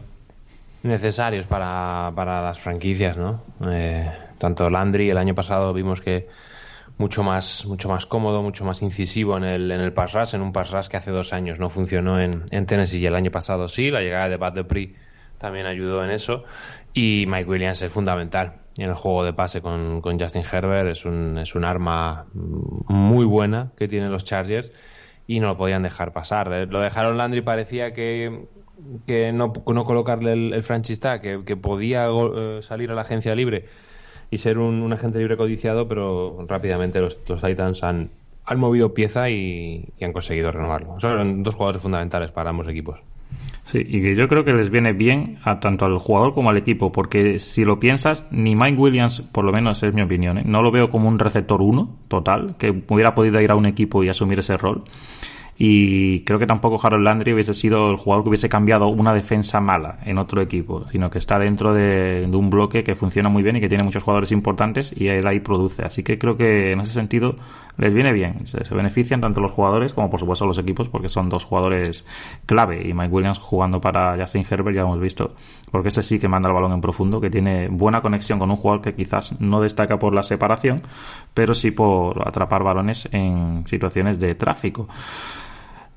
Necesarios 0.83 1.45
para, 1.45 2.11
para 2.13 2.41
las 2.41 2.59
franquicias, 2.59 3.15
¿no? 3.15 3.43
Eh, 3.71 4.11
tanto 4.37 4.69
Landry, 4.69 5.09
el 5.09 5.17
año 5.17 5.33
pasado 5.33 5.71
vimos 5.71 6.01
que 6.01 6.27
mucho 6.97 7.23
más, 7.23 7.65
mucho 7.65 7.87
más 7.87 8.05
cómodo, 8.07 8.43
mucho 8.43 8.65
más 8.65 8.81
incisivo 8.81 9.37
en 9.37 9.45
el, 9.45 9.71
en 9.71 9.79
el 9.79 9.93
pass 9.93 10.11
rush, 10.11 10.35
en 10.35 10.41
un 10.41 10.51
pass 10.51 10.71
rush 10.71 10.87
que 10.87 10.97
hace 10.97 11.11
dos 11.11 11.31
años 11.31 11.57
no 11.57 11.69
funcionó 11.69 12.19
en, 12.19 12.43
en 12.51 12.65
Tennessee 12.65 12.99
y 12.99 13.05
el 13.05 13.15
año 13.15 13.31
pasado 13.31 13.69
sí, 13.69 13.89
la 13.89 14.01
llegada 14.01 14.27
de 14.27 14.35
Bad 14.35 14.55
Dupree 14.55 14.93
también 15.37 15.65
ayudó 15.65 16.03
en 16.03 16.11
eso 16.11 16.43
y 16.93 17.23
Mike 17.25 17.49
Williams 17.49 17.81
es 17.81 17.89
fundamental 17.89 18.55
en 18.77 18.89
el 18.89 18.95
juego 18.95 19.23
de 19.23 19.31
pase 19.31 19.61
con, 19.61 20.01
con 20.01 20.19
Justin 20.19 20.43
Herbert, 20.43 20.89
es 20.89 21.05
un, 21.05 21.37
es 21.37 21.55
un 21.55 21.63
arma 21.63 22.25
muy 22.33 23.23
buena 23.23 23.71
que 23.77 23.87
tienen 23.87 24.11
los 24.11 24.25
Chargers 24.25 24.73
y 25.27 25.39
no 25.39 25.47
lo 25.47 25.57
podían 25.57 25.83
dejar 25.83 26.13
pasar. 26.13 26.51
Eh, 26.53 26.65
lo 26.65 26.79
dejaron 26.79 27.17
Landry, 27.17 27.41
parecía 27.41 27.93
que, 27.93 28.45
que 29.05 29.31
no, 29.31 29.53
no 29.65 29.85
colocarle 29.85 30.33
el, 30.33 30.63
franchise 30.63 31.01
tag, 31.01 31.21
que, 31.43 31.57
podía 31.57 32.07
eh, 32.07 32.59
salir 32.61 32.91
a 32.91 32.95
la 32.95 33.01
agencia 33.01 33.35
libre 33.35 33.65
y 34.29 34.37
ser 34.37 34.57
un, 34.57 34.91
agente 34.91 35.19
libre 35.19 35.37
codiciado, 35.37 35.87
pero 35.87 36.45
rápidamente 36.47 36.99
los, 36.99 37.23
Titans 37.23 37.83
han, 37.83 38.11
han 38.45 38.59
movido 38.59 38.93
pieza 38.93 39.29
y, 39.29 39.93
han 40.01 40.13
conseguido 40.13 40.51
renovarlo. 40.51 40.99
Son 40.99 41.43
dos 41.43 41.55
jugadores 41.55 41.81
fundamentales 41.81 42.31
para 42.31 42.49
ambos 42.49 42.67
equipos. 42.67 43.01
Sí, 43.65 43.79
y 43.79 43.99
que 43.99 44.15
yo 44.15 44.27
creo 44.27 44.45
que 44.45 44.53
les 44.53 44.69
viene 44.69 44.93
bien 44.93 45.39
a 45.43 45.59
tanto 45.59 45.85
al 45.85 45.97
jugador 45.97 46.35
como 46.35 46.51
al 46.51 46.57
equipo, 46.57 46.91
porque 46.91 47.39
si 47.39 47.65
lo 47.65 47.79
piensas, 47.79 48.27
ni 48.29 48.55
Mike 48.55 48.77
Williams, 48.77 49.21
por 49.21 49.43
lo 49.43 49.51
menos 49.51 49.81
es 49.81 49.91
mi 49.91 50.03
opinión, 50.03 50.37
¿eh? 50.37 50.43
no 50.45 50.61
lo 50.61 50.69
veo 50.69 50.91
como 50.91 51.09
un 51.09 51.17
receptor 51.17 51.63
uno 51.63 51.97
total, 52.07 52.57
que 52.59 52.83
hubiera 52.87 53.15
podido 53.15 53.41
ir 53.41 53.49
a 53.49 53.55
un 53.55 53.65
equipo 53.65 54.03
y 54.03 54.09
asumir 54.09 54.37
ese 54.37 54.55
rol. 54.55 54.83
Y 55.57 56.21
creo 56.25 56.37
que 56.37 56.47
tampoco 56.47 56.85
Harold 56.85 57.05
Landry 57.05 57.33
hubiese 57.33 57.53
sido 57.53 57.89
el 57.89 57.95
jugador 57.95 58.23
que 58.23 58.29
hubiese 58.29 58.49
cambiado 58.49 58.89
una 58.89 59.13
defensa 59.13 59.61
mala 59.61 59.99
en 60.03 60.17
otro 60.17 60.41
equipo, 60.41 60.85
sino 60.91 61.09
que 61.09 61.17
está 61.17 61.39
dentro 61.39 61.73
de, 61.73 62.27
un 62.33 62.49
bloque 62.49 62.83
que 62.83 62.93
funciona 62.93 63.29
muy 63.29 63.41
bien 63.41 63.55
y 63.55 63.61
que 63.61 63.69
tiene 63.69 63.83
muchos 63.83 64.03
jugadores 64.03 64.33
importantes 64.33 64.93
y 64.93 65.07
él 65.07 65.25
ahí 65.25 65.39
produce. 65.39 65.83
Así 65.83 66.03
que 66.03 66.19
creo 66.19 66.35
que 66.35 66.73
en 66.73 66.81
ese 66.81 66.91
sentido 66.91 67.37
les 67.77 67.93
viene 67.93 68.11
bien. 68.11 68.45
Se, 68.45 68.63
benefician 68.75 69.21
tanto 69.21 69.39
los 69.39 69.51
jugadores 69.51 69.93
como 69.93 70.09
por 70.09 70.19
supuesto 70.19 70.45
los 70.45 70.57
equipos 70.57 70.89
porque 70.89 71.07
son 71.07 71.29
dos 71.29 71.45
jugadores 71.45 72.03
clave. 72.45 72.85
Y 72.85 72.93
Mike 72.93 73.13
Williams 73.13 73.39
jugando 73.39 73.79
para 73.79 74.17
Justin 74.17 74.45
Herbert 74.49 74.75
ya 74.75 74.81
hemos 74.81 74.99
visto, 74.99 75.35
porque 75.71 75.87
ese 75.87 76.03
sí 76.03 76.19
que 76.19 76.27
manda 76.27 76.49
el 76.49 76.55
balón 76.55 76.73
en 76.73 76.81
profundo, 76.81 77.21
que 77.21 77.29
tiene 77.29 77.69
buena 77.69 78.01
conexión 78.01 78.39
con 78.39 78.51
un 78.51 78.57
jugador 78.57 78.81
que 78.81 78.93
quizás 78.93 79.39
no 79.39 79.61
destaca 79.61 79.97
por 79.99 80.13
la 80.13 80.23
separación, 80.23 80.81
pero 81.33 81.55
sí 81.55 81.71
por 81.71 82.27
atrapar 82.27 82.61
balones 82.61 83.07
en 83.13 83.63
situaciones 83.65 84.19
de 84.19 84.35
tráfico. 84.35 84.89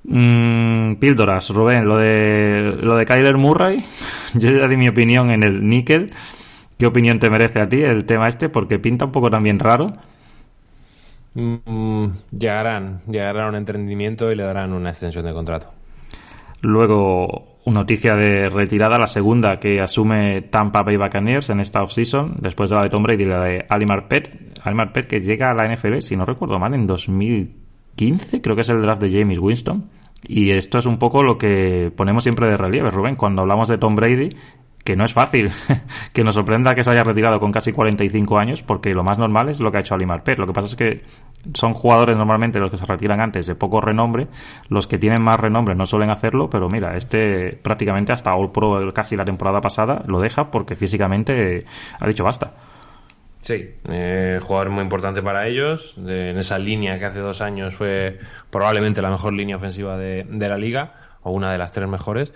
Mm, 0.05 0.95
píldoras, 0.97 1.51
Rubén, 1.51 1.87
lo 1.87 1.99
de, 1.99 2.79
lo 2.81 2.97
de 2.97 3.05
Kyler 3.05 3.37
Murray, 3.37 3.85
yo 4.35 4.51
ya 4.51 4.69
di 4.69 4.77
mi 4.77 4.89
opinión 4.89 5.31
en 5.31 5.43
el 5.43 5.69
níquel. 5.69 6.13
¿Qué 6.79 6.87
opinión 6.87 7.19
te 7.19 7.29
merece 7.29 7.61
a 7.61 7.69
ti 7.69 7.83
el 7.83 8.05
tema 8.05 8.29
este? 8.29 8.49
Porque 8.49 8.79
pinta 8.79 9.07
un 9.07 9.13
poco 9.13 9.31
también 9.31 9.59
raro. 9.59 9.93
Mm, 11.35 12.07
llegarán, 12.37 13.03
llegarán 13.07 13.47
a 13.47 13.49
un 13.49 13.57
entendimiento 13.57 14.31
y 14.31 14.37
le 14.37 14.45
darán 14.45 14.73
una 14.73 14.91
extensión 14.91 15.25
de 15.25 15.33
contrato. 15.33 15.71
Luego, 16.63 17.59
una 17.65 17.81
noticia 17.81 18.17
de 18.17 18.49
retirada, 18.49 18.99
la 18.99 19.07
segunda 19.07 19.61
que 19.61 19.81
asume 19.81 20.43
Tampa 20.43 20.83
Bay 20.83 20.97
Buccaneers 20.97 21.51
en 21.51 21.61
esta 21.61 21.83
offseason, 21.83 22.37
después 22.41 22.71
de 22.71 22.77
la 22.77 22.83
de 22.83 22.91
Tom 22.91 23.03
Brady 23.03 23.23
y 23.23 23.27
la 23.27 23.43
de 23.43 23.67
Ali 23.69 23.87
Marpet. 23.87 24.59
Ali 24.63 24.75
Marpet 24.75 25.07
que 25.07 25.21
llega 25.21 25.51
a 25.51 25.55
la 25.55 25.73
NFL, 25.73 25.99
si 26.01 26.17
no 26.17 26.25
recuerdo 26.25 26.59
mal, 26.59 26.75
en 26.75 26.87
2015, 27.99 28.41
creo 28.41 28.55
que 28.55 28.63
es 28.63 28.69
el 28.69 28.83
draft 28.83 29.03
de 29.03 29.11
James 29.11 29.39
Winston. 29.39 29.91
Y 30.27 30.51
esto 30.51 30.79
es 30.79 30.87
un 30.87 30.99
poco 30.99 31.23
lo 31.23 31.39
que 31.39 31.93
ponemos 31.97 32.25
siempre 32.25 32.47
de 32.47 32.57
relieve, 32.57 32.91
Rubén, 32.91 33.17
cuando 33.17 33.43
hablamos 33.43 33.69
de 33.69 33.79
Tom 33.79 33.95
Brady, 33.95 34.31
que 34.85 34.97
no 34.97 35.05
es 35.05 35.13
fácil 35.13 35.51
que 36.13 36.25
nos 36.25 36.35
sorprenda 36.35 36.75
que 36.75 36.83
se 36.83 36.91
haya 36.91 37.05
retirado 37.05 37.39
con 37.39 37.53
casi 37.53 37.73
45 37.73 38.39
años, 38.39 38.63
porque 38.63 38.95
lo 38.95 39.05
más 39.05 39.19
normal 39.19 39.49
es 39.49 39.61
lo 39.61 39.71
que 39.71 39.79
ha 39.79 39.81
hecho 39.81 39.95
Ali 39.95 40.07
Marpet. 40.07 40.39
Lo 40.39 40.47
que 40.47 40.53
pasa 40.53 40.69
es 40.69 40.77
que 40.77 41.03
son 41.55 41.73
jugadores 41.73 42.17
normalmente 42.17 42.59
los 42.59 42.71
que 42.71 42.77
se 42.77 42.87
retiran 42.87 43.21
antes 43.21 43.47
de 43.47 43.55
poco 43.55 43.81
renombre, 43.81 44.27
los 44.69 44.87
que 44.87 44.99
tienen 44.99 45.23
más 45.23 45.39
renombre 45.39 45.75
no 45.75 45.87
suelen 45.87 46.11
hacerlo, 46.11 46.51
pero 46.51 46.69
mira, 46.69 46.97
este 46.97 47.59
prácticamente 47.63 48.13
hasta 48.13 48.35
All 48.35 48.51
Pro 48.51 48.93
casi 48.93 49.17
la 49.17 49.25
temporada 49.25 49.61
pasada 49.61 50.03
lo 50.07 50.21
deja 50.21 50.51
porque 50.51 50.75
físicamente 50.75 51.65
ha 52.01 52.07
dicho 52.07 52.25
basta. 52.25 52.55
Sí, 53.41 53.77
eh, 53.89 54.41
jugador 54.43 54.71
muy 54.71 54.83
importante 54.83 55.23
para 55.23 55.47
ellos, 55.47 55.97
en 55.99 56.39
esa 56.39 56.59
línea 56.59 56.99
que 56.99 57.05
hace 57.05 57.21
dos 57.21 57.41
años 57.41 57.75
fue 57.75 58.19
probablemente 58.51 59.01
la 59.01 59.11
mejor 59.11 59.33
línea 59.33 59.57
ofensiva 59.57 59.97
de, 59.97 60.27
la 60.29 60.59
liga, 60.59 60.95
o 61.23 61.31
una 61.31 61.53
de 61.53 61.59
las 61.59 61.73
tres 61.73 61.89
mejores, 61.89 62.33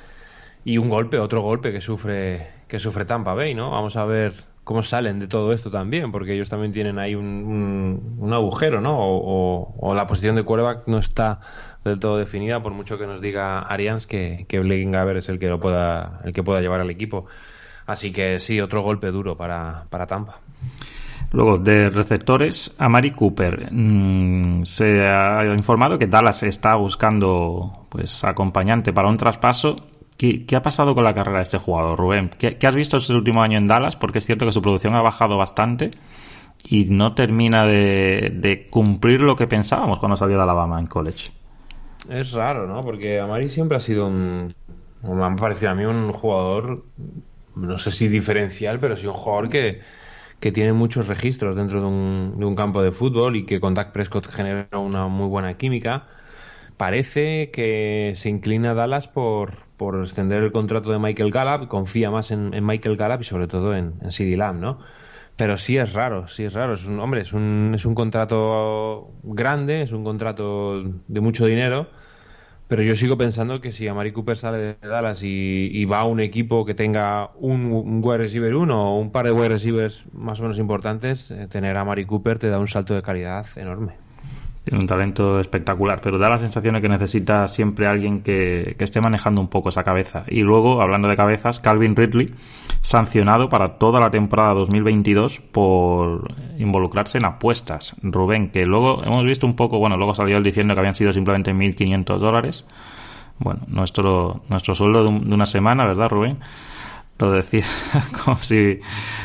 y 0.65 0.79
un 0.79 0.89
golpe, 0.89 1.19
otro 1.19 1.43
golpe 1.43 1.73
que 1.73 1.81
sufre, 1.81 2.47
que 2.69 2.79
sufre 2.79 3.05
Tampa 3.05 3.35
Bay, 3.35 3.55
¿no? 3.55 3.71
Vamos 3.71 3.97
a 3.97 4.05
ver 4.05 4.33
cómo 4.63 4.85
salen 4.85 5.19
de 5.19 5.27
todo 5.27 5.53
esto 5.53 5.71
también, 5.73 6.13
porque 6.13 6.35
ellos 6.35 6.49
también 6.49 6.73
tienen 6.73 7.01
ahí 7.01 7.17
un, 7.17 8.17
un, 8.19 8.33
agujero, 8.33 8.81
¿no? 8.81 8.97
O, 8.97 9.95
la 9.97 10.07
posición 10.07 10.37
de 10.37 10.45
quarterback 10.45 10.87
no 10.87 10.99
está 10.99 11.41
del 11.85 11.99
todo 11.99 12.17
definida, 12.17 12.63
por 12.63 12.73
mucho 12.73 12.97
que 12.97 13.09
nos 13.09 13.21
diga 13.21 13.59
Arians 13.59 14.07
que, 14.07 14.47
que 14.49 14.63
Gaber 14.63 15.17
es 15.17 15.29
el 15.29 15.41
que 15.41 15.49
lo 15.49 15.59
pueda, 15.59 16.21
el 16.25 16.33
que 16.33 16.45
pueda 16.45 16.61
llevar 16.61 16.81
al 16.81 16.91
equipo. 16.91 17.27
Así 17.87 18.13
que 18.13 18.39
sí, 18.39 18.61
otro 18.61 18.83
golpe 18.83 19.09
duro 19.11 19.37
para, 19.37 19.87
para 19.91 20.07
Tampa. 20.07 20.39
Luego, 21.33 21.57
de 21.57 21.89
receptores, 21.89 22.75
a 22.79 22.89
Mari 22.89 23.13
Cooper. 23.13 23.73
Mm, 23.73 24.65
se 24.65 25.07
ha 25.07 25.45
informado 25.55 25.99
que 25.99 26.07
Dallas 26.07 26.43
está 26.43 26.75
buscando 26.75 27.87
pues 27.89 28.23
acompañante 28.25 28.93
para 28.93 29.09
un 29.09 29.17
traspaso. 29.17 29.77
¿Qué, 30.19 30.47
ha 30.55 30.63
pasado 30.63 30.95
con 30.95 31.03
la 31.03 31.15
carrera 31.15 31.39
de 31.39 31.45
este 31.45 31.59
jugador, 31.59 31.99
Rubén? 31.99 32.31
¿Qué, 32.39 32.57
has 32.65 32.75
visto 32.75 32.99
este 32.99 33.13
último 33.15 33.43
año 33.43 33.59
en 33.59 33.67
Dallas? 33.67 33.97
Porque 33.97 34.19
es 34.19 34.27
cierto 34.27 34.47
que 34.47 34.53
su 34.53 34.63
producción 34.63 34.95
ha 34.95 35.01
bajado 35.01 35.37
bastante 35.37 35.91
y 36.63 36.85
no 36.85 37.15
termina 37.15 37.67
de, 37.67 38.69
cumplir 38.71 39.23
lo 39.23 39.35
que 39.35 39.49
pensábamos 39.49 39.99
cuando 39.99 40.17
salió 40.17 40.37
de 40.37 40.43
Alabama 40.43 40.79
en 40.79 40.87
college. 40.87 41.33
Es 42.09 42.33
raro, 42.33 42.69
¿no? 42.69 42.85
Porque 42.85 43.19
Amari 43.19 43.49
siempre 43.49 43.79
ha 43.79 43.81
sido 43.81 44.07
un. 44.07 44.55
Me 45.03 45.25
ha 45.25 45.35
parecido 45.35 45.73
a 45.73 45.75
mí 45.75 45.85
un 45.85 46.13
jugador, 46.13 46.85
no 47.57 47.79
sé 47.79 47.91
si 47.91 48.07
diferencial, 48.07 48.79
pero 48.79 48.97
sí 48.97 49.07
un 49.07 49.15
jugador 49.15 49.49
que 49.49 49.81
que 50.43 50.51
tiene 50.51 50.73
muchos 50.73 51.07
registros 51.07 51.55
dentro 51.55 51.81
de 51.81 51.87
un, 51.87 52.35
de 52.37 52.45
un 52.45 52.57
campo 52.57 52.83
de 52.83 52.91
fútbol 52.91 53.37
y 53.37 53.47
que 53.47 53.61
con 53.61 53.75
Dak 53.75 53.93
Prescott 53.93 54.27
genera 54.27 54.77
una 54.77 55.07
muy 55.07 55.29
buena 55.29 55.57
química. 55.57 56.09
Parece 56.77 57.53
que 57.53 58.11
se 58.17 58.29
inclina 58.29 58.75
Dallas 58.75 59.07
por, 59.07 59.53
por 59.77 60.01
extender 60.01 60.43
el 60.43 60.51
contrato 60.51 60.91
de 60.91 60.99
Michael 60.99 61.31
Gallup, 61.31 61.69
confía 61.69 62.11
más 62.11 62.33
en, 62.33 62.51
Michael 62.67 62.97
Gallup 62.97 63.21
y 63.21 63.25
sobre 63.25 63.47
todo 63.47 63.73
en, 63.73 63.95
en 64.03 64.11
CD 64.11 64.37
Lamb, 64.37 64.59
¿no? 64.59 64.81
Pero 65.37 65.57
sí 65.59 65.79
es 65.79 65.93
raro, 65.93 66.27
sí 66.27 66.43
es 66.43 66.55
raro. 66.55 66.73
Es 66.73 66.89
un, 66.89 66.99
hombre, 66.99 67.21
es 67.21 67.33
un, 67.33 67.71
es 67.77 67.87
un 67.87 67.95
contrato 67.95 69.13
grande, 69.23 69.83
es 69.83 69.93
un 69.93 70.03
contrato 70.03 70.83
de 71.07 71.21
mucho 71.21 71.47
dinero 71.47 71.87
pero 72.73 72.85
yo 72.85 72.97
sigo 72.97 73.19
pensando 73.19 73.61
que 73.61 73.71
si 73.71 73.87
Amari 73.87 74.13
Cooper 74.13 74.35
sale 74.35 74.57
de 74.57 74.77
Dallas 74.89 75.23
y, 75.23 75.85
va 75.85 75.99
a 76.01 76.05
un 76.07 76.21
equipo 76.21 76.65
que 76.65 76.73
tenga 76.73 77.31
un, 77.35 77.67
un 77.67 78.01
wide 78.03 78.17
receiver 78.17 78.55
uno 78.55 78.95
o 78.95 78.99
un 78.99 79.13
par 79.13 79.27
de 79.27 79.33
wide 79.33 79.51
receivers 79.51 80.07
más 80.15 80.41
o 80.41 80.45
menos 80.45 80.59
importantes, 80.59 81.31
eh, 81.31 81.49
tener 81.49 81.77
a 81.77 81.83
Amari 81.83 82.07
Cooper 82.07 82.39
te 82.39 82.49
da 82.49 82.59
un 82.59 82.69
salto 82.69 82.95
de 82.95 83.03
calidad 83.03 83.45
enorme. 83.57 83.93
Tiene 84.65 84.79
un 84.79 84.87
talento 84.87 85.41
espectacular, 85.41 86.01
pero 86.01 86.19
da 86.19 86.29
la 86.29 86.39
sensación 86.39 86.75
de 86.75 86.81
que 86.81 86.89
necesita 86.89 87.49
siempre 87.49 87.89
alguien 87.89 88.23
que, 88.23 88.77
esté 88.79 89.01
manejando 89.01 89.41
un 89.41 89.49
poco 89.49 89.71
esa 89.71 89.83
cabeza. 89.83 90.25
Y 90.29 90.43
luego, 90.43 90.81
hablando 90.81 91.09
de 91.09 91.17
cabezas, 91.17 91.59
Calvin 91.59 91.97
Ridley, 91.97 92.33
sancionado 92.81 93.49
para 93.49 93.79
toda 93.79 93.99
la 93.99 94.11
temporada 94.11 94.55
2022 94.55 95.41
por 95.41 96.33
involucrarse 96.59 97.19
en 97.19 97.25
apuestas. 97.25 97.97
Rubén, 98.03 98.51
que 98.51 98.65
luego 98.65 99.03
hemos 99.03 99.25
visto 99.25 99.49
un 99.49 99.57
poco, 99.57 99.79
bueno, 99.79 99.97
luego 99.97 100.15
salió 100.15 100.37
él 100.37 100.45
diciendo 100.45 100.75
que 100.75 100.81
habían 100.81 100.95
sido 100.95 101.13
simplemente 101.13 101.53
1.500 101.53 102.19
dólares. 102.19 102.65
Bueno, 103.41 103.63
nuestro, 103.67 104.43
nuestro 104.49 104.77
sueldo 104.77 105.03
de 105.03 105.35
una 105.35 105.47
semana, 105.47 105.85
¿verdad, 105.87 106.09
Rubén? 106.09 106.39
Lo 107.19 107.31
decía 107.31 107.65
como 108.25 108.37
si, 108.39 108.81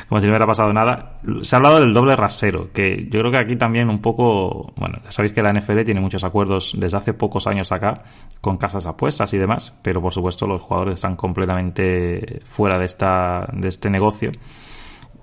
como 0.08 0.22
si 0.22 0.28
no 0.28 0.32
hubiera 0.32 0.46
pasado 0.46 0.72
nada. 0.74 1.20
Se 1.42 1.56
ha 1.56 1.58
hablado 1.58 1.80
del 1.80 1.94
doble 1.94 2.16
rasero, 2.16 2.72
que 2.72 3.08
yo 3.10 3.20
creo 3.20 3.32
que 3.32 3.40
aquí 3.40 3.56
también 3.56 3.90
un 3.90 4.02
poco, 4.02 4.74
bueno, 4.76 5.00
sabéis 5.10 5.34
que 5.34 5.42
la 5.42 5.52
NFL 5.52 5.84
tiene 5.84 6.00
muchos 6.00 6.24
acuerdos 6.24 6.76
desde 6.78 6.98
hace 6.98 7.14
pocos 7.14 7.48
años 7.48 7.72
acá 7.72 8.04
con 8.42 8.58
casas 8.58 8.86
apuestas 8.86 9.34
y 9.34 9.38
demás, 9.38 9.78
pero 9.82 10.02
por 10.02 10.14
supuesto 10.14 10.46
los 10.48 10.62
jugadores 10.62 10.96
están 10.96 11.16
completamente 11.16 12.42
fuera 12.46 12.78
de, 12.78 12.86
esta, 12.86 13.48
de 13.54 13.68
este 13.68 13.90
negocio. 13.90 14.32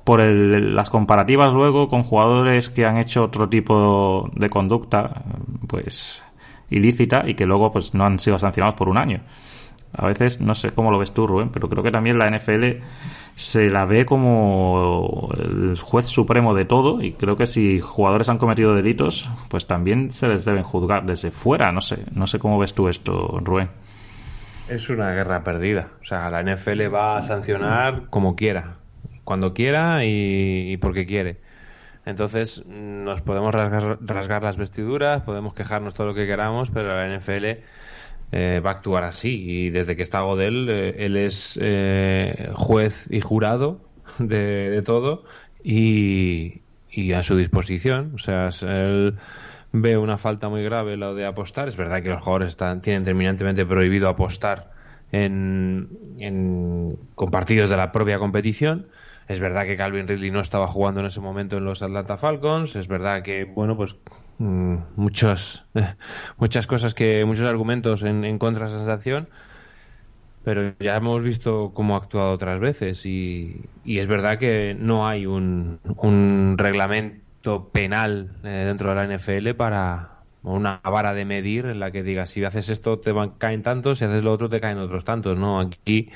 Por 0.04 0.20
las 0.20 0.90
comparativas 0.90 1.54
luego 1.54 1.88
con 1.88 2.02
jugadores 2.02 2.68
que 2.68 2.84
han 2.84 2.98
hecho 2.98 3.24
otro 3.24 3.48
tipo 3.48 4.28
de 4.34 4.50
conducta, 4.50 5.22
pues 5.66 6.22
ilícita 6.68 7.24
y 7.26 7.34
que 7.34 7.46
luego 7.46 7.72
pues 7.72 7.94
no 7.94 8.04
han 8.04 8.18
sido 8.18 8.38
sancionados 8.38 8.74
por 8.74 8.88
un 8.88 8.98
año. 8.98 9.20
A 9.96 10.06
veces, 10.06 10.40
no 10.40 10.54
sé 10.54 10.70
cómo 10.70 10.90
lo 10.90 10.98
ves 10.98 11.12
tú, 11.12 11.26
Rubén, 11.26 11.50
pero 11.50 11.68
creo 11.68 11.82
que 11.82 11.90
también 11.90 12.18
la 12.18 12.30
NFL 12.30 12.82
se 13.36 13.68
la 13.68 13.84
ve 13.84 14.06
como 14.06 15.28
el 15.36 15.78
juez 15.80 16.06
supremo 16.06 16.54
de 16.54 16.64
todo 16.64 17.02
y 17.02 17.12
creo 17.12 17.36
que 17.36 17.46
si 17.46 17.80
jugadores 17.80 18.28
han 18.28 18.38
cometido 18.38 18.74
delitos, 18.74 19.28
pues 19.48 19.66
también 19.66 20.12
se 20.12 20.28
les 20.28 20.44
deben 20.44 20.62
juzgar 20.62 21.04
desde 21.04 21.30
fuera. 21.30 21.72
No 21.72 21.80
sé, 21.80 22.04
no 22.12 22.26
sé 22.26 22.38
cómo 22.38 22.58
ves 22.58 22.74
tú 22.74 22.88
esto, 22.88 23.40
Rubén. 23.42 23.70
Es 24.68 24.88
una 24.88 25.12
guerra 25.12 25.44
perdida. 25.44 25.90
O 26.00 26.04
sea, 26.04 26.30
la 26.30 26.42
NFL 26.42 26.94
va 26.94 27.18
a 27.18 27.22
sancionar 27.22 28.04
como 28.08 28.34
quiera, 28.34 28.76
cuando 29.24 29.52
quiera 29.52 30.04
y, 30.04 30.76
porque 30.78 31.06
quiere. 31.06 31.40
Entonces, 32.06 32.64
nos 32.66 33.22
podemos 33.22 33.54
rasgar, 33.54 34.42
las 34.42 34.56
vestiduras, 34.56 35.22
podemos 35.22 35.54
quejarnos 35.54 35.94
todo 35.94 36.08
lo 36.08 36.14
que 36.14 36.26
queramos, 36.26 36.70
pero 36.70 36.94
la 36.94 37.16
NFL 37.16 37.62
eh, 38.36 38.58
va 38.58 38.70
a 38.70 38.72
actuar 38.72 39.04
así. 39.04 39.44
Y 39.46 39.70
desde 39.70 39.94
que 39.94 40.02
está 40.02 40.22
Godel, 40.22 40.68
eh, 40.68 41.06
él 41.06 41.16
es 41.16 41.56
eh, 41.62 42.48
juez 42.54 43.06
y 43.08 43.20
jurado 43.20 43.80
de, 44.18 44.82
todo 44.84 45.22
y, 45.62 46.62
y, 46.90 47.12
a 47.12 47.22
su 47.22 47.36
disposición. 47.36 48.10
O 48.16 48.18
sea, 48.18 48.48
él 48.62 49.14
ve 49.70 49.96
una 49.96 50.18
falta 50.18 50.48
muy 50.48 50.64
grave 50.64 50.96
lo 50.96 51.14
de 51.14 51.26
apostar. 51.26 51.68
Es 51.68 51.76
verdad 51.76 52.02
que 52.02 52.08
los 52.08 52.22
jugadores 52.22 52.48
están, 52.48 52.80
tienen 52.80 53.04
terminantemente 53.04 53.64
prohibido 53.64 54.08
apostar 54.08 54.72
en, 55.12 55.88
en, 56.18 56.98
con 57.14 57.30
partidos 57.30 57.70
de 57.70 57.76
la 57.76 57.92
propia 57.92 58.18
competición. 58.18 58.88
Es 59.28 59.38
verdad 59.38 59.64
que 59.64 59.76
Calvin 59.76 60.08
Ridley 60.08 60.32
no 60.32 60.40
estaba 60.40 60.66
jugando 60.66 60.98
en 60.98 61.06
ese 61.06 61.20
momento 61.20 61.58
en 61.58 61.64
los 61.66 61.84
Atlanta 61.84 62.16
Falcons. 62.16 62.74
Es 62.74 62.88
verdad 62.88 63.22
que, 63.22 63.44
bueno, 63.44 63.76
pues 63.76 63.94
mm, 64.38 64.76
muchos, 64.96 65.64
muchas 66.38 66.66
cosas 66.66 66.94
que, 66.94 67.24
muchos 67.24 67.46
argumentos 67.46 68.02
en, 68.02 68.24
en 68.24 68.38
contra 68.38 68.66
de 68.66 68.68
esa 68.68 68.78
sensación. 68.78 69.28
Pero 70.44 70.74
ya 70.78 70.96
hemos 70.96 71.22
visto 71.22 71.72
cómo 71.72 71.94
ha 71.94 71.98
actuado 71.98 72.32
otras 72.32 72.60
veces 72.60 73.06
y, 73.06 73.62
y 73.82 73.98
es 73.98 74.06
verdad 74.06 74.38
que 74.38 74.76
no 74.78 75.08
hay 75.08 75.24
un, 75.24 75.78
reglamento 76.58 77.70
penal 77.70 78.36
eh, 78.44 78.64
dentro 78.66 78.90
de 78.90 78.94
la 78.94 79.16
NFL 79.16 79.54
para 79.56 80.10
una 80.42 80.80
vara 80.84 81.14
de 81.14 81.24
medir 81.24 81.64
en 81.64 81.80
la 81.80 81.90
que 81.90 82.02
diga 82.02 82.26
si 82.26 82.44
haces 82.44 82.68
esto 82.68 82.98
te 82.98 83.10
van, 83.10 83.30
caen 83.38 83.62
tantos, 83.62 84.00
si 84.00 84.04
haces 84.04 84.22
lo 84.22 84.32
otro 84.32 84.50
te 84.50 84.60
caen 84.60 84.76
otros 84.76 85.06
tantos, 85.06 85.38
¿no? 85.38 85.58
Aquí 85.60 86.10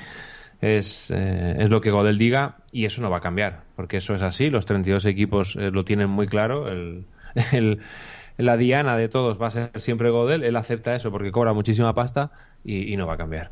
es, 0.60 1.10
eh, 1.10 1.56
es 1.58 1.70
lo 1.70 1.80
que 1.80 1.90
Godel 1.90 2.18
diga 2.18 2.58
y 2.70 2.84
eso 2.84 3.00
no 3.00 3.08
va 3.08 3.18
a 3.18 3.22
cambiar, 3.22 3.62
porque 3.76 3.96
eso 3.96 4.14
es 4.14 4.20
así, 4.20 4.50
los 4.50 4.66
32 4.66 5.06
equipos 5.06 5.56
eh, 5.56 5.70
lo 5.70 5.84
tienen 5.84 6.10
muy 6.10 6.26
claro, 6.26 6.68
el, 6.68 7.06
la 8.38 8.56
diana 8.56 8.96
de 8.96 9.08
todos 9.08 9.40
va 9.40 9.48
a 9.48 9.50
ser 9.50 9.70
siempre 9.76 10.10
Godel, 10.10 10.44
él 10.44 10.56
acepta 10.56 10.94
eso 10.94 11.10
porque 11.10 11.30
cobra 11.30 11.52
muchísima 11.52 11.94
pasta 11.94 12.30
y 12.64 12.96
no 12.96 13.06
va 13.06 13.14
a 13.14 13.18
cambiar. 13.18 13.50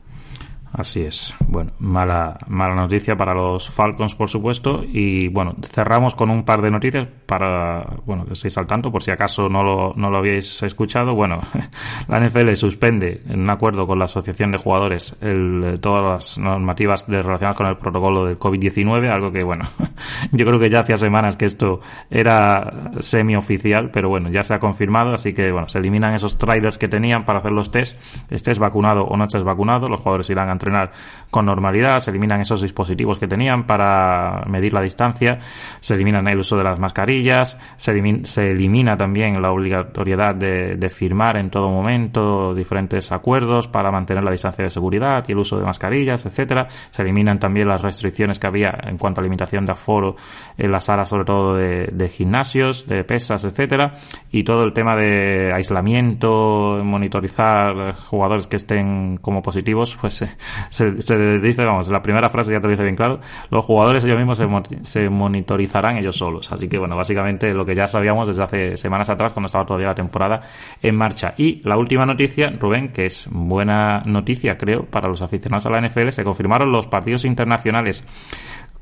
Así 0.72 1.02
es. 1.02 1.34
Bueno, 1.46 1.72
mala, 1.78 2.38
mala 2.48 2.74
noticia 2.74 3.16
para 3.16 3.32
los 3.34 3.70
Falcons, 3.70 4.14
por 4.14 4.28
supuesto. 4.28 4.84
Y 4.86 5.28
bueno, 5.28 5.54
cerramos 5.62 6.14
con 6.14 6.28
un 6.30 6.44
par 6.44 6.60
de 6.60 6.70
noticias 6.70 7.08
para, 7.24 7.96
bueno, 8.04 8.26
que 8.26 8.34
estéis 8.34 8.58
al 8.58 8.66
tanto, 8.66 8.92
por 8.92 9.02
si 9.02 9.10
acaso 9.10 9.48
no 9.48 9.62
lo, 9.62 9.94
no 9.96 10.10
lo 10.10 10.18
habéis 10.18 10.62
escuchado. 10.62 11.14
Bueno, 11.14 11.40
la 12.08 12.20
NFL 12.20 12.52
suspende, 12.54 13.22
en 13.26 13.40
un 13.40 13.50
acuerdo 13.50 13.86
con 13.86 13.98
la 13.98 14.04
Asociación 14.04 14.52
de 14.52 14.58
Jugadores, 14.58 15.16
el, 15.20 15.78
todas 15.80 16.04
las 16.04 16.38
normativas 16.38 17.06
relacionadas 17.08 17.56
con 17.56 17.66
el 17.66 17.76
protocolo 17.78 18.26
del 18.26 18.38
COVID-19, 18.38 19.10
algo 19.10 19.32
que, 19.32 19.42
bueno, 19.44 19.64
yo 20.32 20.44
creo 20.44 20.58
que 20.58 20.68
ya 20.68 20.80
hacía 20.80 20.96
semanas 20.98 21.36
que 21.36 21.46
esto 21.46 21.80
era 22.10 22.90
semi-oficial, 23.00 23.90
pero 23.90 24.08
bueno, 24.08 24.30
ya 24.30 24.44
se 24.44 24.52
ha 24.52 24.58
confirmado, 24.58 25.14
así 25.14 25.32
que, 25.32 25.52
bueno, 25.52 25.68
se 25.68 25.78
eliminan 25.78 26.14
esos 26.14 26.36
trailers 26.36 26.76
que 26.76 26.88
tenían 26.88 27.24
para 27.24 27.38
hacer 27.38 27.52
los 27.52 27.70
test. 27.70 27.98
Estés 28.30 28.58
vacunado 28.58 29.04
o 29.04 29.16
no 29.16 29.24
estés 29.24 29.42
vacunado, 29.42 29.88
los 29.88 30.00
jugadores 30.00 30.28
irán 30.28 30.50
a 30.50 30.55
entrenar 30.57 30.90
con 31.30 31.44
normalidad, 31.44 32.00
se 32.00 32.11
eliminan 32.11 32.40
esos 32.40 32.62
dispositivos 32.62 33.18
que 33.18 33.28
tenían 33.28 33.66
para 33.66 34.42
medir 34.48 34.72
la 34.72 34.80
distancia, 34.80 35.38
se 35.80 35.94
eliminan 35.94 36.26
el 36.28 36.38
uso 36.38 36.57
de 36.57 36.64
las 36.64 36.78
mascarillas, 36.78 37.59
se, 37.76 37.92
elimina, 37.92 38.96
también 38.96 39.42
la 39.42 39.50
obligatoriedad 39.50 40.34
de, 40.34 40.86
firmar 40.88 41.36
en 41.36 41.50
todo 41.50 41.68
momento 41.68 42.54
diferentes 42.54 43.12
acuerdos 43.12 43.68
para 43.68 43.90
mantener 43.90 44.22
la 44.22 44.30
distancia 44.30 44.64
de 44.64 44.70
seguridad 44.70 45.24
y 45.28 45.32
el 45.32 45.38
uso 45.38 45.59
de 45.59 45.66
mascarillas, 45.66 46.24
etcétera. 46.24 46.68
Se 46.90 47.02
eliminan 47.02 47.38
también 47.38 47.68
las 47.68 47.82
restricciones 47.82 48.38
que 48.38 48.46
había 48.46 48.78
en 48.84 48.96
cuanto 48.96 49.20
a 49.20 49.24
limitación 49.24 49.66
de 49.66 49.72
aforo 49.72 50.16
en 50.57 50.72
las 50.72 50.84
salas, 50.84 51.09
sobre 51.09 51.24
todo 51.24 51.54
de, 51.54 52.09
gimnasios, 52.09 52.86
de 52.86 53.04
pesas, 53.04 53.44
etcétera, 53.44 53.96
y 54.30 54.44
todo 54.44 54.62
el 54.62 54.72
tema 54.72 54.96
de 54.96 55.52
aislamiento, 55.52 56.80
monitorizar 56.82 57.94
jugadores 57.96 58.46
que 58.46 58.57
estén 58.57 59.18
como 59.18 59.42
positivos, 59.42 59.98
pues 60.00 60.22
eh, 60.22 60.28
se, 60.68 60.92
dice, 61.38 61.64
vamos, 61.64 61.88
la 61.88 62.03
primera 62.03 62.28
frase 62.28 62.53
ya 62.53 62.61
te 62.61 62.66
lo 62.66 62.70
dice 62.70 62.82
bien 62.82 62.97
claro, 62.97 63.20
los 63.51 63.64
jugadores 63.64 64.05
ellos 64.05 64.16
mismos 64.16 64.42
se, 64.82 65.09
monitorizarán 65.09 65.97
ellos 65.99 66.16
solos. 66.16 66.51
Así 66.53 66.68
que, 66.68 66.78
bueno, 66.78 66.97
básicamente 66.97 67.53
lo 67.53 67.64
que 67.64 67.74
ya 67.74 67.88
sabíamos 67.88 68.28
desde 68.28 68.42
hace 68.42 68.76
semanas 68.76 69.09
atrás, 69.09 69.32
cuando 69.32 69.47
estaba 69.47 69.66
todavía 69.66 69.88
la 69.88 69.94
temporada 69.94 70.42
en 70.82 70.97
marcha. 70.97 71.34
Y 71.36 71.61
la 71.64 71.76
última 71.76 72.07
noticia, 72.07 72.51
Rubén, 72.51 72.92
que 72.92 73.07
es 73.07 73.28
buena 73.30 74.03
noticia, 74.05 74.57
creo, 74.57 74.84
para 74.84 75.09
los 75.09 75.22
aficionados 75.22 75.66
a 75.66 75.70
la 75.70 75.80
NFL, 75.80 76.11
se 76.11 76.24
confirmaron 76.24 76.72
los 76.72 76.86
partidos 76.86 77.24
internacionales 77.24 78.05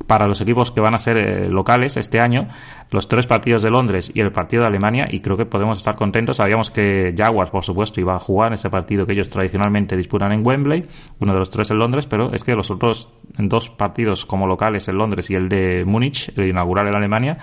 para 0.07 0.27
los 0.27 0.41
equipos 0.41 0.71
que 0.71 0.81
van 0.81 0.95
a 0.95 0.99
ser 0.99 1.17
eh, 1.17 1.49
locales 1.49 1.97
este 1.97 2.21
año, 2.21 2.49
los 2.91 3.09
tres 3.09 3.27
partidos 3.27 3.63
de 3.63 3.71
Londres 3.71 4.13
y 4.15 4.21
el 4.21 4.33
partido 4.33 4.63
de 4.63 4.69
Alemania, 4.69 5.09
y 5.11 5.21
creo 5.21 5.37
que 5.37 5.47
podemos 5.47 5.79
estar 5.79 5.95
contentos. 5.95 6.37
Sabíamos 6.37 6.71
que 6.71 7.15
Jaguars, 7.17 7.51
por 7.51 7.65
supuesto, 7.65 8.01
iba 8.01 8.15
a 8.15 8.19
jugar 8.19 8.53
ese 8.53 8.71
partido 8.71 9.07
que 9.07 9.13
ellos 9.13 9.31
tradicionalmente 9.31 9.97
disputan 9.97 10.33
en 10.33 10.47
Wembley, 10.47 10.87
uno 11.21 11.33
de 11.33 11.39
los 11.39 11.51
tres 11.51 11.71
en 11.71 11.79
Londres, 11.79 12.07
pero 12.07 12.33
es 12.33 12.45
que 12.45 12.55
los 12.55 12.71
otros 12.71 13.09
dos 13.39 13.71
partidos 13.71 14.27
como 14.27 14.47
locales 14.47 14.89
en 14.89 14.99
Londres 14.99 15.31
y 15.31 15.35
el 15.35 15.49
de 15.49 15.85
Múnich, 15.85 16.33
el 16.37 16.49
inaugural 16.49 16.89
en 16.89 16.95
Alemania, 16.95 17.39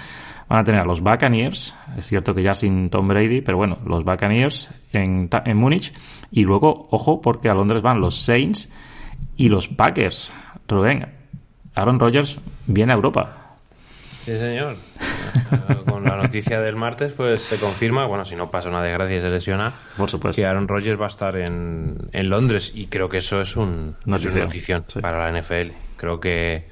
van 0.47 0.59
a 0.59 0.63
tener 0.63 0.81
a 0.81 0.85
los 0.85 1.01
Buccaneers, 1.01 1.75
es 1.97 2.05
cierto 2.05 2.35
que 2.35 2.43
ya 2.43 2.53
sin 2.53 2.89
Tom 2.89 3.07
Brady, 3.07 3.41
pero 3.41 3.57
bueno, 3.57 3.79
los 3.85 4.03
Buccaneers 4.03 4.73
en, 4.91 5.29
en 5.45 5.57
Múnich, 5.57 5.93
y 6.29 6.43
luego, 6.43 6.87
ojo, 6.91 7.21
porque 7.21 7.49
a 7.49 7.53
Londres 7.53 7.81
van 7.81 7.99
los 7.99 8.15
Saints 8.21 8.71
y 9.35 9.49
los 9.49 9.67
Packers. 9.67 10.33
Rubén, 10.67 11.20
Aaron 11.75 11.99
Rodgers 11.99 12.39
viene 12.67 12.93
a 12.93 12.95
Europa. 12.95 13.55
Sí, 14.25 14.37
señor. 14.37 14.75
Con 15.85 16.03
la 16.03 16.15
noticia 16.15 16.61
del 16.61 16.75
martes, 16.75 17.13
pues 17.13 17.41
se 17.41 17.57
confirma, 17.57 18.05
bueno, 18.05 18.25
si 18.25 18.35
no 18.35 18.51
pasa 18.51 18.69
una 18.69 18.83
desgracia 18.83 19.17
y 19.17 19.21
se 19.21 19.29
lesiona, 19.29 19.73
por 19.97 20.09
supuesto, 20.09 20.41
que 20.41 20.45
Aaron 20.45 20.67
Rodgers 20.67 20.99
va 20.99 21.05
a 21.05 21.09
estar 21.09 21.35
en, 21.37 21.97
en 22.11 22.29
Londres 22.29 22.71
y 22.75 22.87
creo 22.87 23.09
que 23.09 23.17
eso 23.17 23.41
es, 23.41 23.55
un, 23.55 23.95
una 24.05 24.17
notición 24.17 24.85
para 25.01 25.31
la 25.31 25.41
NFL. 25.41 25.71
Creo 25.97 26.19
que, 26.19 26.67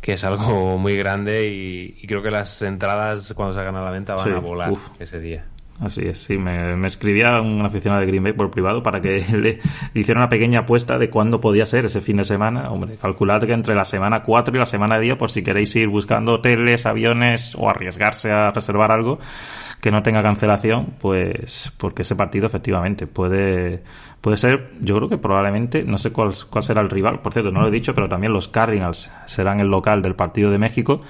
que 0.00 0.14
es 0.14 0.24
algo 0.24 0.78
muy 0.78 0.96
grande 0.96 1.48
y, 1.48 2.06
creo 2.06 2.22
que 2.22 2.30
las 2.30 2.62
entradas 2.62 3.32
cuando 3.34 3.54
se 3.54 3.60
hagan 3.60 3.76
a 3.76 3.82
la 3.82 3.90
venta 3.90 4.14
van 4.14 4.32
a 4.32 4.40
volar 4.40 4.72
ese 4.98 5.20
día. 5.20 5.44
Así 5.80 6.02
es, 6.06 6.18
sí. 6.22 6.38
Me, 6.38 6.86
escribía 6.86 7.40
un 7.40 7.64
aficionado 7.64 8.00
de 8.00 8.06
Green 8.06 8.22
Bay 8.22 8.32
por 8.32 8.50
privado 8.50 8.82
para 8.82 9.00
que 9.00 9.24
le, 9.36 9.58
hiciera 9.94 10.20
una 10.20 10.28
pequeña 10.28 10.60
apuesta 10.60 10.98
de 10.98 11.10
cuándo 11.10 11.40
podía 11.40 11.66
ser 11.66 11.86
ese 11.86 12.00
fin 12.00 12.18
de 12.18 12.24
semana. 12.24 12.70
Hombre, 12.70 12.96
calculad 12.96 13.42
que 13.42 13.52
entre 13.52 13.74
la 13.74 13.84
semana 13.84 14.22
4 14.22 14.54
y 14.54 14.58
la 14.58 14.66
semana 14.66 14.98
10, 14.98 15.16
por 15.16 15.30
si 15.30 15.42
queréis 15.42 15.74
ir 15.76 15.88
buscando 15.88 16.34
hoteles, 16.34 16.86
aviones 16.86 17.54
o 17.56 17.68
arriesgarse 17.68 18.30
a 18.30 18.50
reservar 18.50 18.92
algo 18.92 19.18
que 19.80 19.90
no 19.90 20.04
tenga 20.04 20.22
cancelación, 20.22 20.94
pues 21.00 21.72
porque 21.76 22.02
ese 22.02 22.14
partido 22.14 22.46
efectivamente 22.46 23.08
puede, 23.08 23.82
puede 24.20 24.36
ser, 24.36 24.70
yo 24.80 24.96
creo 24.96 25.08
que 25.08 25.18
probablemente, 25.18 25.82
no 25.82 25.98
sé 25.98 26.12
cuál, 26.12 26.32
cuál 26.48 26.62
será 26.62 26.80
el 26.80 26.88
rival, 26.88 27.20
por 27.20 27.32
cierto, 27.32 27.50
no 27.50 27.62
lo 27.62 27.66
he 27.66 27.72
dicho, 27.72 27.92
pero 27.92 28.08
también 28.08 28.32
los 28.32 28.46
Cardinals 28.46 29.10
serán 29.26 29.58
el 29.58 29.66
local 29.66 30.00
del 30.00 30.14
partido 30.14 30.52
de 30.52 30.58
México 30.58 31.02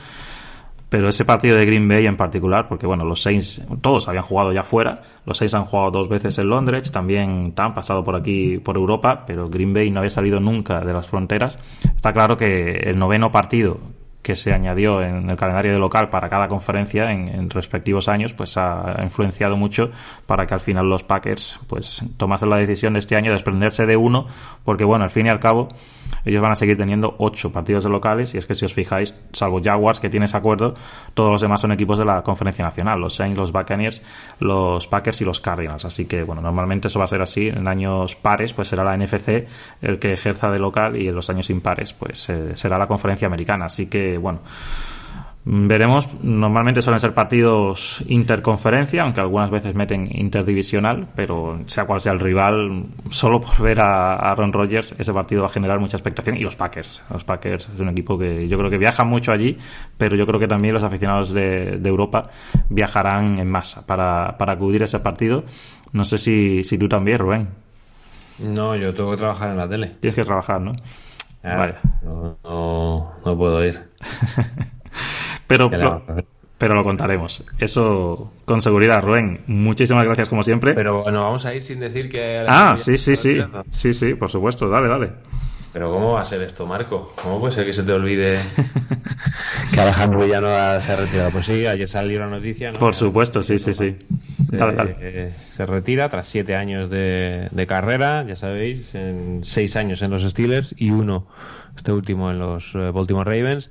pero 0.93 1.09
ese 1.09 1.25
partido 1.25 1.57
de 1.57 1.65
Green 1.65 1.89
Bay 1.89 2.05
en 2.05 2.19
particular, 2.19 2.69
porque 2.69 2.87
bueno, 2.87 3.03
los 3.07 3.23
Saints, 3.23 3.63
todos 3.81 4.09
habían 4.09 4.25
jugado 4.25 4.53
ya 4.53 4.63
fuera, 4.63 5.01
los 5.25 5.39
Saints 5.39 5.55
han 5.55 5.65
jugado 5.65 5.91
dos 5.91 6.07
veces 6.07 6.37
en 6.37 6.51
Londres, 6.51 6.93
también 6.93 7.55
han 7.57 7.73
pasado 7.73 8.05
por 8.05 8.15
aquí, 8.15 8.59
por 8.59 8.77
Europa, 8.77 9.25
pero 9.27 9.49
Green 9.49 9.73
Bay 9.73 9.91
no 9.91 10.01
había 10.01 10.11
salido 10.11 10.39
nunca 10.39 10.81
de 10.81 10.93
las 10.93 11.07
fronteras. 11.07 11.59
Está 11.97 12.13
claro 12.13 12.37
que 12.37 12.73
el 12.73 12.99
noveno 12.99 13.31
partido 13.33 13.79
que 14.21 14.37
se 14.37 14.53
añadió 14.53 15.03
en 15.03 15.31
el 15.31 15.37
calendario 15.37 15.73
de 15.73 15.79
local 15.79 16.11
para 16.11 16.29
cada 16.29 16.47
conferencia 16.47 17.11
en, 17.11 17.49
respectivos 17.49 18.09
años, 18.09 18.35
pues 18.35 18.59
ha 18.59 19.01
influenciado 19.03 19.57
mucho 19.57 19.91
para 20.27 20.45
que 20.45 20.53
al 20.53 20.61
final 20.61 20.91
los 20.91 21.05
Packers 21.05 21.59
pues 21.69 22.05
tomasen 22.19 22.51
la 22.51 22.57
decisión 22.57 22.93
de 22.93 22.99
este 22.99 23.17
año 23.17 23.31
de 23.31 23.37
desprenderse 23.37 23.87
de 23.87 23.97
uno, 23.97 24.27
porque 24.63 24.85
bueno, 24.85 25.05
al 25.05 25.11
fin 25.11 25.25
y 25.25 25.31
al 25.31 25.41
cabo 25.41 25.69
ellos 26.25 26.43
van 26.43 26.53
a 26.53 26.57
seguir 26.57 26.77
teniendo 26.77 27.15
ocho 27.19 27.53
partidos 27.53 27.85
de 27.85 27.91
locales 27.91 28.35
y 28.35 28.39
es 28.39 28.47
que 28.47 28.55
si 28.55 28.65
os 28.65 28.75
fijáis, 28.75 29.15
salvo 29.33 29.61
Jaguars 29.63 30.01
que 30.01 30.09
tiene 30.09 30.27
ese 30.27 30.37
acuerdo, 30.37 30.75
todos 31.15 31.31
los 31.31 31.41
demás 31.41 31.61
son 31.61 31.73
equipos 31.73 31.99
de 31.99 32.05
la 32.05 32.23
conferencia 32.23 32.65
nacional, 32.65 33.01
los 33.01 33.15
Saints, 33.15 33.39
los 33.39 33.53
Buccaneers, 33.53 34.03
los 34.41 34.87
Packers 34.87 35.21
y 35.21 35.25
los 35.25 35.41
Cardinals, 35.41 35.85
así 35.85 36.07
que 36.07 36.23
bueno, 36.23 36.41
normalmente 36.43 36.89
eso 36.89 36.99
va 36.99 37.07
a 37.07 37.09
ser 37.09 37.23
así, 37.23 37.49
en 37.49 37.67
años 37.67 38.15
pares 38.17 38.53
pues 38.53 38.69
será 38.69 38.85
la 38.85 38.97
NFC 38.97 39.47
el 39.81 39.99
que 39.99 40.13
ejerza 40.13 40.51
de 40.51 40.59
local 40.59 40.97
y 40.97 41.09
en 41.09 41.15
los 41.15 41.29
años 41.31 41.51
impares 41.51 41.93
pues 41.93 42.29
eh, 42.29 42.57
será 42.57 42.79
la 42.79 42.87
conferencia 42.87 43.27
americana, 43.27 43.67
así 43.67 43.87
que 43.87 44.19
bueno, 44.19 44.41
veremos. 45.45 46.09
Normalmente 46.23 46.83
suelen 46.83 47.01
ser 47.01 47.15
partidos 47.15 48.03
interconferencia, 48.07 49.03
aunque 49.03 49.21
algunas 49.21 49.51
veces 49.51 49.75
meten 49.75 50.09
interdivisional, 50.13 51.09
pero 51.15 51.61
sea 51.67 51.85
cual 51.85 52.01
sea 52.01 52.13
el 52.13 52.21
rival, 52.21 52.87
solo 53.11 53.41
por 53.41 53.61
ver 53.61 53.81
a 53.81 54.15
Aaron 54.15 54.53
Rodgers, 54.53 54.95
ese 54.99 55.13
partido 55.13 55.43
va 55.43 55.49
a 55.49 55.51
generar 55.51 55.81
mucha 55.81 55.97
expectación. 55.97 56.37
Y 56.37 56.41
los 56.41 56.57
Packers. 56.57 57.03
Los 57.11 57.25
Packers 57.25 57.69
es 57.75 57.81
un 57.81 57.89
equipo 57.89 58.19
que 58.19 58.49
yo 58.49 58.59
creo 58.59 58.71
que 58.71 58.79
viaja 58.79 59.05
mucho 59.05 59.33
allí, 59.33 59.57
pero 59.99 60.17
yo 60.17 60.27
creo 60.27 60.39
que 60.39 60.49
también 60.49 60.75
los 60.75 60.85
aficionados 60.85 61.33
de, 61.33 61.81
Europa 61.93 62.31
viajarán 62.71 63.39
en 63.39 63.51
masa 63.51 63.87
para, 63.87 64.37
acudir 64.39 64.83
a 64.83 64.85
ese 64.87 65.01
partido. 65.01 65.45
No 65.93 66.05
sé 66.05 66.17
si, 66.17 66.65
si 66.65 66.79
tú 66.79 66.89
también, 66.89 67.19
Rubén. 67.19 67.49
No, 68.39 68.75
yo 68.77 68.95
tengo 68.95 69.11
que 69.11 69.19
trabajar 69.19 69.51
en 69.51 69.59
la 69.59 69.69
tele. 69.69 69.97
Tienes 70.01 70.15
que 70.15 70.25
trabajar, 70.25 70.61
¿no? 70.61 70.73
Ah, 71.45 71.57
vale. 71.57 71.75
No, 72.03 73.13
no, 73.25 73.37
puedo 73.37 73.65
ir. 73.65 73.83
pero, 75.59 75.85
lo, 75.85 76.25
pero 76.59 76.75
lo 76.75 76.85
contaremos. 76.85 77.45
Eso 77.59 78.33
con 78.45 78.63
seguridad, 78.63 79.03
Rubén. 79.03 79.41
Muchísimas 79.47 80.05
gracias 80.05 80.29
como 80.29 80.43
siempre. 80.43 80.75
Pero 80.75 81.03
bueno, 81.03 81.23
vamos 81.23 81.45
a 81.47 81.55
ir 81.55 81.63
sin 81.63 81.81
decir 81.81 82.09
que... 82.09 82.45
Ah, 82.47 82.77
sí, 82.77 82.97
sí, 82.99 83.17
sí. 83.17 83.43
Sí, 83.71 83.95
sí, 83.95 84.15
por 84.15 84.31
supuesto. 84.31 84.69
Dale, 84.69 84.89
dale. 84.89 85.11
Pero 85.73 85.91
¿cómo 85.91 86.13
va 86.13 86.21
a 86.21 86.25
ser 86.25 86.43
esto, 86.43 86.67
Marco? 86.67 87.15
¿Cómo 87.23 87.41
puede 87.41 87.55
ser 87.55 87.65
que 87.65 87.73
se 87.73 87.83
te 87.83 87.93
olvide 87.93 88.39
que 89.75 89.81
Alejandro 89.81 90.21
Villano 90.21 90.47
se 90.81 90.93
ha 90.93 90.97
retirado? 90.97 91.31
Pues 91.31 91.47
sí, 91.47 91.67
ayer 91.67 91.89
salió 91.89 92.21
la 92.21 92.27
noticia, 92.27 92.73
¿no? 92.73 92.79
Por 92.79 92.95
supuesto, 92.95 93.43
sí, 93.43 93.59
sí, 93.59 93.73
sí. 93.73 93.97
Se, 94.51 94.57
eh, 95.01 95.33
se 95.51 95.65
retira 95.67 96.11
tras 96.11 96.27
siete 96.27 96.57
años 96.57 96.91
de, 96.91 97.65
carrera, 97.67 98.23
ya 98.29 98.37
sabéis, 98.37 98.95
en 98.95 99.41
seis 99.45 99.75
años 99.77 100.03
en 100.03 100.11
los 100.11 100.23
Steelers 100.23 100.75
y 100.77 100.91
uno, 100.91 101.27
este 101.75 101.91
último, 101.91 102.31
en 102.31 102.39
los 102.39 102.75
eh, 102.75 102.91
Baltimore 102.91 103.25
Ravens. 103.25 103.71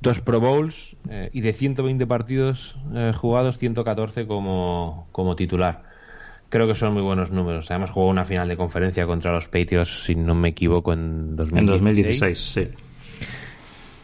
Dos 0.00 0.20
Pro 0.20 0.40
Bowls 0.40 0.96
eh, 1.08 1.30
y 1.32 1.40
de 1.40 1.52
120 1.52 2.06
partidos 2.06 2.76
jugados, 3.16 3.58
114 3.58 4.26
como, 4.26 5.06
como 5.12 5.36
titular 5.36 5.90
creo 6.50 6.66
que 6.66 6.74
son 6.74 6.92
muy 6.92 7.02
buenos 7.02 7.30
números. 7.30 7.70
Además 7.70 7.90
jugó 7.90 8.08
una 8.08 8.26
final 8.26 8.48
de 8.48 8.56
conferencia 8.56 9.06
contra 9.06 9.32
los 9.32 9.48
Patriots, 9.48 10.04
si 10.04 10.14
no 10.14 10.34
me 10.34 10.48
equivoco, 10.48 10.92
en 10.92 11.36
2016. 11.36 11.60
En 11.60 11.66
2016, 11.66 12.38
sí. 12.38 12.68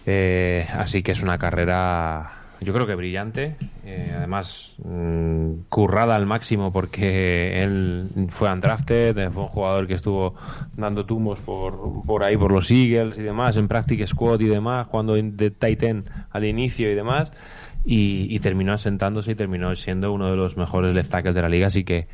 Eh, 0.06 0.66
así 0.72 1.02
que 1.02 1.12
es 1.12 1.22
una 1.22 1.36
carrera, 1.36 2.45
yo 2.60 2.72
creo 2.72 2.86
que 2.86 2.94
brillante. 2.94 3.56
Eh, 3.84 4.12
además, 4.16 4.72
mm, 4.84 5.68
currada 5.68 6.14
al 6.14 6.26
máximo 6.26 6.72
porque 6.72 7.62
él 7.62 8.08
fue 8.28 8.52
undrafted, 8.52 9.30
fue 9.30 9.42
un 9.44 9.48
jugador 9.48 9.86
que 9.86 9.94
estuvo 9.94 10.34
dando 10.76 11.04
tumbos 11.06 11.40
por, 11.40 12.02
por 12.06 12.24
ahí, 12.24 12.36
por 12.36 12.52
los 12.52 12.70
Eagles 12.70 13.18
y 13.18 13.22
demás, 13.22 13.56
en 13.56 13.68
Practice 13.68 14.06
Squad 14.06 14.40
y 14.40 14.46
demás, 14.46 14.86
jugando 14.88 15.14
de 15.14 15.50
Titan 15.50 16.04
al 16.30 16.44
inicio 16.44 16.90
y 16.90 16.94
demás. 16.94 17.32
Y, 17.84 18.26
y, 18.34 18.40
terminó 18.40 18.72
asentándose 18.72 19.30
y 19.30 19.34
terminó 19.36 19.74
siendo 19.76 20.12
uno 20.12 20.28
de 20.28 20.36
los 20.36 20.56
mejores 20.56 20.92
left 20.92 21.08
tackles 21.08 21.36
de 21.36 21.42
la 21.42 21.48
liga, 21.48 21.68
así 21.68 21.84
que 21.84 22.06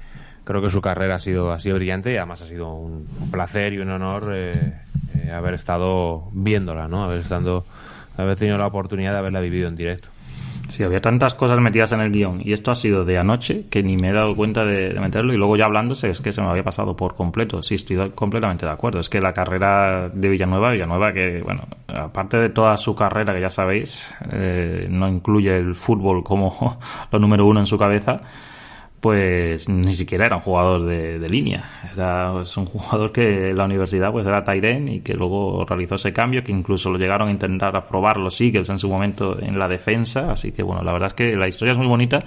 creo 0.45 0.63
que 0.63 0.71
su 0.71 0.81
carrera 0.81 1.17
ha 1.17 1.19
sido, 1.19 1.53
ha 1.53 1.61
sido 1.61 1.77
brillante 1.77 2.13
y 2.13 2.17
además 2.17 2.43
ha 2.43 2.47
sido 2.47 2.75
un, 2.75 3.07
placer 3.31 3.73
y 3.73 3.79
un 3.79 3.91
honor 3.91 4.33
eh, 4.35 4.75
eh, 5.15 5.31
haber 5.31 5.55
estado 5.55 6.29
viéndola, 6.33 6.89
¿no? 6.89 7.05
Haber, 7.05 7.21
estado, 7.21 7.65
haber 8.17 8.37
tenido 8.37 8.59
la 8.59 8.67
oportunidad 8.67 9.13
de 9.13 9.19
haberla 9.19 9.41
vivido 9.41 9.69
en 9.69 9.77
directo. 9.77 10.09
Sí, 10.73 10.83
había 10.85 11.03
tantas 11.03 11.35
cosas 11.35 11.61
metidas 11.61 11.93
en 11.93 12.01
el 12.01 12.11
guion 12.11 12.41
y 12.43 12.55
esto 12.55 12.71
ha 12.71 12.75
sido 12.75 13.05
de 13.05 13.19
anoche 13.19 13.67
que 13.69 13.83
ni 13.83 13.99
me 13.99 14.09
he 14.09 14.13
dado 14.15 14.35
cuenta 14.35 14.65
de, 14.65 14.99
meterlo 14.99 15.35
y 15.35 15.37
luego 15.37 15.55
ya 15.55 15.67
hablándose 15.67 16.09
es 16.09 16.23
que 16.23 16.33
se 16.33 16.41
me 16.41 16.49
había 16.49 16.65
pasado 16.65 16.97
por 16.97 17.15
completo. 17.15 17.63
Sí, 17.63 17.75
estoy 17.75 18.13
completamente 18.13 18.65
de 18.65 18.73
acuerdo. 18.73 18.99
Es 18.99 19.11
que 19.11 19.21
la 19.21 19.35
carrera 19.35 20.09
de 20.09 20.31
Villanueva, 20.31 20.71
Villanueva 20.71 21.13
que, 21.13 21.43
bueno, 21.43 21.69
aparte 21.89 22.39
de 22.39 22.49
toda 22.49 22.79
su 22.79 22.95
carrera 22.95 23.35
que 23.35 23.43
ya 23.43 23.51
sabéis, 23.51 24.15
eh, 24.31 24.87
no 24.89 25.07
incluye 25.09 25.55
el 25.55 25.75
fútbol 25.75 26.25
como 26.25 26.79
lo 27.13 27.19
número 27.19 27.45
uno 27.45 27.61
en 27.61 27.67
su 27.67 27.77
cabeza, 27.77 28.23
pues 29.03 29.69
ni 29.69 29.95
siquiera 29.95 30.27
era 30.27 30.37
un 30.37 30.43
jugador 30.43 30.85
de, 30.85 31.29
línea. 31.29 31.91
Era 31.93 32.41
es 32.41 32.57
un 32.57 32.67
jugador 32.67 33.11
que 33.11 33.51
en 33.51 33.57
la 33.57 33.65
universidad 33.65 34.13
pues 34.13 34.25
era 34.25 34.45
Tyren 34.45 34.89
y 34.89 35.01
que 35.01 35.15
luego 35.15 35.65
realizó 35.65 35.97
ese 35.97 36.13
cambio, 36.13 36.45
que 36.45 36.53
incluso 36.53 36.89
lo 36.89 36.99
llegaron 36.99 37.27
a 37.27 37.33
intentar 37.33 37.75
aprobar 37.75 38.17
los 38.19 38.41
Eagles 38.41 38.71
en 38.71 38.79
su 38.79 38.89
momento 38.89 39.37
en 39.43 39.59
la 39.59 39.67
defensa. 39.67 40.31
Así 40.31 40.53
que 40.53 40.63
bueno, 40.63 40.85
la 40.85 40.93
verdad 40.93 41.09
es 41.09 41.15
que 41.15 41.35
la 41.35 41.49
historia 41.49 41.73
es 41.73 41.79
muy 41.79 41.89
bonita. 41.89 42.21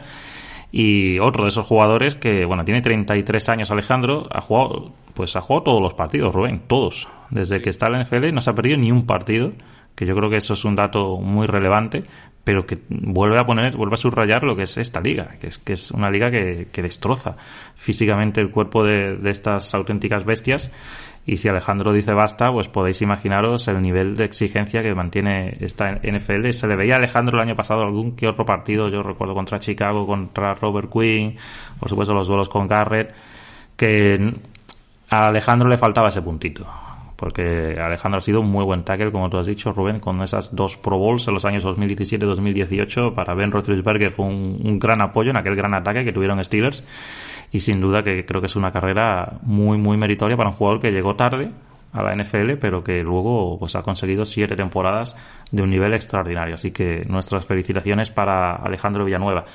Y 0.70 1.18
otro 1.20 1.44
de 1.44 1.50
esos 1.50 1.66
jugadores 1.66 2.16
que, 2.16 2.44
bueno, 2.44 2.66
tiene 2.66 2.82
33 2.82 3.48
años 3.48 3.72
Alejandro, 3.72 4.28
ha 4.30 4.42
jugado, 4.42 4.92
pues 5.14 5.34
ha 5.38 5.42
jugado 5.42 5.64
todos 5.64 5.82
los 5.82 5.94
partidos, 5.94 6.36
Rubén, 6.36 6.64
todos. 6.68 7.08
Desde 7.30 7.62
que 7.62 7.70
está 7.70 7.88
en 7.88 7.94
la 7.94 8.04
NFL 8.04 8.34
no 8.34 8.42
se 8.42 8.50
ha 8.50 8.54
perdido 8.54 8.76
ni 8.76 8.92
un 8.92 9.06
partido 9.06 9.54
que 9.96 10.06
yo 10.06 10.14
creo 10.14 10.30
que 10.30 10.36
eso 10.36 10.54
es 10.54 10.66
un 10.66 10.76
dato 10.76 11.18
muy 11.18 11.48
relevante, 11.48 12.04
pero 12.46 12.66
que 12.68 12.78
vuelve 12.90 13.40
a 13.40 13.46
poner, 13.46 13.76
vuelve 13.76 13.96
a 13.96 13.98
subrayar 13.98 14.44
lo 14.44 14.56
que 14.56 14.64
es 14.64 14.78
esta 14.78 15.02
liga, 15.02 15.36
que 15.42 15.48
es, 15.48 15.58
que 15.58 15.74
es 15.74 15.90
una 15.90 16.12
liga 16.12 16.30
que, 16.30 16.68
destroza 16.76 17.36
físicamente 17.76 18.40
el 18.40 18.52
cuerpo 18.52 18.84
de, 18.84 19.18
estas 19.26 19.74
auténticas 19.74 20.24
bestias. 20.24 20.72
Y 21.26 21.38
si 21.38 21.50
Alejandro 21.50 21.92
dice 21.92 22.14
basta, 22.14 22.52
pues 22.52 22.70
podéis 22.70 23.02
imaginaros 23.02 23.68
el 23.68 23.82
nivel 23.82 24.16
de 24.16 24.26
exigencia 24.26 24.84
que 24.84 24.94
mantiene 24.94 25.58
esta 25.60 25.94
NFL. 25.96 26.52
Se 26.52 26.68
le 26.68 26.76
veía 26.76 26.94
a 26.94 26.98
Alejandro 26.98 27.38
el 27.38 27.48
año 27.48 27.56
pasado 27.56 27.82
algún 27.82 28.16
que 28.16 28.28
otro 28.28 28.46
partido, 28.46 28.90
yo 28.90 29.02
recuerdo 29.02 29.34
contra 29.34 29.58
Chicago, 29.58 30.06
contra 30.06 30.54
Robert 30.54 30.92
Quinn, 30.94 31.36
por 31.80 31.90
supuesto 31.90 32.14
los 32.14 32.28
duelos 32.28 32.48
con 32.48 32.68
Garrett, 32.68 33.12
que 33.76 34.36
a 35.10 35.26
Alejandro 35.26 35.68
le 35.68 35.80
faltaba 35.80 36.10
ese 36.10 36.22
puntito 36.22 36.85
porque 37.16 37.78
Alejandro 37.80 38.18
ha 38.18 38.22
sido 38.22 38.42
un 38.42 38.50
muy 38.50 38.64
buen 38.66 38.84
tackle, 38.84 39.12
como 39.12 39.30
tú 39.30 39.38
has 39.38 39.46
dicho, 39.46 39.72
Rubén, 39.72 40.00
con 40.00 40.22
esas 40.22 40.56
dos 40.56 40.78
Pro 40.78 40.98
Bowls 40.98 41.28
en 41.28 41.34
los 41.34 41.46
años 41.46 41.64
2017-2018. 41.64 43.14
Para 43.14 43.34
Ben 43.34 43.52
Roethlisberger 43.52 44.12
fue 44.12 44.26
un, 44.26 44.80
gran 44.80 45.02
apoyo 45.02 45.32
en 45.32 45.38
aquel 45.38 45.56
gran 45.56 45.74
ataque 45.74 46.04
que 46.04 46.12
tuvieron 46.12 46.44
Steelers 46.44 46.84
y 47.52 47.60
sin 47.62 47.80
duda 47.80 48.04
que 48.04 48.26
creo 48.26 48.42
que 48.42 48.48
es 48.48 48.56
una 48.56 48.72
carrera 48.72 49.40
muy, 49.44 49.78
muy 49.78 49.98
meritoria 49.98 50.36
para 50.36 50.50
un 50.50 50.56
jugador 50.56 50.82
que 50.82 50.92
llegó 50.92 51.16
tarde 51.16 51.52
a 51.94 52.04
la 52.04 52.14
NFL, 52.14 52.56
pero 52.60 52.84
que 52.84 53.02
luego 53.02 53.58
pues 53.58 53.76
ha 53.76 53.82
conseguido 53.82 54.26
siete 54.26 54.56
temporadas 54.58 55.16
de 55.52 55.64
un 55.64 55.70
nivel 55.70 55.94
extraordinario. 55.94 56.56
Así 56.56 56.72
que 56.72 57.06
nuestras 57.08 57.46
felicitaciones 57.46 58.12
para 58.12 58.56
Alejandro 58.56 59.06
Villanueva. 59.06 59.46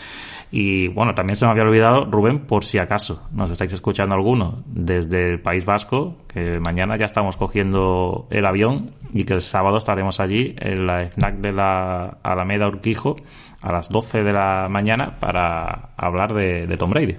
Y 0.53 0.88
bueno, 0.88 1.14
también 1.14 1.36
se 1.36 1.44
me 1.44 1.53
había 1.53 1.62
olvidado, 1.62 2.07
Rubén, 2.07 2.40
por 2.40 2.64
si 2.64 2.78
acaso 2.78 3.28
nos 3.32 3.53
estáis 3.53 3.72
escuchando 3.72 4.16
alguno 4.16 4.64
desde 4.66 5.30
el 5.30 5.40
País 5.40 5.64
Vasco, 5.64 6.16
que 6.26 6.59
mañana 6.59 6.96
ya 6.96 7.07
estamos 7.07 7.36
cogiendo 7.36 8.26
el 8.30 8.44
avión 8.44 8.90
y 9.12 9.24
que 9.24 9.34
el 9.34 9.42
sábado 9.42 9.78
estaremos 9.78 10.18
allí 10.18 10.57
en 10.59 10.86
la 10.86 11.09
FNAC 11.09 11.36
de 11.36 11.53
la 11.53 12.18
Alameda 12.24 12.66
Urquijo 12.66 13.16
a 13.62 13.70
las 13.70 13.90
12 13.90 14.24
de 14.24 14.32
la 14.32 14.66
mañana 14.68 15.20
para 15.20 15.90
hablar 15.96 16.34
de, 16.34 16.66
Tom 16.76 16.90
Brady. 16.90 17.16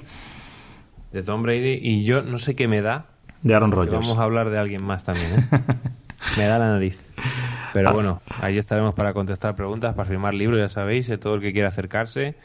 De 1.13 1.23
Tom 1.23 1.41
Brady 1.41 1.79
y 1.81 2.03
yo 2.03 2.23
no 2.23 2.37
sé 2.37 2.53
qué 2.53 2.67
me 2.67 2.81
da. 2.81 3.05
De 3.43 3.55
Aaron 3.55 3.71
Rodgers. 3.71 4.05
Vamos 4.05 4.17
a 4.17 4.23
hablar 4.23 4.49
de 4.49 4.59
alguien 4.59 4.83
más 4.83 5.05
también, 5.05 5.31
¿eh? 5.33 5.59
me 6.37 6.45
da 6.47 6.59
la 6.59 6.73
nariz. 6.73 7.13
Pero 7.71 7.89
ah. 7.89 7.91
bueno, 7.93 8.21
ahí 8.41 8.57
estaremos 8.57 8.93
para 8.93 9.13
contestar 9.13 9.55
preguntas, 9.55 9.93
para 9.93 10.07
firmar 10.09 10.33
libros, 10.33 10.59
ya 10.59 10.67
sabéis, 10.67 11.09
eh, 11.09 11.17
todo 11.17 11.35
el 11.35 11.41
que 11.41 11.53
quiera 11.53 11.69
acercarse 11.69 12.35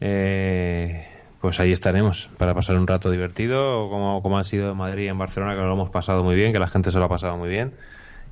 eh, 0.00 1.06
pues 1.40 1.60
ahí 1.60 1.72
estaremos 1.72 2.30
para 2.38 2.54
pasar 2.54 2.76
un 2.78 2.86
rato 2.86 3.10
divertido, 3.10 3.88
como, 3.90 4.22
como 4.22 4.38
ha 4.38 4.44
sido 4.44 4.70
en 4.70 4.78
Madrid 4.78 5.04
y 5.04 5.08
en 5.08 5.18
Barcelona, 5.18 5.54
que 5.54 5.60
lo 5.60 5.74
hemos 5.74 5.90
pasado 5.90 6.24
muy 6.24 6.34
bien, 6.34 6.52
que 6.52 6.58
la 6.58 6.68
gente 6.68 6.90
se 6.90 6.98
lo 6.98 7.04
ha 7.04 7.08
pasado 7.08 7.36
muy 7.36 7.50
bien, 7.50 7.74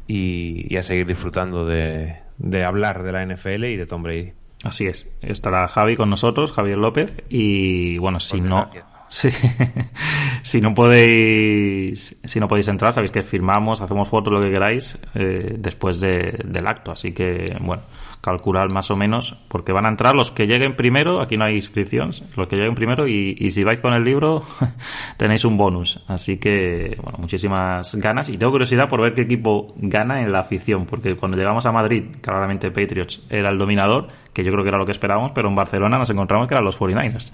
y, 0.06 0.74
a 0.76 0.82
seguir 0.82 1.06
disfrutando 1.06 1.66
de, 1.66 2.16
hablar 2.64 3.02
de 3.02 3.12
la 3.12 3.26
NFL 3.26 3.64
y 3.64 3.76
de 3.76 3.86
Tom 3.86 4.02
Brady. 4.02 4.32
Así 4.64 4.86
es, 4.86 5.14
estará 5.20 5.68
Javi 5.68 5.94
con 5.94 6.08
nosotros, 6.08 6.52
Javier 6.52 6.78
López, 6.78 7.22
y 7.28 7.98
bueno, 7.98 8.18
si 8.18 8.40
no... 8.40 8.64
si 10.42 10.62
no 10.62 10.72
podéis 10.72 12.16
si 12.24 12.40
no 12.40 12.48
podéis 12.48 12.68
entrar 12.68 12.94
sabéis 12.94 13.10
que 13.10 13.22
firmamos 13.22 13.82
hacemos 13.82 14.08
fotos 14.08 14.32
lo 14.32 14.40
que 14.40 14.50
queráis 14.50 14.96
eh, 15.14 15.54
después 15.58 16.00
del 16.00 16.66
acto. 16.66 16.92
Así 16.92 17.12
que 17.12 17.54
bueno 17.60 17.82
calcular 18.22 18.72
más 18.72 18.90
o 18.90 18.96
menos, 18.96 19.36
porque 19.48 19.72
van 19.72 19.84
a 19.84 19.88
entrar 19.88 20.14
los 20.14 20.30
que 20.30 20.46
lleguen 20.46 20.76
primero, 20.76 21.20
aquí 21.20 21.36
no 21.36 21.44
hay 21.44 21.56
inscripciones, 21.56 22.22
los 22.36 22.46
que 22.46 22.56
lleguen 22.56 22.76
primero 22.76 23.08
y, 23.08 23.50
si 23.50 23.64
vais 23.64 23.80
con 23.80 23.92
el 23.92 24.04
libro 24.04 24.44
tenéis 25.18 25.44
un 25.44 25.58
bonus. 25.58 26.02
Así 26.06 26.38
que, 26.38 26.96
bueno, 27.02 27.18
muchísimas 27.18 27.96
ganas 27.96 28.28
y 28.28 28.38
tengo 28.38 28.52
curiosidad 28.52 28.88
por 28.88 29.02
ver 29.02 29.12
qué 29.12 29.22
equipo 29.22 29.74
gana 29.76 30.22
en 30.22 30.30
la 30.30 30.38
afición, 30.38 30.86
porque 30.86 31.16
cuando 31.16 31.36
llegamos 31.36 31.66
a 31.66 31.72
Madrid, 31.72 32.04
claramente 32.20 32.70
Patriots 32.70 33.22
era 33.28 33.50
el 33.50 33.58
dominador, 33.58 34.06
que 34.32 34.44
yo 34.44 34.52
creo 34.52 34.62
que 34.62 34.68
era 34.68 34.78
lo 34.78 34.86
que 34.86 34.92
esperábamos, 34.92 35.32
pero 35.32 35.48
en 35.48 35.56
Barcelona 35.56 35.98
nos 35.98 36.08
encontramos 36.08 36.46
que 36.46 36.54
eran 36.54 36.64
los 36.64 36.78
49ers. 36.78 37.32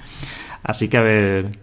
Así 0.62 0.88
que 0.88 0.96
a 0.96 1.02
ver 1.02 1.58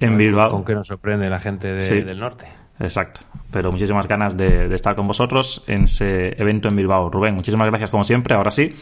en 0.00 0.16
Bilbao. 0.16 0.48
Con 0.48 0.64
qué 0.64 0.74
nos 0.74 0.86
sorprende 0.86 1.28
la 1.28 1.38
gente 1.38 1.68
del 1.68 2.18
norte. 2.18 2.59
Exacto. 2.80 3.20
Pero 3.52 3.70
muchísimas 3.70 4.08
ganas 4.08 4.36
de, 4.36 4.74
estar 4.74 4.96
con 4.96 5.06
vosotros 5.06 5.62
en 5.66 5.84
ese 5.84 6.40
evento 6.40 6.68
en 6.68 6.76
Bilbao. 6.76 7.10
Rubén, 7.10 7.34
muchísimas 7.34 7.68
gracias 7.68 7.90
como 7.90 8.04
siempre. 8.04 8.34
Ahora 8.34 8.50
sí. 8.50 8.74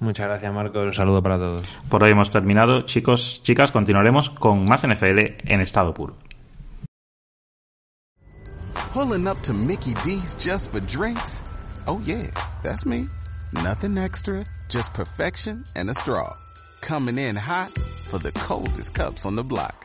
Muchas 0.00 0.26
gracias, 0.26 0.52
Marco. 0.52 0.80
Un 0.80 0.92
saludo 0.92 1.22
para 1.22 1.38
todos. 1.38 1.62
Por 1.88 2.02
hoy 2.02 2.10
hemos 2.10 2.30
terminado. 2.30 2.82
Chicos, 2.82 3.40
chicas, 3.44 3.70
continuaremos 3.70 4.30
con 4.30 4.64
más 4.64 4.86
NFL 4.86 5.18
en 5.46 5.60
estado 5.60 5.94
puro. 5.94 6.16
Pulling 8.92 9.26
up 9.28 9.40
to 9.42 9.54
Mickey 9.54 9.94
D's 10.04 10.36
just 10.36 10.70
for 10.70 10.80
drinks. 10.80 11.40
Oh 11.86 12.00
yeah, 12.04 12.30
that's 12.62 12.84
me. 12.84 13.08
Nothing 13.52 13.96
extra, 13.96 14.44
just 14.68 14.92
perfection 14.92 15.64
and 15.76 15.88
a 15.88 15.94
straw. 15.94 16.36
Coming 16.80 17.16
in 17.16 17.36
hot 17.36 17.70
for 18.10 18.18
the 18.18 18.32
coldest 18.32 18.92
cups 18.92 19.24
on 19.24 19.36
the 19.36 19.44
block. 19.44 19.84